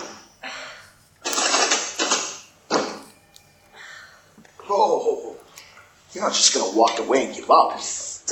Oh, 4.70 5.37
you're 6.12 6.23
not 6.23 6.33
just 6.33 6.55
gonna 6.55 6.79
walk 6.79 7.01
away 7.01 7.27
and 7.27 7.35
give 7.35 7.51
up. 7.51 7.81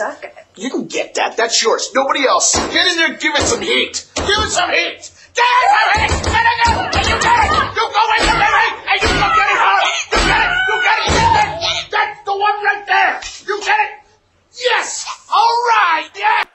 Stuck. 0.01 0.25
You 0.57 0.71
can 0.71 0.87
get 0.87 1.13
that. 1.17 1.37
That's 1.37 1.63
yours. 1.63 1.91
Nobody 1.95 2.27
else. 2.27 2.57
Get 2.57 2.87
in 2.89 2.97
there. 2.97 3.13
And 3.13 3.21
give 3.21 3.35
it 3.35 3.43
some 3.43 3.61
heat. 3.61 4.09
Give 4.17 4.25
it 4.25 4.49
some 4.49 4.71
heat. 4.71 5.13
Get 5.37 5.45
it 5.45 5.69
some 5.77 5.93
heat. 5.93 6.25
Get 6.25 6.41
it. 6.41 6.65
And 6.97 7.05
you 7.05 7.21
get 7.21 7.37
it. 7.45 7.53
You 7.77 7.85
go 7.85 8.03
in 8.17 8.25
the 8.25 8.49
heat, 8.49 8.77
and 8.81 8.97
you 8.97 9.13
go 9.13 9.29
get 9.37 9.45
it. 9.45 9.61
You 10.09 10.25
get 10.25 10.41
it. 10.41 10.57
You 10.57 10.77
get 10.81 10.97
it. 10.97 11.05
You 11.05 11.21
get 11.61 11.85
it. 11.85 11.91
That's 11.93 12.25
the 12.25 12.33
one 12.33 12.65
right 12.65 12.85
there. 12.89 13.21
You 13.45 13.61
get 13.61 13.77
it. 13.77 14.01
Yes. 14.57 15.05
All 15.29 15.57
right. 15.69 16.09
Yeah. 16.17 16.50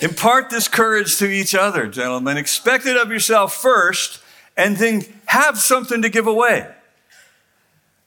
Impart 0.00 0.48
this 0.50 0.66
courage 0.66 1.18
to 1.18 1.30
each 1.30 1.54
other, 1.54 1.86
gentlemen. 1.86 2.36
Expect 2.36 2.86
it 2.86 2.96
of 2.96 3.10
yourself 3.10 3.54
first, 3.54 4.22
and 4.56 4.76
then 4.76 5.04
have 5.26 5.58
something 5.58 6.02
to 6.02 6.08
give 6.08 6.26
away. 6.26 6.66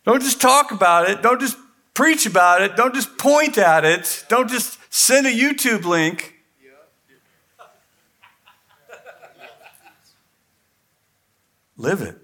Don't 0.05 0.21
just 0.21 0.41
talk 0.41 0.71
about 0.71 1.09
it. 1.09 1.21
Don't 1.21 1.39
just 1.39 1.57
preach 1.93 2.25
about 2.25 2.61
it. 2.61 2.75
Don't 2.75 2.93
just 2.93 3.17
point 3.17 3.57
at 3.57 3.85
it. 3.85 4.25
Don't 4.27 4.49
just 4.49 4.79
send 4.93 5.27
a 5.27 5.31
YouTube 5.31 5.85
link. 5.85 6.33
Live 11.77 12.01
it. 12.01 12.22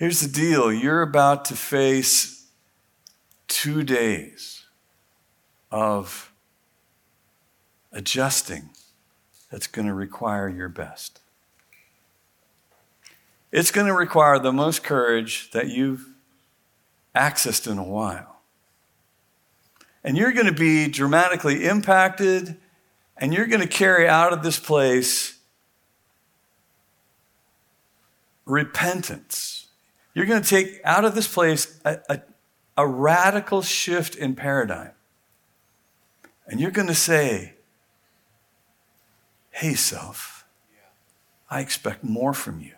Here's 0.00 0.20
the 0.20 0.28
deal 0.28 0.72
you're 0.72 1.02
about 1.02 1.44
to 1.44 1.54
face 1.54 2.46
two 3.48 3.82
days 3.82 4.64
of 5.70 6.32
adjusting 7.92 8.70
that's 9.50 9.66
going 9.66 9.86
to 9.86 9.92
require 9.92 10.48
your 10.48 10.70
best. 10.70 11.20
It's 13.52 13.70
going 13.70 13.88
to 13.88 13.92
require 13.92 14.38
the 14.38 14.54
most 14.54 14.82
courage 14.82 15.50
that 15.50 15.68
you've 15.68 16.08
accessed 17.14 17.70
in 17.70 17.76
a 17.76 17.84
while. 17.84 18.40
And 20.02 20.16
you're 20.16 20.32
going 20.32 20.46
to 20.46 20.52
be 20.52 20.88
dramatically 20.88 21.66
impacted, 21.66 22.56
and 23.18 23.34
you're 23.34 23.46
going 23.46 23.60
to 23.60 23.68
carry 23.68 24.08
out 24.08 24.32
of 24.32 24.42
this 24.42 24.58
place 24.58 25.36
repentance. 28.46 29.66
You're 30.14 30.26
going 30.26 30.42
to 30.42 30.48
take 30.48 30.80
out 30.84 31.04
of 31.04 31.14
this 31.14 31.32
place 31.32 31.80
a, 31.84 31.98
a, 32.08 32.20
a 32.76 32.86
radical 32.86 33.62
shift 33.62 34.14
in 34.16 34.34
paradigm. 34.34 34.92
And 36.46 36.60
you're 36.60 36.70
going 36.70 36.88
to 36.88 36.94
say, 36.94 37.54
Hey, 39.50 39.74
self, 39.74 40.46
I 41.50 41.60
expect 41.60 42.02
more 42.02 42.32
from 42.32 42.60
you. 42.60 42.72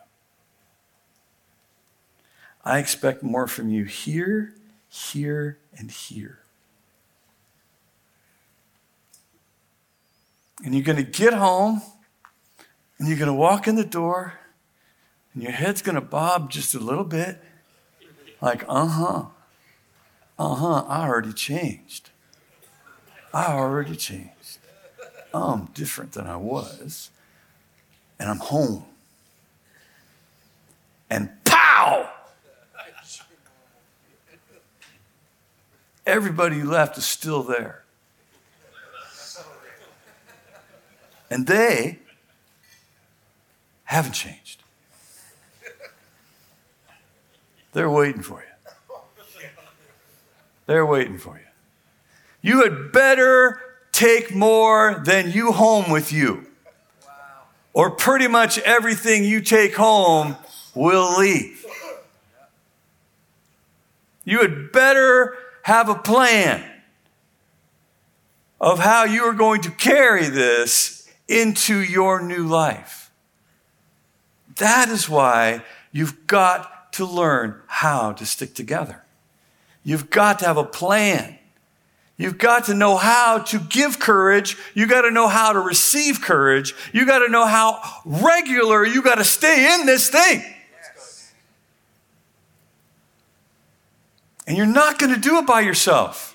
I 2.65 2.79
expect 2.79 3.23
more 3.23 3.47
from 3.47 3.69
you 3.69 3.85
here, 3.85 4.55
here, 4.89 5.59
and 5.77 5.91
here. 5.91 6.41
And 10.65 10.75
you're 10.75 10.85
going 10.85 11.05
to 11.05 11.11
get 11.11 11.35
home 11.35 11.83
and 12.99 13.09
you're 13.09 13.19
going 13.19 13.27
to 13.27 13.35
walk 13.35 13.67
in 13.67 13.75
the 13.75 13.85
door 13.85 14.35
and 15.35 15.43
your 15.43 15.53
head's 15.53 15.83
going 15.83 15.95
to 15.95 16.01
bob 16.01 16.51
just 16.51 16.75
a 16.75 16.79
little 16.79 17.05
bit 17.05 17.43
like, 18.41 18.65
uh 18.69 18.87
huh, 18.87 19.25
uh 20.39 20.55
huh, 20.55 20.85
I 20.89 21.09
already 21.09 21.33
changed. 21.33 22.11
I 23.33 23.53
already 23.53 23.97
changed. 23.97 24.59
I'm 25.33 25.67
different 25.67 26.13
than 26.13 26.27
I 26.27 26.37
was. 26.37 27.11
And 28.19 28.29
I'm 28.29 28.39
home. 28.39 28.85
And 31.09 31.31
pow! 31.45 32.09
Everybody 36.05 36.63
left 36.63 36.99
is 36.99 37.05
still 37.05 37.43
there. 37.43 37.85
And 41.31 41.47
they 41.47 42.01
haven't 43.85 44.13
changed. 44.13 44.62
They're 47.73 47.91
waiting 47.91 48.23
for 48.23 48.43
you. 48.43 48.97
They're 50.67 50.87
waiting 50.87 51.19
for 51.19 51.37
you. 51.37 51.43
You 52.41 52.63
had 52.63 52.93
better 52.93 53.61
take 53.93 54.35
more 54.35 55.03
than 55.05 55.31
you 55.31 55.53
home 55.53 55.91
with 55.91 56.13
you. 56.13 56.47
Or 57.73 57.91
pretty 57.91 58.29
much 58.29 58.59
everything 58.59 59.25
you 59.25 59.41
take 59.41 59.75
home 59.75 60.37
will 60.75 61.19
leave. 61.19 61.65
You 64.25 64.41
had 64.41 64.73
better 64.73 65.37
have 65.63 65.89
a 65.89 65.95
plan 65.95 66.65
of 68.61 68.79
how 68.79 69.05
you 69.05 69.25
are 69.25 69.33
going 69.33 69.61
to 69.63 69.71
carry 69.71 70.29
this 70.29 71.09
into 71.27 71.81
your 71.81 72.23
new 72.23 72.47
life. 72.47 73.11
That 74.57 74.89
is 74.89 75.09
why 75.09 75.65
you've 75.91 76.27
got 76.27 76.72
to 76.93 77.05
learn 77.05 77.61
how 77.67 78.13
to 78.13 78.27
stick 78.27 78.55
together. 78.55 79.03
You've 79.85 80.11
got 80.11 80.39
to 80.41 80.47
have 80.47 80.57
a 80.57 80.65
plan. 80.65 81.39
You've 82.17 82.39
got 82.39 82.67
to 82.67 82.75
know 82.75 82.97
how 82.97 83.39
to 83.39 83.59
give 83.59 83.99
courage. 83.99 84.57
You 84.75 84.87
got 84.87 85.03
to 85.03 85.11
know 85.11 85.29
how 85.29 85.53
to 85.53 85.59
receive 85.59 86.21
courage. 86.21 86.75
You 86.93 87.05
got 87.07 87.21
to 87.21 87.29
know 87.29 87.47
how 87.47 87.83
regular 88.05 88.85
you 88.87 89.03
got 89.03 89.17
to 89.17 89.25
stay 89.25 89.75
in 89.75 89.87
this 89.87 90.09
thing. 90.09 90.45
And 94.47 94.57
you're 94.57 94.67
not 94.67 94.99
going 94.99 95.15
to 95.15 95.21
do 95.21 95.39
it 95.39 95.47
by 95.47 95.61
yourself. 95.61 96.35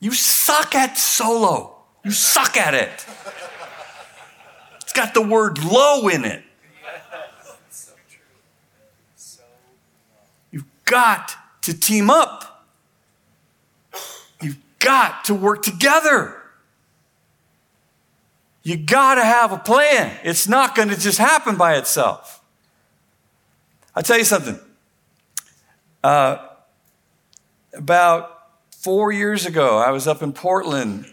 You 0.00 0.12
suck 0.12 0.74
at 0.74 0.96
solo. 0.96 1.76
You 2.04 2.10
suck 2.10 2.56
at 2.56 2.74
it. 2.74 3.06
It's 4.90 4.98
got 4.98 5.14
the 5.14 5.22
word 5.22 5.62
low 5.62 6.08
in 6.08 6.24
it. 6.24 6.42
You've 10.50 10.66
got 10.84 11.36
to 11.62 11.78
team 11.78 12.10
up. 12.10 12.66
You've 14.42 14.58
got 14.80 15.26
to 15.26 15.34
work 15.36 15.62
together. 15.62 16.42
You 18.64 18.78
got 18.78 19.14
to 19.14 19.24
have 19.24 19.52
a 19.52 19.58
plan. 19.58 20.18
It's 20.24 20.48
not 20.48 20.74
going 20.74 20.88
to 20.88 20.98
just 20.98 21.18
happen 21.18 21.54
by 21.54 21.76
itself. 21.76 22.42
I'll 23.94 24.02
tell 24.02 24.18
you 24.18 24.24
something. 24.24 24.58
Uh, 26.02 26.48
about 27.74 28.48
four 28.72 29.12
years 29.12 29.46
ago, 29.46 29.78
I 29.78 29.92
was 29.92 30.08
up 30.08 30.20
in 30.20 30.32
Portland, 30.32 31.06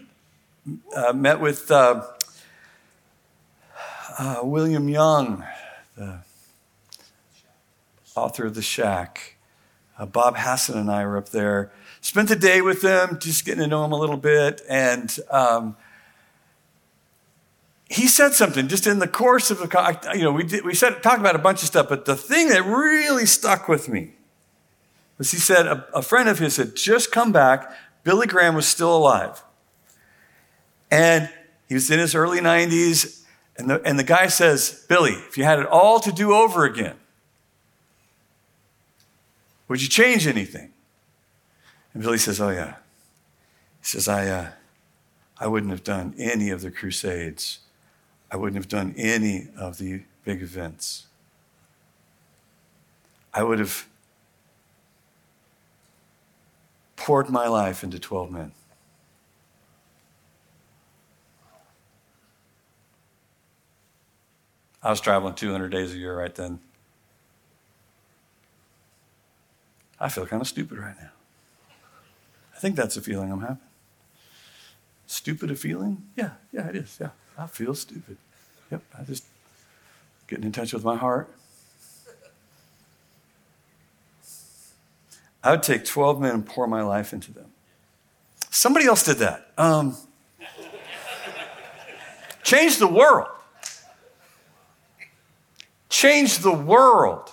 uh, 0.96 1.14
met 1.14 1.40
with 1.40 1.70
uh, 1.70 2.02
uh, 4.18 4.40
William 4.44 4.90
Young, 4.90 5.46
the 5.96 6.20
author 8.16 8.46
of 8.46 8.56
The 8.56 8.62
Shack. 8.62 9.36
Uh, 9.98 10.06
Bob 10.06 10.36
Hassan 10.38 10.78
and 10.78 10.92
I 10.92 11.06
were 11.06 11.18
up 11.18 11.30
there. 11.30 11.72
Spent 12.02 12.30
the 12.30 12.36
day 12.36 12.62
with 12.62 12.82
them, 12.82 13.18
just 13.20 13.46
getting 13.46 13.62
to 13.62 13.68
know 13.68 13.84
him 13.84 13.92
a 13.92 13.98
little 13.98 14.18
bit. 14.18 14.62
And 14.70 15.16
um, 15.32 15.76
he 17.90 18.08
said 18.08 18.34
something 18.34 18.68
just 18.68 18.86
in 18.86 19.00
the 19.00 19.08
course 19.08 19.50
of 19.50 19.60
the, 19.60 20.12
you 20.14 20.24
know, 20.24 20.32
we, 20.32 20.44
did, 20.44 20.66
we 20.66 20.74
said, 20.74 21.02
talked 21.02 21.20
about 21.20 21.36
a 21.36 21.40
bunch 21.40 21.62
of 21.62 21.68
stuff, 21.68 21.90
but 21.90 22.06
the 22.06 22.16
thing 22.16 22.50
that 22.50 22.64
really 22.64 23.26
stuck 23.26 23.68
with 23.68 23.90
me 23.90 24.14
was 25.18 25.32
he 25.32 25.38
said 25.38 25.66
a, 25.66 25.88
a 25.94 26.02
friend 26.02 26.30
of 26.30 26.40
his 26.40 26.58
had 26.58 26.76
just 26.76 27.12
come 27.12 27.32
back. 27.32 27.72
Billy 28.04 28.28
Graham 28.28 28.56
was 28.56 28.68
still 28.68 28.96
alive. 28.96 29.44
And 30.92 31.30
he 31.68 31.74
was 31.74 31.90
in 31.90 32.00
his 32.00 32.14
early 32.14 32.40
90s. 32.40 33.17
And 33.58 33.70
the, 33.70 33.82
and 33.84 33.98
the 33.98 34.04
guy 34.04 34.28
says, 34.28 34.86
Billy, 34.88 35.14
if 35.14 35.38
you 35.38 35.44
had 35.44 35.60
it 35.60 35.66
all 35.66 36.00
to 36.00 36.12
do 36.12 36.34
over 36.34 36.66
again, 36.66 36.96
would 39.68 39.82
you 39.82 39.90
change 39.90 40.28
anything? 40.28 40.72
And 41.94 42.04
Billy 42.04 42.20
says, 42.20 42.40
Oh, 42.40 42.50
yeah. 42.50 42.76
He 43.80 43.86
says, 43.86 44.08
I, 44.08 44.28
uh, 44.28 44.50
I 45.40 45.48
wouldn't 45.48 45.72
have 45.72 45.84
done 45.84 46.14
any 46.18 46.50
of 46.52 46.62
the 46.62 46.72
crusades. 46.72 47.60
I 48.32 48.38
wouldn't 48.38 48.56
have 48.56 48.68
done 48.68 48.94
any 48.98 49.48
of 49.58 49.78
the 49.78 50.04
big 50.24 50.42
events. 50.42 51.08
I 53.34 53.44
would 53.44 53.60
have 53.60 53.88
poured 56.96 57.30
my 57.30 57.48
life 57.48 57.84
into 57.84 58.00
12 58.00 58.32
men. 58.32 58.52
I 64.88 64.90
was 64.90 65.02
traveling 65.02 65.34
200 65.34 65.68
days 65.68 65.94
a 65.94 65.98
year 65.98 66.18
right 66.18 66.34
then. 66.34 66.62
I 70.00 70.08
feel 70.08 70.26
kind 70.26 70.42
of 70.42 70.48
stupid 70.48 70.78
right 70.78 70.96
now. 70.98 71.10
I 72.56 72.60
think 72.60 72.78
that's 72.78 72.96
the 72.96 73.02
feeling 73.02 73.30
I'm 73.30 73.42
having. 73.42 73.58
Stupid 75.06 75.52
a 75.52 75.56
feeling? 75.56 76.04
Yeah, 76.16 76.30
yeah, 76.54 76.70
it 76.70 76.78
is. 76.78 77.00
Yeah, 77.02 77.10
I 77.38 77.48
feel 77.48 77.76
stupid. 77.76 78.16
Yep, 78.72 78.82
I 78.98 79.04
just 79.04 79.26
getting 80.26 80.46
in 80.46 80.54
touch 80.54 80.72
with 80.72 80.86
my 80.86 80.96
heart. 80.96 81.30
I 85.44 85.52
would 85.52 85.64
take 85.64 85.84
12 85.84 86.22
men 86.22 86.34
and 86.34 86.46
pour 86.46 86.66
my 86.66 86.82
life 86.82 87.12
into 87.12 87.34
them. 87.34 87.52
Somebody 88.52 88.86
else 88.86 89.04
did 89.04 89.18
that. 89.18 89.52
Um, 89.58 89.98
change 92.44 92.78
the 92.78 92.88
world. 92.88 93.28
Change 95.98 96.38
the 96.38 96.54
world. 96.54 97.32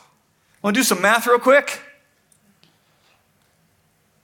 Want 0.63 0.75
to 0.75 0.81
do 0.81 0.85
some 0.85 1.03
math 1.03 1.27
real 1.27 1.39
quick? 1.39 1.83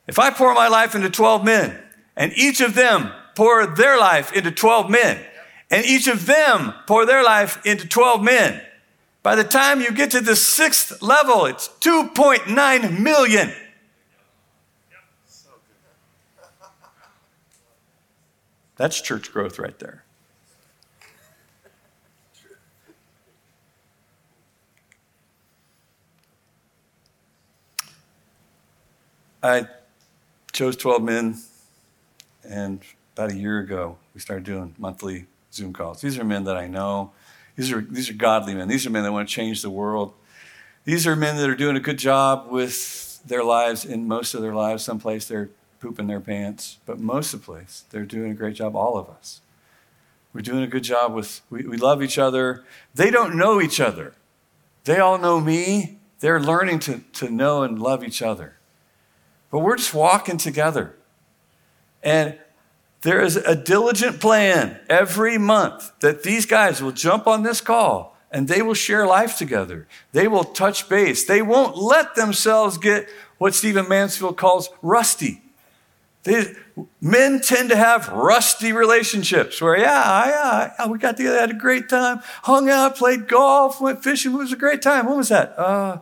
If 0.07 0.19
I 0.19 0.31
pour 0.31 0.55
my 0.55 0.67
life 0.67 0.95
into 0.95 1.11
12 1.11 1.45
men, 1.45 1.79
and 2.17 2.33
each 2.33 2.63
of 2.63 2.75
them 2.75 3.13
pour 3.37 3.67
their 3.67 3.99
life 3.99 4.33
into 4.33 4.51
12 4.51 4.89
men, 4.89 5.23
and 5.71 5.85
each 5.85 6.07
of 6.07 6.25
them 6.25 6.73
pour 6.87 7.05
their 7.05 7.23
life 7.23 7.61
into 7.67 7.87
12 7.87 8.23
men, 8.23 8.63
by 9.23 9.35
the 9.35 9.45
time 9.45 9.83
you 9.83 9.93
get 9.93 10.11
to 10.13 10.23
the 10.23 10.37
sixth 10.37 11.03
level, 11.03 11.45
it's 11.45 11.69
2.9 11.81 12.99
million. 12.99 13.53
That's 18.77 19.03
church 19.03 19.31
growth 19.35 19.59
right 19.59 19.79
there. 19.79 20.03
I 29.43 29.67
chose 30.53 30.77
12 30.77 31.03
men, 31.03 31.39
and 32.45 32.81
about 33.15 33.31
a 33.31 33.37
year 33.37 33.59
ago, 33.59 33.97
we 34.13 34.21
started 34.21 34.45
doing 34.45 34.75
monthly 34.79 35.27
Zoom 35.51 35.73
calls. 35.73 36.03
These 36.03 36.19
are 36.19 36.25
men 36.25 36.45
that 36.45 36.59
I 36.59 36.67
know. 36.67 37.13
These 37.57 37.73
are, 37.73 37.81
these 37.81 38.11
are 38.11 38.15
godly 38.15 38.55
men. 38.55 38.69
These 38.69 38.87
are 38.87 38.91
men 38.91 39.03
that 39.03 39.13
want 39.13 39.29
to 39.29 39.35
change 39.35 39.63
the 39.63 39.71
world. 39.71 40.13
These 40.85 41.07
are 41.07 41.17
men 41.17 41.37
that 41.37 41.49
are 41.49 41.55
doing 41.55 41.77
a 41.77 41.81
good 41.81 41.99
job 41.99 42.49
with 42.51 43.23
their 43.25 43.43
lives 43.43 43.85
in 43.85 44.07
most 44.07 44.35
of 44.35 44.43
their 44.43 44.55
lives. 44.55 44.85
Someplace 44.85 45.27
they're 45.27 45.49
pooping 45.81 46.07
their 46.07 46.21
pants, 46.21 46.79
but 46.85 46.99
most 46.99 47.33
of 47.33 47.41
the 47.41 47.47
place, 47.47 47.85
they're 47.91 48.05
doing 48.05 48.33
a 48.33 48.35
great 48.35 48.57
job, 48.57 48.77
all 48.77 48.99
of 48.99 49.09
us. 49.09 49.41
We're 50.35 50.43
doing 50.43 50.63
a 50.63 50.67
good 50.67 50.85
job 50.85 51.15
with, 51.15 51.41
we, 51.49 51.67
we 51.67 51.79
love 51.79 52.03
each 52.03 52.19
other. 52.19 52.63
They 52.95 53.11
don't 53.11 53.37
know 53.37 53.59
each 53.61 53.81
other. 53.81 54.13
They 54.85 54.99
all 54.99 55.17
know 55.17 55.41
me. 55.41 55.99
They're 56.21 56.41
learning 56.41 56.81
to, 56.81 57.01
to 57.15 57.31
know 57.31 57.63
and 57.63 57.81
love 57.81 58.05
each 58.05 58.21
other. 58.21 58.57
But 59.51 59.61
we're 59.61 59.77
just 59.77 59.95
walking 59.95 60.37
together. 60.37 60.95
And 62.03 62.39
there 63.03 63.21
is 63.21 63.37
a 63.37 63.57
diligent 63.57 64.21
plan 64.21 64.79
every 64.89 65.39
month 65.39 65.93
that 66.01 66.23
these 66.23 66.47
guys 66.47 66.83
will 66.83 66.93
jump 66.93 67.27
on 67.27 67.43
this 67.43 67.61
call 67.61 68.17
and 68.31 68.47
they 68.47 68.63
will 68.63 68.75
share 68.75 69.07
life 69.07 69.37
together. 69.37 69.89
They 70.13 70.29
will 70.29 70.45
touch 70.45 70.89
base. 70.89 71.25
They 71.25 71.43
won't 71.43 71.77
let 71.77 72.15
themselves 72.15 72.79
get 72.79 73.09
what 73.39 73.55
Stephen 73.55 73.89
Mansfield 73.89 74.37
calls 74.37 74.69
rusty. 74.83 75.43
They, 76.23 76.55
men 77.01 77.41
tend 77.41 77.71
to 77.71 77.77
have 77.77 78.09
rusty 78.09 78.73
relationships 78.73 79.61
where, 79.61 79.79
yeah, 79.79 80.73
yeah, 80.79 80.87
we 80.87 80.99
got 80.99 81.17
together, 81.17 81.39
had 81.39 81.51
a 81.51 81.55
great 81.55 81.89
time, 81.89 82.21
hung 82.43 82.69
out, 82.69 82.97
played 82.97 83.27
golf, 83.27 83.81
went 83.81 84.05
fishing. 84.05 84.33
It 84.33 84.37
was 84.37 84.53
a 84.53 84.57
great 84.57 84.83
time. 84.83 85.07
When 85.07 85.17
was 85.17 85.31
that? 85.31 85.59
Uh, 85.59 86.01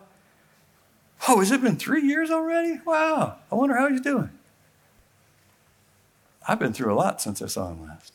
oh, 1.27 1.41
has 1.41 1.51
it 1.51 1.63
been 1.63 1.77
three 1.77 2.03
years 2.03 2.31
already? 2.31 2.81
Wow. 2.85 3.37
I 3.51 3.55
wonder 3.55 3.77
how 3.77 3.89
he's 3.89 4.01
doing. 4.01 4.31
I've 6.47 6.59
been 6.59 6.73
through 6.73 6.93
a 6.93 6.97
lot 6.97 7.21
since 7.21 7.43
I 7.43 7.47
saw 7.47 7.71
him 7.71 7.83
last. 7.87 8.13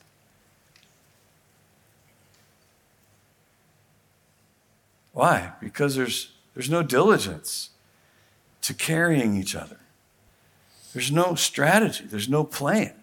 Why? 5.11 5.53
Because 5.61 5.95
there's, 5.95 6.31
there's 6.55 6.69
no 6.69 6.81
diligence 6.81 7.69
to 8.61 8.73
carrying 8.73 9.35
each 9.35 9.55
other. 9.55 9.77
There's 10.93 11.11
no 11.11 11.35
strategy, 11.35 12.05
there's 12.05 12.29
no 12.29 12.43
plan. 12.43 12.93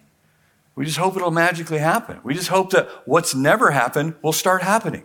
We 0.75 0.85
just 0.85 0.97
hope 0.97 1.15
it'll 1.15 1.31
magically 1.31 1.79
happen. 1.79 2.19
We 2.23 2.33
just 2.33 2.47
hope 2.47 2.71
that 2.71 2.89
what's 3.05 3.35
never 3.35 3.71
happened 3.71 4.15
will 4.21 4.33
start 4.33 4.61
happening. 4.63 5.03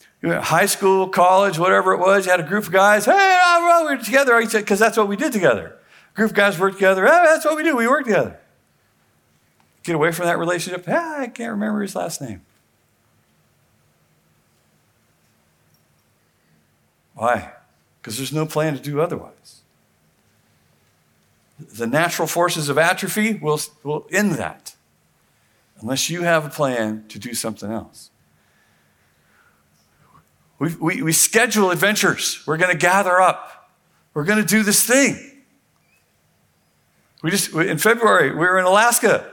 You 0.00 0.04
went 0.04 0.11
high 0.24 0.66
school, 0.66 1.08
college, 1.08 1.58
whatever 1.58 1.92
it 1.92 1.98
was, 1.98 2.26
you 2.26 2.30
had 2.30 2.40
a 2.40 2.44
group 2.44 2.64
of 2.64 2.72
guys. 2.72 3.04
Hey, 3.04 3.38
we're 3.82 3.96
together. 3.96 4.40
Because 4.40 4.78
that's 4.78 4.96
what 4.96 5.08
we 5.08 5.16
did 5.16 5.32
together. 5.32 5.76
A 6.12 6.16
group 6.16 6.30
of 6.30 6.36
guys 6.36 6.58
work 6.58 6.74
together. 6.74 7.04
Hey, 7.04 7.22
that's 7.24 7.44
what 7.44 7.56
we 7.56 7.62
do. 7.62 7.76
We 7.76 7.88
work 7.88 8.04
together. 8.04 8.38
Get 9.82 9.96
away 9.96 10.12
from 10.12 10.26
that 10.26 10.38
relationship. 10.38 10.86
Hey, 10.86 10.92
I 10.94 11.26
can't 11.26 11.50
remember 11.50 11.82
his 11.82 11.96
last 11.96 12.20
name. 12.20 12.42
Why? 17.14 17.52
Because 18.00 18.16
there's 18.16 18.32
no 18.32 18.46
plan 18.46 18.74
to 18.74 18.80
do 18.80 19.00
otherwise. 19.00 19.62
The 21.58 21.86
natural 21.86 22.28
forces 22.28 22.68
of 22.68 22.78
atrophy 22.78 23.34
will, 23.34 23.60
will 23.82 24.06
end 24.10 24.32
that 24.32 24.76
unless 25.80 26.08
you 26.08 26.22
have 26.22 26.46
a 26.46 26.48
plan 26.48 27.04
to 27.08 27.18
do 27.18 27.34
something 27.34 27.70
else. 27.70 28.10
We, 30.62 30.74
we, 30.76 31.02
we 31.02 31.12
schedule 31.12 31.72
adventures. 31.72 32.40
We're 32.46 32.56
going 32.56 32.70
to 32.70 32.78
gather 32.78 33.20
up. 33.20 33.68
We're 34.14 34.22
going 34.22 34.38
to 34.38 34.46
do 34.46 34.62
this 34.62 34.84
thing. 34.84 35.42
We 37.20 37.32
just, 37.32 37.52
in 37.52 37.78
February, 37.78 38.30
we 38.30 38.36
were 38.36 38.60
in 38.60 38.64
Alaska. 38.64 39.28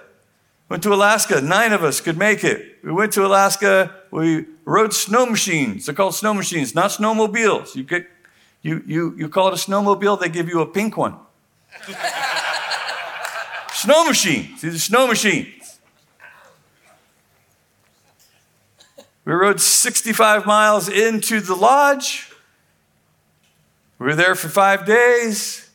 Went 0.70 0.82
to 0.82 0.92
Alaska. 0.92 1.40
Nine 1.40 1.72
of 1.72 1.84
us 1.84 2.02
could 2.02 2.18
make 2.18 2.44
it. 2.44 2.80
We 2.84 2.92
went 2.92 3.14
to 3.14 3.28
Alaska. 3.28 3.96
We 4.10 4.48
rode 4.66 4.92
snow 4.92 5.28
machines. 5.28 5.86
They're 5.86 5.94
called 5.94 6.16
snow 6.16 6.34
machines, 6.34 6.74
not 6.74 6.90
snowmobiles. 6.90 7.76
You 7.76 7.84
get, 7.84 8.08
you, 8.64 8.82
you, 8.88 9.16
you 9.16 9.30
call 9.30 9.50
it 9.50 9.54
a 9.54 9.58
snowmobile, 9.58 10.20
they 10.20 10.30
give 10.30 10.50
you 10.50 10.62
a 10.62 10.66
pink 10.66 10.98
one. 10.98 11.16
snow 13.72 14.04
machine. 14.04 14.58
See 14.58 14.70
the 14.70 14.80
snow 14.80 15.06
machines. 15.06 15.59
We 19.30 19.36
rode 19.36 19.62
65 19.62 20.48
miles 20.48 20.90
into 20.90 21.40
the 21.40 21.54
lodge. 21.54 22.32
We 24.00 24.08
were 24.08 24.16
there 24.16 24.34
for 24.34 24.50
five 24.50 24.88
days. 24.88 25.70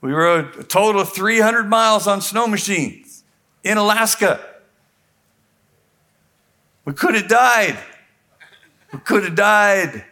We 0.00 0.12
rode 0.12 0.54
a 0.56 0.62
total 0.62 1.00
of 1.00 1.12
300 1.12 1.68
miles 1.68 2.06
on 2.06 2.20
snow 2.20 2.46
machines 2.46 3.24
in 3.64 3.78
Alaska. 3.78 4.40
We 6.84 6.92
could 6.92 7.16
have 7.16 7.26
died. 7.26 7.80
We 8.92 9.00
could 9.00 9.24
have 9.24 9.34
died, 9.34 10.04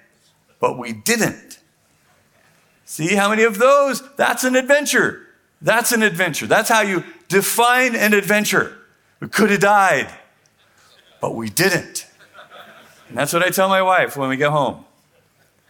but 0.59 0.77
we 0.77 0.93
didn't. 0.93 1.61
See 2.85 3.15
how 3.15 3.31
many 3.31 3.45
of 3.45 3.59
those? 3.59 4.03
That's 4.17 4.43
an 4.43 4.57
adventure. 4.57 5.25
That's 5.63 5.93
an 5.93 6.03
adventure. 6.03 6.49
That's 6.49 6.69
how 6.69 6.81
you 6.81 7.05
define 7.29 7.95
an 7.95 8.13
adventure. 8.13 8.77
We 9.21 9.29
could 9.29 9.51
have 9.51 9.61
died, 9.61 10.13
but 11.21 11.37
we 11.37 11.49
didn't. 11.49 12.08
And 13.09 13.17
that's 13.17 13.33
what 13.33 13.43
I 13.43 13.51
tell 13.51 13.69
my 13.69 13.83
wife 13.83 14.17
when 14.17 14.29
we 14.29 14.37
get 14.37 14.51
home. 14.51 14.85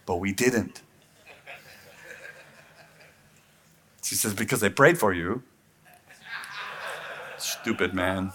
But 0.05 0.17
we 0.17 0.33
didn't. 0.33 0.81
She 4.03 4.15
says, 4.15 4.33
Because 4.33 4.63
I 4.63 4.69
prayed 4.69 4.97
for 4.97 5.13
you. 5.13 5.43
Stupid 7.37 7.93
man. 7.93 8.33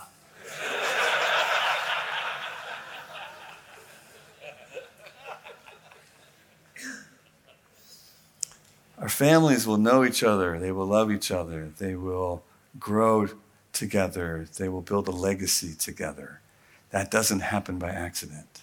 Our 8.98 9.10
families 9.10 9.66
will 9.66 9.76
know 9.76 10.02
each 10.02 10.22
other, 10.22 10.58
they 10.58 10.72
will 10.72 10.86
love 10.86 11.12
each 11.12 11.30
other, 11.30 11.70
they 11.78 11.94
will 11.94 12.42
grow 12.78 13.28
together, 13.72 14.46
they 14.56 14.70
will 14.70 14.80
build 14.80 15.08
a 15.08 15.10
legacy 15.10 15.74
together. 15.74 16.40
That 16.88 17.10
doesn't 17.10 17.40
happen 17.40 17.78
by 17.78 17.90
accident. 17.90 18.53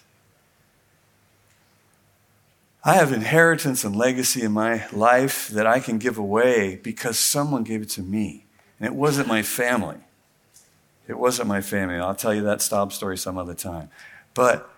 I 2.84 2.94
have 2.94 3.12
inheritance 3.12 3.84
and 3.84 3.94
legacy 3.94 4.42
in 4.42 4.52
my 4.52 4.86
life 4.90 5.48
that 5.48 5.66
I 5.66 5.78
can 5.78 5.98
give 5.98 6.18
away 6.18 6.76
because 6.82 7.16
someone 7.16 7.62
gave 7.62 7.82
it 7.82 7.90
to 7.90 8.02
me. 8.02 8.46
And 8.80 8.86
it 8.86 8.94
wasn't 8.94 9.28
my 9.28 9.42
family. 9.42 9.98
It 11.06 11.16
wasn't 11.16 11.46
my 11.46 11.60
family. 11.60 11.96
I'll 11.96 12.14
tell 12.14 12.34
you 12.34 12.42
that 12.42 12.60
stop 12.60 12.92
story 12.92 13.16
some 13.16 13.38
other 13.38 13.54
time. 13.54 13.90
But 14.34 14.68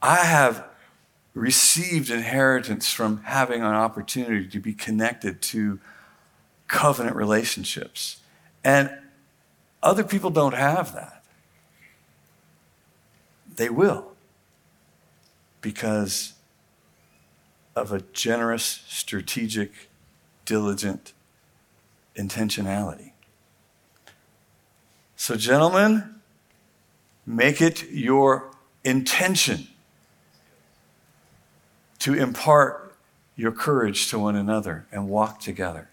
I 0.00 0.16
have 0.16 0.64
received 1.34 2.10
inheritance 2.10 2.90
from 2.90 3.22
having 3.24 3.60
an 3.60 3.74
opportunity 3.74 4.48
to 4.48 4.58
be 4.58 4.72
connected 4.72 5.42
to 5.42 5.78
covenant 6.66 7.14
relationships. 7.14 8.20
And 8.64 8.90
other 9.82 10.02
people 10.02 10.30
don't 10.30 10.54
have 10.54 10.94
that. 10.94 11.22
They 13.56 13.68
will. 13.68 14.12
Because 15.60 16.32
of 17.76 17.92
a 17.92 18.00
generous, 18.12 18.82
strategic, 18.88 19.72
diligent 20.44 21.12
intentionality. 22.16 23.12
So, 25.16 25.36
gentlemen, 25.36 26.20
make 27.26 27.60
it 27.60 27.90
your 27.90 28.50
intention 28.84 29.68
to 32.00 32.14
impart 32.14 32.94
your 33.36 33.52
courage 33.52 34.08
to 34.08 34.18
one 34.18 34.34
another 34.34 34.86
and 34.90 35.08
walk 35.08 35.40
together. 35.40 35.88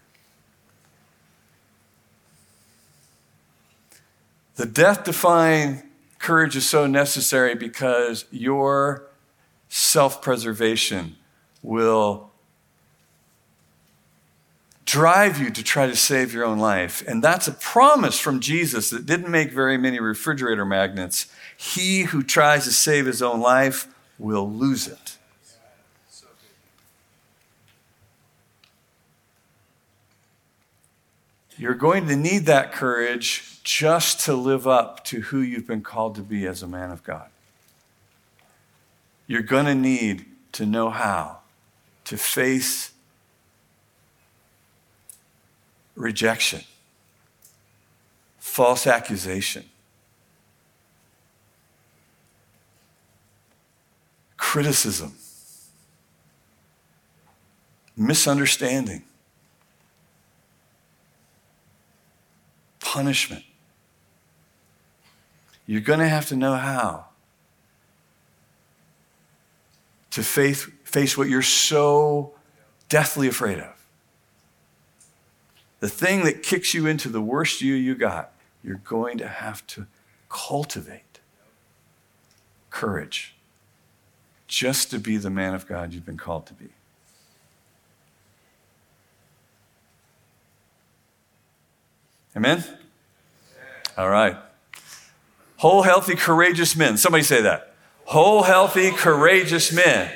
The 4.56 4.66
death 4.66 5.04
defying 5.04 5.82
courage 6.18 6.56
is 6.56 6.68
so 6.68 6.86
necessary 6.86 7.54
because 7.54 8.24
your 8.30 9.04
self 9.68 10.20
preservation 10.20 11.17
will 11.68 12.30
drive 14.86 15.38
you 15.38 15.50
to 15.50 15.62
try 15.62 15.86
to 15.86 15.94
save 15.94 16.32
your 16.32 16.46
own 16.46 16.58
life. 16.58 17.06
And 17.06 17.22
that's 17.22 17.46
a 17.46 17.52
promise 17.52 18.18
from 18.18 18.40
Jesus 18.40 18.88
that 18.88 19.04
didn't 19.04 19.30
make 19.30 19.52
very 19.52 19.76
many 19.76 20.00
refrigerator 20.00 20.64
magnets. 20.64 21.26
He 21.58 22.04
who 22.04 22.22
tries 22.22 22.64
to 22.64 22.72
save 22.72 23.04
his 23.04 23.20
own 23.20 23.40
life 23.40 23.86
will 24.18 24.50
lose 24.50 24.88
it. 24.88 25.18
You're 31.58 31.74
going 31.74 32.06
to 32.06 32.16
need 32.16 32.46
that 32.46 32.72
courage 32.72 33.60
just 33.62 34.20
to 34.20 34.32
live 34.32 34.66
up 34.66 35.04
to 35.06 35.20
who 35.20 35.40
you've 35.40 35.66
been 35.66 35.82
called 35.82 36.14
to 36.14 36.22
be 36.22 36.46
as 36.46 36.62
a 36.62 36.66
man 36.66 36.90
of 36.90 37.04
God. 37.04 37.28
You're 39.26 39.42
going 39.42 39.66
to 39.66 39.74
need 39.74 40.24
to 40.52 40.64
know 40.64 40.88
how 40.88 41.37
to 42.08 42.16
face 42.16 42.90
rejection, 45.94 46.62
false 48.38 48.86
accusation, 48.86 49.62
criticism, 54.38 55.12
misunderstanding, 57.94 59.02
punishment. 62.80 63.44
You're 65.66 65.82
going 65.82 65.98
to 66.00 66.08
have 66.08 66.26
to 66.28 66.36
know 66.36 66.54
how 66.54 67.04
to 70.12 70.22
face, 70.22 70.66
face 70.88 71.18
what 71.18 71.28
you're 71.28 71.42
so 71.42 72.32
deathly 72.88 73.28
afraid 73.28 73.58
of. 73.58 73.86
The 75.80 75.88
thing 75.88 76.24
that 76.24 76.42
kicks 76.42 76.72
you 76.72 76.86
into 76.86 77.10
the 77.10 77.20
worst 77.20 77.60
you 77.60 77.74
you 77.74 77.94
got, 77.94 78.32
you're 78.64 78.80
going 78.84 79.18
to 79.18 79.28
have 79.28 79.66
to 79.68 79.86
cultivate 80.30 81.20
courage 82.70 83.34
just 84.46 84.90
to 84.90 84.98
be 84.98 85.18
the 85.18 85.30
man 85.30 85.54
of 85.54 85.66
God 85.66 85.92
you've 85.92 86.06
been 86.06 86.16
called 86.16 86.46
to 86.46 86.54
be. 86.54 86.68
Amen? 92.34 92.64
All 93.96 94.08
right. 94.08 94.36
Whole, 95.58 95.82
healthy, 95.82 96.14
courageous 96.14 96.74
men. 96.74 96.96
Somebody 96.96 97.24
say 97.24 97.42
that. 97.42 97.74
Whole, 98.06 98.44
healthy, 98.44 98.90
courageous 98.90 99.70
men. 99.70 100.10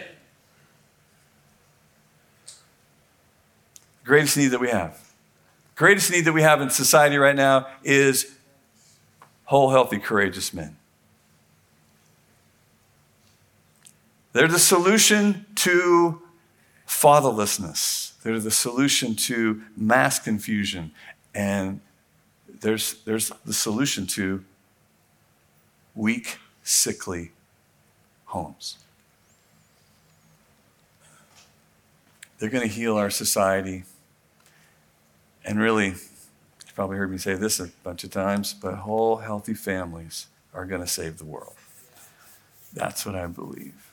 Greatest 4.04 4.36
need 4.36 4.48
that 4.48 4.60
we 4.60 4.68
have. 4.68 4.98
Greatest 5.74 6.10
need 6.10 6.22
that 6.22 6.32
we 6.32 6.42
have 6.42 6.60
in 6.60 6.70
society 6.70 7.16
right 7.16 7.36
now 7.36 7.66
is 7.82 8.34
whole, 9.44 9.70
healthy, 9.70 9.98
courageous 9.98 10.52
men. 10.52 10.76
They're 14.32 14.48
the 14.48 14.58
solution 14.58 15.46
to 15.56 16.22
fatherlessness. 16.86 18.20
They're 18.22 18.40
the 18.40 18.50
solution 18.50 19.14
to 19.16 19.62
mass 19.76 20.18
confusion. 20.18 20.92
And 21.34 21.80
there's, 22.60 23.02
there's 23.04 23.30
the 23.44 23.52
solution 23.52 24.06
to 24.08 24.44
weak, 25.94 26.38
sickly 26.62 27.32
homes. 28.26 28.78
They're 32.38 32.50
going 32.50 32.66
to 32.66 32.74
heal 32.74 32.96
our 32.96 33.10
society. 33.10 33.84
And 35.44 35.58
really, 35.58 35.86
you've 35.86 36.72
probably 36.74 36.96
heard 36.96 37.10
me 37.10 37.18
say 37.18 37.34
this 37.34 37.58
a 37.60 37.68
bunch 37.82 38.04
of 38.04 38.10
times, 38.10 38.54
but 38.54 38.74
whole 38.74 39.16
healthy 39.16 39.54
families 39.54 40.26
are 40.54 40.64
going 40.64 40.80
to 40.80 40.86
save 40.86 41.18
the 41.18 41.24
world. 41.24 41.54
That's 42.72 43.04
what 43.04 43.14
I 43.14 43.26
believe. 43.26 43.90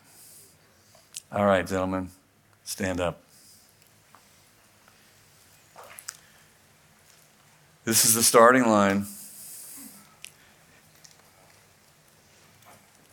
All 1.31 1.45
right, 1.45 1.65
gentlemen, 1.65 2.09
stand 2.63 2.99
up. 2.99 3.21
This 7.85 8.05
is 8.05 8.13
the 8.13 8.23
starting 8.23 8.67
line. 8.67 9.05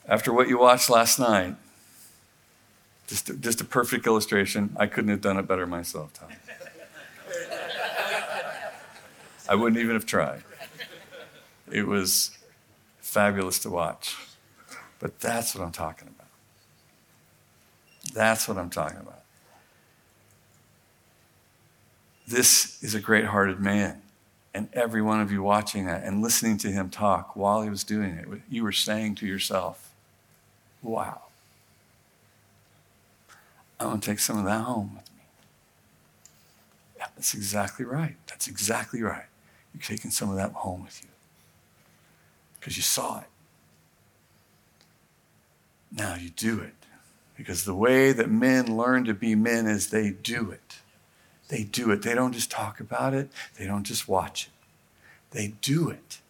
After 0.08 0.32
what 0.32 0.48
you 0.48 0.58
watched 0.58 0.88
last 0.88 1.18
night, 1.18 1.56
just 3.06 3.40
just 3.40 3.60
a 3.60 3.64
perfect 3.64 4.06
illustration. 4.06 4.74
I 4.76 4.86
couldn't 4.86 5.10
have 5.10 5.20
done 5.20 5.36
it 5.36 5.48
better 5.48 5.66
myself, 5.66 6.12
Tom. 6.12 6.28
I 9.48 9.54
wouldn't 9.54 9.80
even 9.80 9.94
have 9.94 10.06
tried. 10.06 10.42
It 11.70 11.86
was 11.86 12.36
fabulous 13.00 13.58
to 13.60 13.70
watch. 13.70 14.16
But 14.98 15.20
that's 15.20 15.54
what 15.54 15.64
I'm 15.64 15.72
talking 15.72 16.08
about. 16.08 16.28
That's 18.14 18.48
what 18.48 18.56
I'm 18.56 18.70
talking 18.70 18.98
about. 18.98 19.22
This 22.26 22.82
is 22.82 22.94
a 22.94 23.00
great 23.00 23.26
hearted 23.26 23.60
man. 23.60 24.02
And 24.54 24.68
every 24.72 25.02
one 25.02 25.20
of 25.20 25.30
you 25.30 25.42
watching 25.42 25.84
that 25.86 26.02
and 26.02 26.22
listening 26.22 26.56
to 26.58 26.68
him 26.68 26.88
talk 26.88 27.36
while 27.36 27.62
he 27.62 27.68
was 27.68 27.84
doing 27.84 28.12
it, 28.12 28.26
you 28.48 28.62
were 28.62 28.72
saying 28.72 29.16
to 29.16 29.26
yourself, 29.26 29.92
wow, 30.82 31.20
I'm 33.78 33.88
going 33.88 34.00
to 34.00 34.06
take 34.10 34.18
some 34.18 34.38
of 34.38 34.46
that 34.46 34.62
home 34.62 34.92
with 34.94 35.10
me. 35.12 35.22
Yeah, 36.96 37.06
that's 37.14 37.34
exactly 37.34 37.84
right. 37.84 38.16
That's 38.28 38.48
exactly 38.48 39.02
right. 39.02 39.26
You're 39.76 39.82
taking 39.82 40.10
some 40.10 40.30
of 40.30 40.36
that 40.36 40.52
home 40.52 40.84
with 40.84 41.02
you 41.02 41.10
because 42.58 42.78
you 42.78 42.82
saw 42.82 43.20
it. 43.20 43.26
Now 45.92 46.14
you 46.14 46.30
do 46.30 46.60
it. 46.60 46.72
Because 47.36 47.64
the 47.66 47.74
way 47.74 48.12
that 48.12 48.30
men 48.30 48.74
learn 48.74 49.04
to 49.04 49.12
be 49.12 49.34
men 49.34 49.66
is 49.66 49.90
they 49.90 50.10
do 50.10 50.50
it. 50.50 50.78
They 51.48 51.62
do 51.62 51.90
it. 51.90 52.00
They 52.00 52.14
don't 52.14 52.32
just 52.32 52.50
talk 52.50 52.80
about 52.80 53.12
it, 53.12 53.28
they 53.58 53.66
don't 53.66 53.84
just 53.84 54.08
watch 54.08 54.46
it. 54.46 54.52
They 55.36 55.54
do 55.60 55.90
it. 55.90 56.20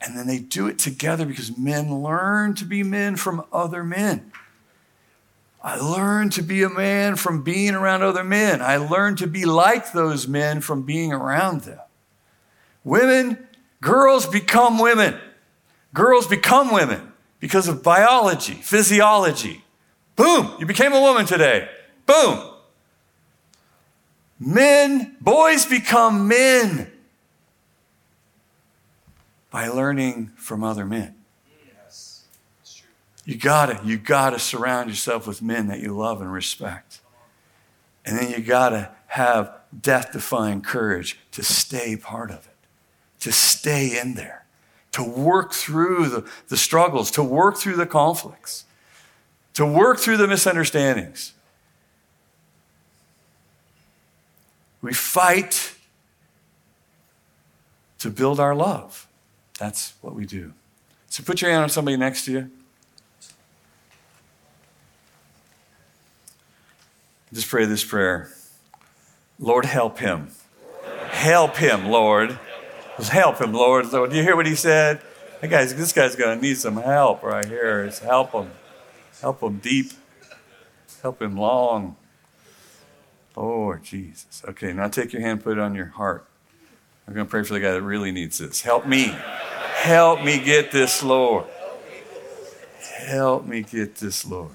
And 0.00 0.16
then 0.16 0.28
they 0.28 0.38
do 0.38 0.68
it 0.68 0.78
together 0.78 1.26
because 1.26 1.58
men 1.58 2.02
learn 2.02 2.54
to 2.54 2.64
be 2.64 2.84
men 2.84 3.16
from 3.16 3.44
other 3.52 3.82
men. 3.82 4.30
I 5.62 5.76
learned 5.76 6.32
to 6.32 6.42
be 6.42 6.62
a 6.62 6.68
man 6.68 7.16
from 7.16 7.42
being 7.42 7.74
around 7.74 8.02
other 8.02 8.22
men. 8.22 8.62
I 8.62 8.76
learned 8.76 9.18
to 9.18 9.26
be 9.26 9.46
like 9.46 9.92
those 9.92 10.28
men 10.28 10.60
from 10.60 10.82
being 10.82 11.12
around 11.12 11.62
them. 11.62 11.80
Women, 12.84 13.38
girls 13.80 14.26
become 14.26 14.78
women. 14.78 15.18
Girls 15.92 16.26
become 16.26 16.72
women 16.72 17.12
because 17.40 17.68
of 17.68 17.82
biology, 17.82 18.54
physiology. 18.54 19.64
Boom, 20.16 20.54
you 20.58 20.66
became 20.66 20.92
a 20.92 21.00
woman 21.00 21.26
today. 21.26 21.68
Boom. 22.06 22.50
Men, 24.38 25.16
boys 25.20 25.64
become 25.64 26.28
men 26.28 26.90
by 29.50 29.68
learning 29.68 30.32
from 30.36 30.64
other 30.64 30.84
men. 30.84 31.14
You 33.24 33.36
gotta, 33.36 33.80
you 33.84 33.96
gotta 33.96 34.38
surround 34.38 34.90
yourself 34.90 35.26
with 35.26 35.40
men 35.40 35.68
that 35.68 35.80
you 35.80 35.96
love 35.96 36.20
and 36.20 36.30
respect. 36.30 37.00
And 38.04 38.18
then 38.18 38.30
you 38.30 38.40
gotta 38.40 38.90
have 39.06 39.54
death 39.80 40.12
defying 40.12 40.60
courage 40.60 41.18
to 41.32 41.42
stay 41.42 41.96
part 41.96 42.30
of 42.30 42.46
it, 42.46 42.53
to 43.24 43.32
stay 43.32 43.98
in 43.98 44.12
there, 44.16 44.44
to 44.92 45.02
work 45.02 45.54
through 45.54 46.10
the, 46.10 46.30
the 46.48 46.58
struggles, 46.58 47.10
to 47.10 47.22
work 47.22 47.56
through 47.56 47.74
the 47.74 47.86
conflicts, 47.86 48.66
to 49.54 49.64
work 49.64 49.98
through 49.98 50.18
the 50.18 50.28
misunderstandings. 50.28 51.32
We 54.82 54.92
fight 54.92 55.74
to 58.00 58.10
build 58.10 58.38
our 58.38 58.54
love. 58.54 59.08
That's 59.58 59.94
what 60.02 60.14
we 60.14 60.26
do. 60.26 60.52
So 61.08 61.22
put 61.22 61.40
your 61.40 61.50
hand 61.50 61.62
on 61.62 61.70
somebody 61.70 61.96
next 61.96 62.26
to 62.26 62.32
you. 62.32 62.50
Just 67.32 67.48
pray 67.48 67.64
this 67.64 67.84
prayer 67.84 68.28
Lord, 69.38 69.64
help 69.64 69.98
him. 69.98 70.30
Help 71.08 71.56
him, 71.56 71.86
Lord. 71.86 72.38
Help 72.98 73.40
him, 73.40 73.52
Lord. 73.52 73.86
So, 73.86 74.06
do 74.06 74.16
you 74.16 74.22
hear 74.22 74.36
what 74.36 74.46
he 74.46 74.54
said? 74.54 75.00
That 75.40 75.48
guy's, 75.48 75.74
this 75.74 75.92
guy's 75.92 76.16
going 76.16 76.38
to 76.38 76.42
need 76.42 76.58
some 76.58 76.76
help 76.76 77.22
right 77.22 77.44
here. 77.44 77.84
It's 77.84 77.98
help 77.98 78.32
him. 78.32 78.50
Help 79.20 79.42
him 79.42 79.58
deep. 79.58 79.92
Help 81.02 81.20
him 81.20 81.36
long. 81.36 81.96
Lord 83.36 83.82
Jesus. 83.82 84.42
Okay, 84.48 84.72
now 84.72 84.88
take 84.88 85.12
your 85.12 85.22
hand, 85.22 85.42
put 85.42 85.58
it 85.58 85.60
on 85.60 85.74
your 85.74 85.86
heart. 85.86 86.26
I'm 87.06 87.14
going 87.14 87.26
to 87.26 87.30
pray 87.30 87.42
for 87.42 87.54
the 87.54 87.60
guy 87.60 87.72
that 87.72 87.82
really 87.82 88.12
needs 88.12 88.38
this. 88.38 88.62
Help 88.62 88.86
me. 88.86 89.14
Help 89.74 90.22
me 90.22 90.42
get 90.42 90.70
this, 90.70 91.02
Lord. 91.02 91.46
Help 93.06 93.44
me 93.44 93.62
get 93.62 93.96
this, 93.96 94.24
Lord 94.24 94.52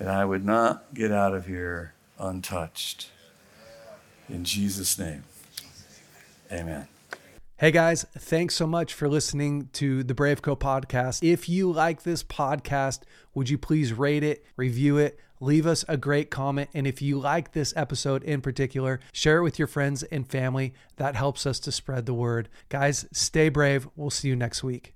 that 0.00 0.08
I 0.08 0.24
would 0.24 0.46
not 0.46 0.94
get 0.94 1.12
out 1.12 1.34
of 1.34 1.44
here 1.44 1.92
untouched. 2.18 3.10
In 4.30 4.44
Jesus' 4.44 4.98
name, 4.98 5.24
amen. 6.50 6.88
Hey 7.60 7.72
guys, 7.72 8.06
thanks 8.16 8.54
so 8.54 8.66
much 8.66 8.94
for 8.94 9.06
listening 9.06 9.68
to 9.74 10.02
the 10.02 10.14
Brave 10.14 10.40
Co 10.40 10.56
podcast. 10.56 11.22
If 11.22 11.46
you 11.46 11.70
like 11.70 12.04
this 12.04 12.22
podcast, 12.22 13.00
would 13.34 13.50
you 13.50 13.58
please 13.58 13.92
rate 13.92 14.22
it, 14.22 14.46
review 14.56 14.96
it, 14.96 15.20
leave 15.40 15.66
us 15.66 15.84
a 15.86 15.98
great 15.98 16.30
comment? 16.30 16.70
And 16.72 16.86
if 16.86 17.02
you 17.02 17.18
like 17.18 17.52
this 17.52 17.74
episode 17.76 18.24
in 18.24 18.40
particular, 18.40 18.98
share 19.12 19.36
it 19.36 19.42
with 19.42 19.58
your 19.58 19.68
friends 19.68 20.02
and 20.04 20.26
family. 20.26 20.72
That 20.96 21.16
helps 21.16 21.44
us 21.44 21.60
to 21.60 21.70
spread 21.70 22.06
the 22.06 22.14
word. 22.14 22.48
Guys, 22.70 23.06
stay 23.12 23.50
brave. 23.50 23.86
We'll 23.94 24.08
see 24.08 24.28
you 24.28 24.36
next 24.36 24.64
week. 24.64 24.94